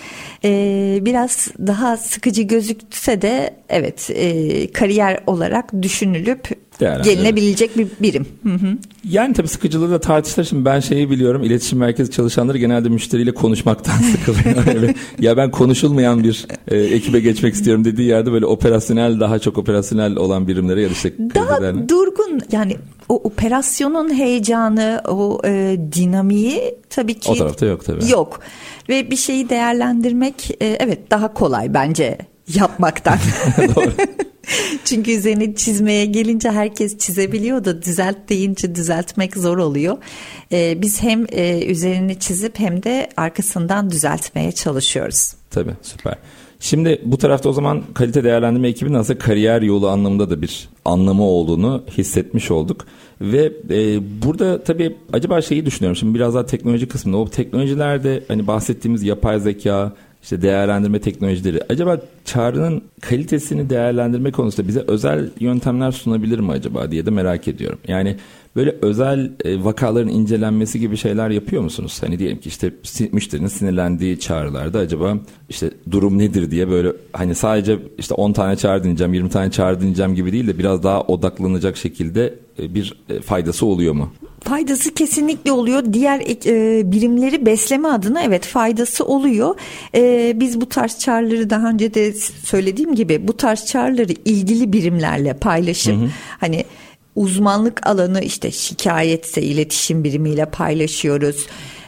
Ee, 0.43 0.99
biraz 1.01 1.47
daha 1.59 1.97
sıkıcı 1.97 2.41
gözükse 2.41 3.21
de 3.21 3.55
evet 3.69 4.09
e, 4.13 4.71
kariyer 4.71 5.23
olarak 5.27 5.81
düşünülür 5.81 6.30
düşünülüp 6.31 7.03
gelinebilecek 7.03 7.77
bir 7.77 7.87
birim. 8.01 8.25
Hı 8.43 8.53
hı. 8.53 8.77
Yani 9.09 9.33
tabii 9.33 9.47
sıkıcılığı 9.47 9.91
da 9.91 9.99
tartışılır. 9.99 10.45
Şimdi 10.45 10.65
ben 10.65 10.79
şeyi 10.79 11.09
biliyorum. 11.09 11.43
İletişim 11.43 11.79
merkezi 11.79 12.11
çalışanları 12.11 12.57
genelde 12.57 12.89
müşteriyle 12.89 13.33
konuşmaktan 13.33 13.97
sıkılıyor. 14.11 14.95
ya 15.19 15.37
ben 15.37 15.51
konuşulmayan 15.51 16.23
bir 16.23 16.47
e, 16.67 16.77
ekibe 16.77 17.19
geçmek 17.19 17.53
istiyorum 17.53 17.85
dediği 17.85 18.07
yerde 18.07 18.31
böyle 18.31 18.45
operasyonel 18.45 19.19
daha 19.19 19.39
çok 19.39 19.57
operasyonel 19.57 20.15
olan 20.15 20.47
birimlere 20.47 20.81
ya 20.81 20.89
da 20.89 20.93
işte 20.93 21.13
daha 21.35 21.57
ederler. 21.57 21.89
durgun 21.89 22.41
yani 22.51 22.77
o 23.09 23.15
operasyonun 23.15 24.13
heyecanı, 24.13 25.01
o 25.07 25.41
e, 25.45 25.77
dinamiği 25.95 26.75
tabii 26.89 27.13
ki 27.13 27.31
o 27.31 27.35
tarafta 27.35 27.65
yok 27.65 27.85
tabii. 27.85 28.09
Yok. 28.09 28.39
Ve 28.89 29.11
bir 29.11 29.15
şeyi 29.15 29.49
değerlendirmek 29.49 30.57
e, 30.61 30.65
evet 30.65 31.11
daha 31.11 31.33
kolay 31.33 31.73
bence 31.73 32.17
yapmaktan. 32.47 33.17
Doğru. 33.75 33.91
Çünkü 34.85 35.11
üzerine 35.11 35.55
çizmeye 35.55 36.05
gelince 36.05 36.51
herkes 36.51 36.97
çizebiliyor 36.97 37.65
da 37.65 37.81
düzelt 37.81 38.17
deyince 38.29 38.75
düzeltmek 38.75 39.37
zor 39.37 39.57
oluyor. 39.57 39.97
Ee, 40.51 40.81
biz 40.81 41.01
hem 41.01 41.25
e, 41.31 41.65
üzerini 41.65 42.19
çizip 42.19 42.59
hem 42.59 42.83
de 42.83 43.09
arkasından 43.17 43.89
düzeltmeye 43.89 44.51
çalışıyoruz. 44.51 45.33
Tabii 45.49 45.73
süper. 45.81 46.15
Şimdi 46.59 47.01
bu 47.05 47.17
tarafta 47.17 47.49
o 47.49 47.53
zaman 47.53 47.83
kalite 47.93 48.23
değerlendirme 48.23 48.67
ekibinin 48.67 48.95
aslında 48.95 49.19
kariyer 49.19 49.61
yolu 49.61 49.89
anlamında 49.89 50.29
da 50.29 50.41
bir 50.41 50.69
anlamı 50.85 51.23
olduğunu 51.23 51.83
hissetmiş 51.97 52.51
olduk. 52.51 52.85
Ve 53.21 53.51
e, 53.69 53.99
burada 54.23 54.63
tabii 54.63 54.97
acaba 55.13 55.41
şeyi 55.41 55.65
düşünüyorum 55.65 55.95
şimdi 55.95 56.15
biraz 56.15 56.35
daha 56.35 56.45
teknoloji 56.45 56.87
kısmında 56.87 57.17
o 57.17 57.29
teknolojilerde 57.29 58.23
hani 58.27 58.47
bahsettiğimiz 58.47 59.03
yapay 59.03 59.39
zeka 59.39 59.93
işte 60.23 60.41
değerlendirme 60.41 60.99
teknolojileri 60.99 61.59
acaba 61.69 61.97
çağrının 62.25 62.83
kalitesini 63.01 63.69
değerlendirme 63.69 64.31
konusunda 64.31 64.67
bize 64.67 64.83
özel 64.87 65.29
yöntemler 65.39 65.91
sunabilir 65.91 66.39
mi 66.39 66.51
acaba 66.51 66.91
diye 66.91 67.05
de 67.05 67.09
merak 67.09 67.47
ediyorum. 67.47 67.79
Yani 67.87 68.17
böyle 68.55 68.75
özel 68.81 69.31
e, 69.45 69.63
vakaların 69.63 70.09
incelenmesi 70.09 70.79
gibi 70.79 70.97
şeyler 70.97 71.29
yapıyor 71.29 71.61
musunuz? 71.61 71.97
Hani 72.01 72.19
diyelim 72.19 72.39
ki 72.39 72.49
işte 72.49 72.71
müşterinin 73.11 73.47
sinirlendiği 73.47 74.19
çağrılarda 74.19 74.79
acaba 74.79 75.17
işte 75.49 75.71
durum 75.91 76.17
nedir 76.17 76.51
diye 76.51 76.69
böyle 76.69 76.93
hani 77.13 77.35
sadece 77.35 77.79
işte 77.97 78.13
10 78.13 78.33
tane 78.33 78.55
çağrı 78.55 78.83
dinleyeceğim 78.83 79.13
20 79.13 79.29
tane 79.29 79.51
çağrı 79.51 79.79
dinleyeceğim 79.79 80.15
gibi 80.15 80.31
değil 80.31 80.47
de 80.47 80.59
biraz 80.59 80.83
daha 80.83 81.01
odaklanacak 81.01 81.77
şekilde 81.77 82.35
e, 82.59 82.75
bir 82.75 82.93
e, 83.09 83.21
faydası 83.21 83.65
oluyor 83.65 83.93
mu? 83.93 84.11
Faydası 84.39 84.93
kesinlikle 84.93 85.51
oluyor. 85.51 85.93
Diğer 85.93 86.19
e, 86.45 86.91
birimleri 86.91 87.45
besleme 87.45 87.87
adına 87.87 88.23
evet 88.23 88.45
faydası 88.45 89.05
oluyor. 89.05 89.55
E, 89.95 90.33
biz 90.35 90.61
bu 90.61 90.69
tarz 90.69 90.99
çağrıları 90.99 91.49
daha 91.49 91.69
önce 91.69 91.93
de 91.93 92.13
söylediğim 92.43 92.95
gibi 92.95 93.27
bu 93.27 93.37
tarz 93.37 93.65
çağrıları 93.65 94.13
ilgili 94.25 94.73
birimlerle 94.73 95.33
paylaşıp 95.33 95.95
hı 95.95 95.99
hı. 95.99 96.09
hani 96.39 96.65
uzmanlık 97.15 97.87
alanı 97.87 98.21
işte 98.21 98.51
şikayetse 98.51 99.41
iletişim 99.41 100.03
birimiyle 100.03 100.45
paylaşıyoruz. 100.45 101.47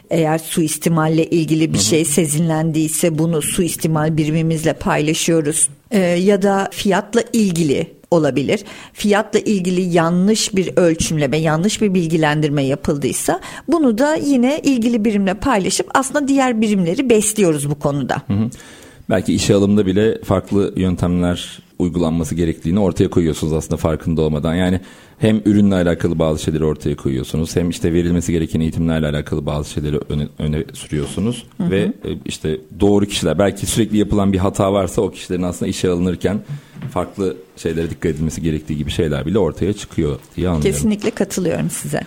Eğer 0.09 0.37
suistimalle 0.37 1.25
ilgili 1.25 1.73
bir 1.73 1.79
şey 1.79 2.05
sezinlendiyse 2.05 3.17
bunu 3.17 3.41
suistimal 3.41 4.17
birimimizle 4.17 4.73
paylaşıyoruz. 4.73 5.69
Ee, 5.91 5.99
ya 5.99 6.41
da 6.41 6.69
fiyatla 6.71 7.23
ilgili 7.33 7.87
olabilir. 8.11 8.63
Fiyatla 8.93 9.39
ilgili 9.39 9.81
yanlış 9.81 10.55
bir 10.55 10.71
ölçümleme, 10.75 11.37
yanlış 11.37 11.81
bir 11.81 11.93
bilgilendirme 11.93 12.63
yapıldıysa 12.63 13.39
bunu 13.67 13.97
da 13.97 14.15
yine 14.15 14.59
ilgili 14.63 15.05
birimle 15.05 15.33
paylaşıp 15.33 15.87
aslında 15.93 16.27
diğer 16.27 16.61
birimleri 16.61 17.09
besliyoruz 17.09 17.69
bu 17.69 17.75
konuda. 17.75 18.21
Hı 18.27 18.33
hı. 18.33 18.49
Belki 19.09 19.33
işe 19.33 19.55
alımda 19.55 19.85
bile 19.85 20.21
farklı 20.21 20.73
yöntemler 20.75 21.59
uygulanması 21.79 22.35
gerektiğini 22.35 22.79
ortaya 22.79 23.09
koyuyorsunuz 23.09 23.53
aslında 23.53 23.77
farkında 23.77 24.21
olmadan. 24.21 24.55
Yani 24.55 24.79
hem 25.23 25.41
ürünle 25.45 25.75
alakalı 25.75 26.19
bazı 26.19 26.43
şeyleri 26.43 26.65
ortaya 26.65 26.95
koyuyorsunuz 26.95 27.55
hem 27.55 27.69
işte 27.69 27.93
verilmesi 27.93 28.31
gereken 28.31 28.59
eğitimlerle 28.59 29.07
alakalı 29.07 29.45
bazı 29.45 29.69
şeyleri 29.69 29.99
öne, 30.09 30.27
öne 30.39 30.63
sürüyorsunuz 30.73 31.45
hı 31.57 31.63
hı. 31.63 31.71
ve 31.71 31.79
e, 31.79 32.09
işte 32.25 32.57
doğru 32.79 33.05
kişiler 33.05 33.39
belki 33.39 33.65
sürekli 33.65 33.97
yapılan 33.97 34.33
bir 34.33 34.37
hata 34.37 34.73
varsa 34.73 35.01
o 35.01 35.11
kişilerin 35.11 35.43
aslında 35.43 35.69
işe 35.69 35.89
alınırken 35.89 36.39
farklı 36.91 37.37
şeylere 37.57 37.89
dikkat 37.89 38.11
edilmesi 38.11 38.41
gerektiği 38.41 38.77
gibi 38.77 38.91
şeyler 38.91 39.25
bile 39.25 39.39
ortaya 39.39 39.73
çıkıyor 39.73 40.19
diye 40.35 40.49
anlıyorum. 40.49 40.71
Kesinlikle 40.71 41.11
katılıyorum 41.11 41.69
size. 41.69 42.01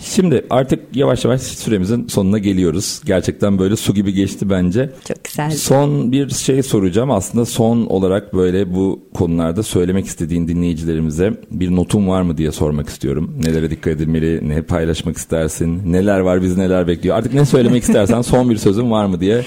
Şimdi 0.00 0.46
artık 0.50 0.96
yavaş 0.96 1.24
yavaş 1.24 1.40
süremizin 1.42 2.06
sonuna 2.06 2.38
geliyoruz. 2.38 3.00
Gerçekten 3.04 3.58
böyle 3.58 3.76
su 3.76 3.94
gibi 3.94 4.12
geçti 4.12 4.50
bence. 4.50 4.90
Çok 5.08 5.24
güzel. 5.24 5.50
Son 5.50 6.12
bir 6.12 6.30
şey 6.30 6.62
soracağım. 6.62 7.10
Aslında 7.10 7.44
son 7.44 7.86
olarak 7.86 8.34
böyle 8.34 8.74
bu 8.74 9.00
konularda 9.14 9.62
söylemek 9.62 10.06
istediğin 10.06 10.48
dinleyicilerimize 10.48 11.40
bir 11.50 11.76
notun 11.76 12.08
var 12.08 12.22
mı 12.22 12.38
diye 12.38 12.52
sormak 12.52 12.88
istiyorum. 12.88 13.34
Nelere 13.44 13.70
dikkat 13.70 13.92
edilmeli, 13.92 14.48
ne 14.48 14.62
paylaşmak 14.62 15.16
istersin, 15.16 15.92
neler 15.92 16.20
var 16.20 16.42
bizi 16.42 16.60
neler 16.60 16.88
bekliyor. 16.88 17.16
Artık 17.16 17.34
ne 17.34 17.44
söylemek 17.44 17.82
istersen 17.82 18.22
son 18.22 18.50
bir 18.50 18.56
sözün 18.56 18.90
var 18.90 19.06
mı 19.06 19.20
diye 19.20 19.44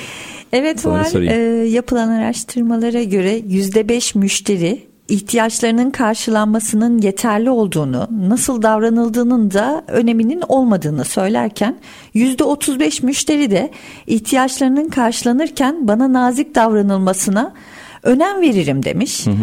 Evet 0.54 0.86
var. 0.86 1.08
Ee, 1.16 1.68
yapılan 1.70 2.08
araştırmalara 2.08 3.04
göre 3.04 3.41
yüzde 3.47 3.89
beş 3.89 4.16
müşteri 4.16 4.91
ihtiyaçlarının 5.12 5.91
karşılanmasının 5.91 7.01
yeterli 7.01 7.49
olduğunu, 7.49 8.07
nasıl 8.12 8.62
davranıldığının 8.62 9.51
da 9.51 9.84
öneminin 9.88 10.43
olmadığını 10.47 11.05
söylerken 11.05 11.80
%35 12.16 13.05
müşteri 13.05 13.51
de 13.51 13.72
ihtiyaçlarının 14.07 14.89
karşılanırken 14.89 15.88
bana 15.88 16.14
nazik 16.14 16.55
davranılmasına 16.55 17.53
önem 18.03 18.41
veririm 18.41 18.84
demiş. 18.84 19.28
Hı 19.28 19.32
hı. 19.32 19.36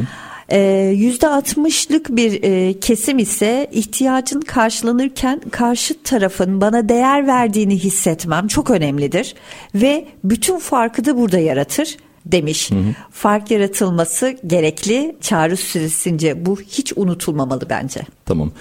%60'lık 0.51 2.11
ee, 2.11 2.17
bir 2.17 2.43
e, 2.43 2.81
kesim 2.81 3.19
ise 3.19 3.69
ihtiyacın 3.73 4.41
karşılanırken 4.41 5.41
karşı 5.51 6.03
tarafın 6.03 6.61
bana 6.61 6.89
değer 6.89 7.27
verdiğini 7.27 7.79
hissetmem 7.79 8.49
çok 8.49 8.71
önemlidir 8.71 9.35
ve 9.75 10.07
bütün 10.25 10.59
farkı 10.59 11.05
da 11.05 11.17
burada 11.17 11.39
yaratır 11.39 11.97
demiş. 12.33 12.71
Hı 12.71 12.75
hı. 12.75 12.95
Fark 13.11 13.51
yaratılması 13.51 14.37
gerekli. 14.47 15.17
Çağrı 15.21 15.57
süresince 15.57 16.47
bu 16.47 16.61
hiç 16.61 16.93
unutulmamalı 16.97 17.67
bence. 17.71 18.01
Tamam. 18.27 18.53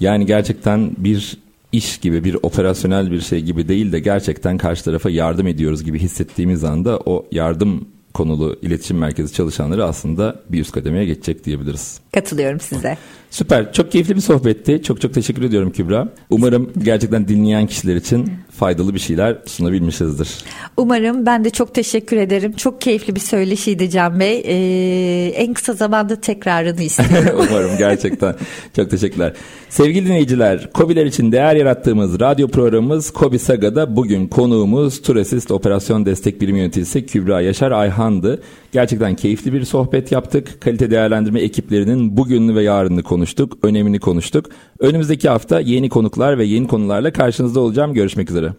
Yani 0.00 0.26
gerçekten 0.26 0.90
bir 0.98 1.36
iş 1.72 1.98
gibi 1.98 2.24
bir 2.24 2.36
operasyonel 2.42 3.10
bir 3.10 3.20
şey 3.20 3.40
gibi 3.40 3.68
değil 3.68 3.92
de 3.92 4.00
gerçekten 4.00 4.58
karşı 4.58 4.84
tarafa 4.84 5.10
yardım 5.10 5.46
ediyoruz 5.46 5.84
gibi 5.84 5.98
hissettiğimiz 5.98 6.64
anda 6.64 6.98
o 6.98 7.26
yardım 7.32 7.88
konulu 8.14 8.56
iletişim 8.62 8.98
merkezi 8.98 9.32
çalışanları 9.34 9.84
aslında 9.84 10.40
bir 10.48 10.60
üst 10.60 10.72
kademeye 10.72 11.04
geçecek 11.04 11.44
diyebiliriz. 11.44 12.00
Katılıyorum 12.12 12.60
size. 12.60 12.98
Süper. 13.34 13.72
Çok 13.72 13.92
keyifli 13.92 14.16
bir 14.16 14.20
sohbetti. 14.20 14.82
Çok 14.82 15.00
çok 15.00 15.14
teşekkür 15.14 15.42
ediyorum 15.42 15.70
Kübra. 15.70 16.08
Umarım 16.30 16.70
gerçekten 16.84 17.28
dinleyen 17.28 17.66
kişiler 17.66 17.96
için 17.96 18.32
faydalı 18.50 18.94
bir 18.94 18.98
şeyler 18.98 19.38
sunabilmişizdir. 19.46 20.28
Umarım. 20.76 21.26
Ben 21.26 21.44
de 21.44 21.50
çok 21.50 21.74
teşekkür 21.74 22.16
ederim. 22.16 22.52
Çok 22.52 22.80
keyifli 22.80 23.14
bir 23.14 23.20
söyleşiydi 23.20 23.90
Can 23.90 24.20
Bey. 24.20 24.42
Ee, 24.44 25.28
en 25.28 25.54
kısa 25.54 25.72
zamanda 25.72 26.20
tekrarını 26.20 26.82
istiyorum. 26.82 27.46
Umarım 27.50 27.70
gerçekten. 27.78 28.34
çok 28.76 28.90
teşekkürler. 28.90 29.32
Sevgili 29.68 30.06
dinleyiciler, 30.06 30.70
COBİ'ler 30.74 31.06
için 31.06 31.32
değer 31.32 31.56
yarattığımız 31.56 32.20
radyo 32.20 32.48
programımız 32.48 33.12
COBİ 33.14 33.38
Saga'da 33.38 33.96
bugün 33.96 34.28
konuğumuz 34.28 35.02
Turesist 35.02 35.50
Operasyon 35.50 36.06
Destek 36.06 36.40
Birim 36.40 36.56
Yöneticisi 36.56 37.06
Kübra 37.06 37.40
Yaşar 37.40 37.70
Ayhan'dı. 37.70 38.42
Gerçekten 38.72 39.16
keyifli 39.16 39.52
bir 39.52 39.64
sohbet 39.64 40.12
yaptık. 40.12 40.60
Kalite 40.60 40.90
değerlendirme 40.90 41.40
ekiplerinin 41.40 42.16
bugününü 42.16 42.54
ve 42.54 42.62
yarını 42.62 43.02
konuştuk. 43.24 43.58
Önemini 43.62 44.00
konuştuk. 44.00 44.46
Önümüzdeki 44.80 45.28
hafta 45.28 45.60
yeni 45.60 45.88
konuklar 45.88 46.38
ve 46.38 46.44
yeni 46.44 46.68
konularla 46.68 47.12
karşınızda 47.12 47.60
olacağım. 47.60 47.94
Görüşmek 47.94 48.30
üzere. 48.30 48.54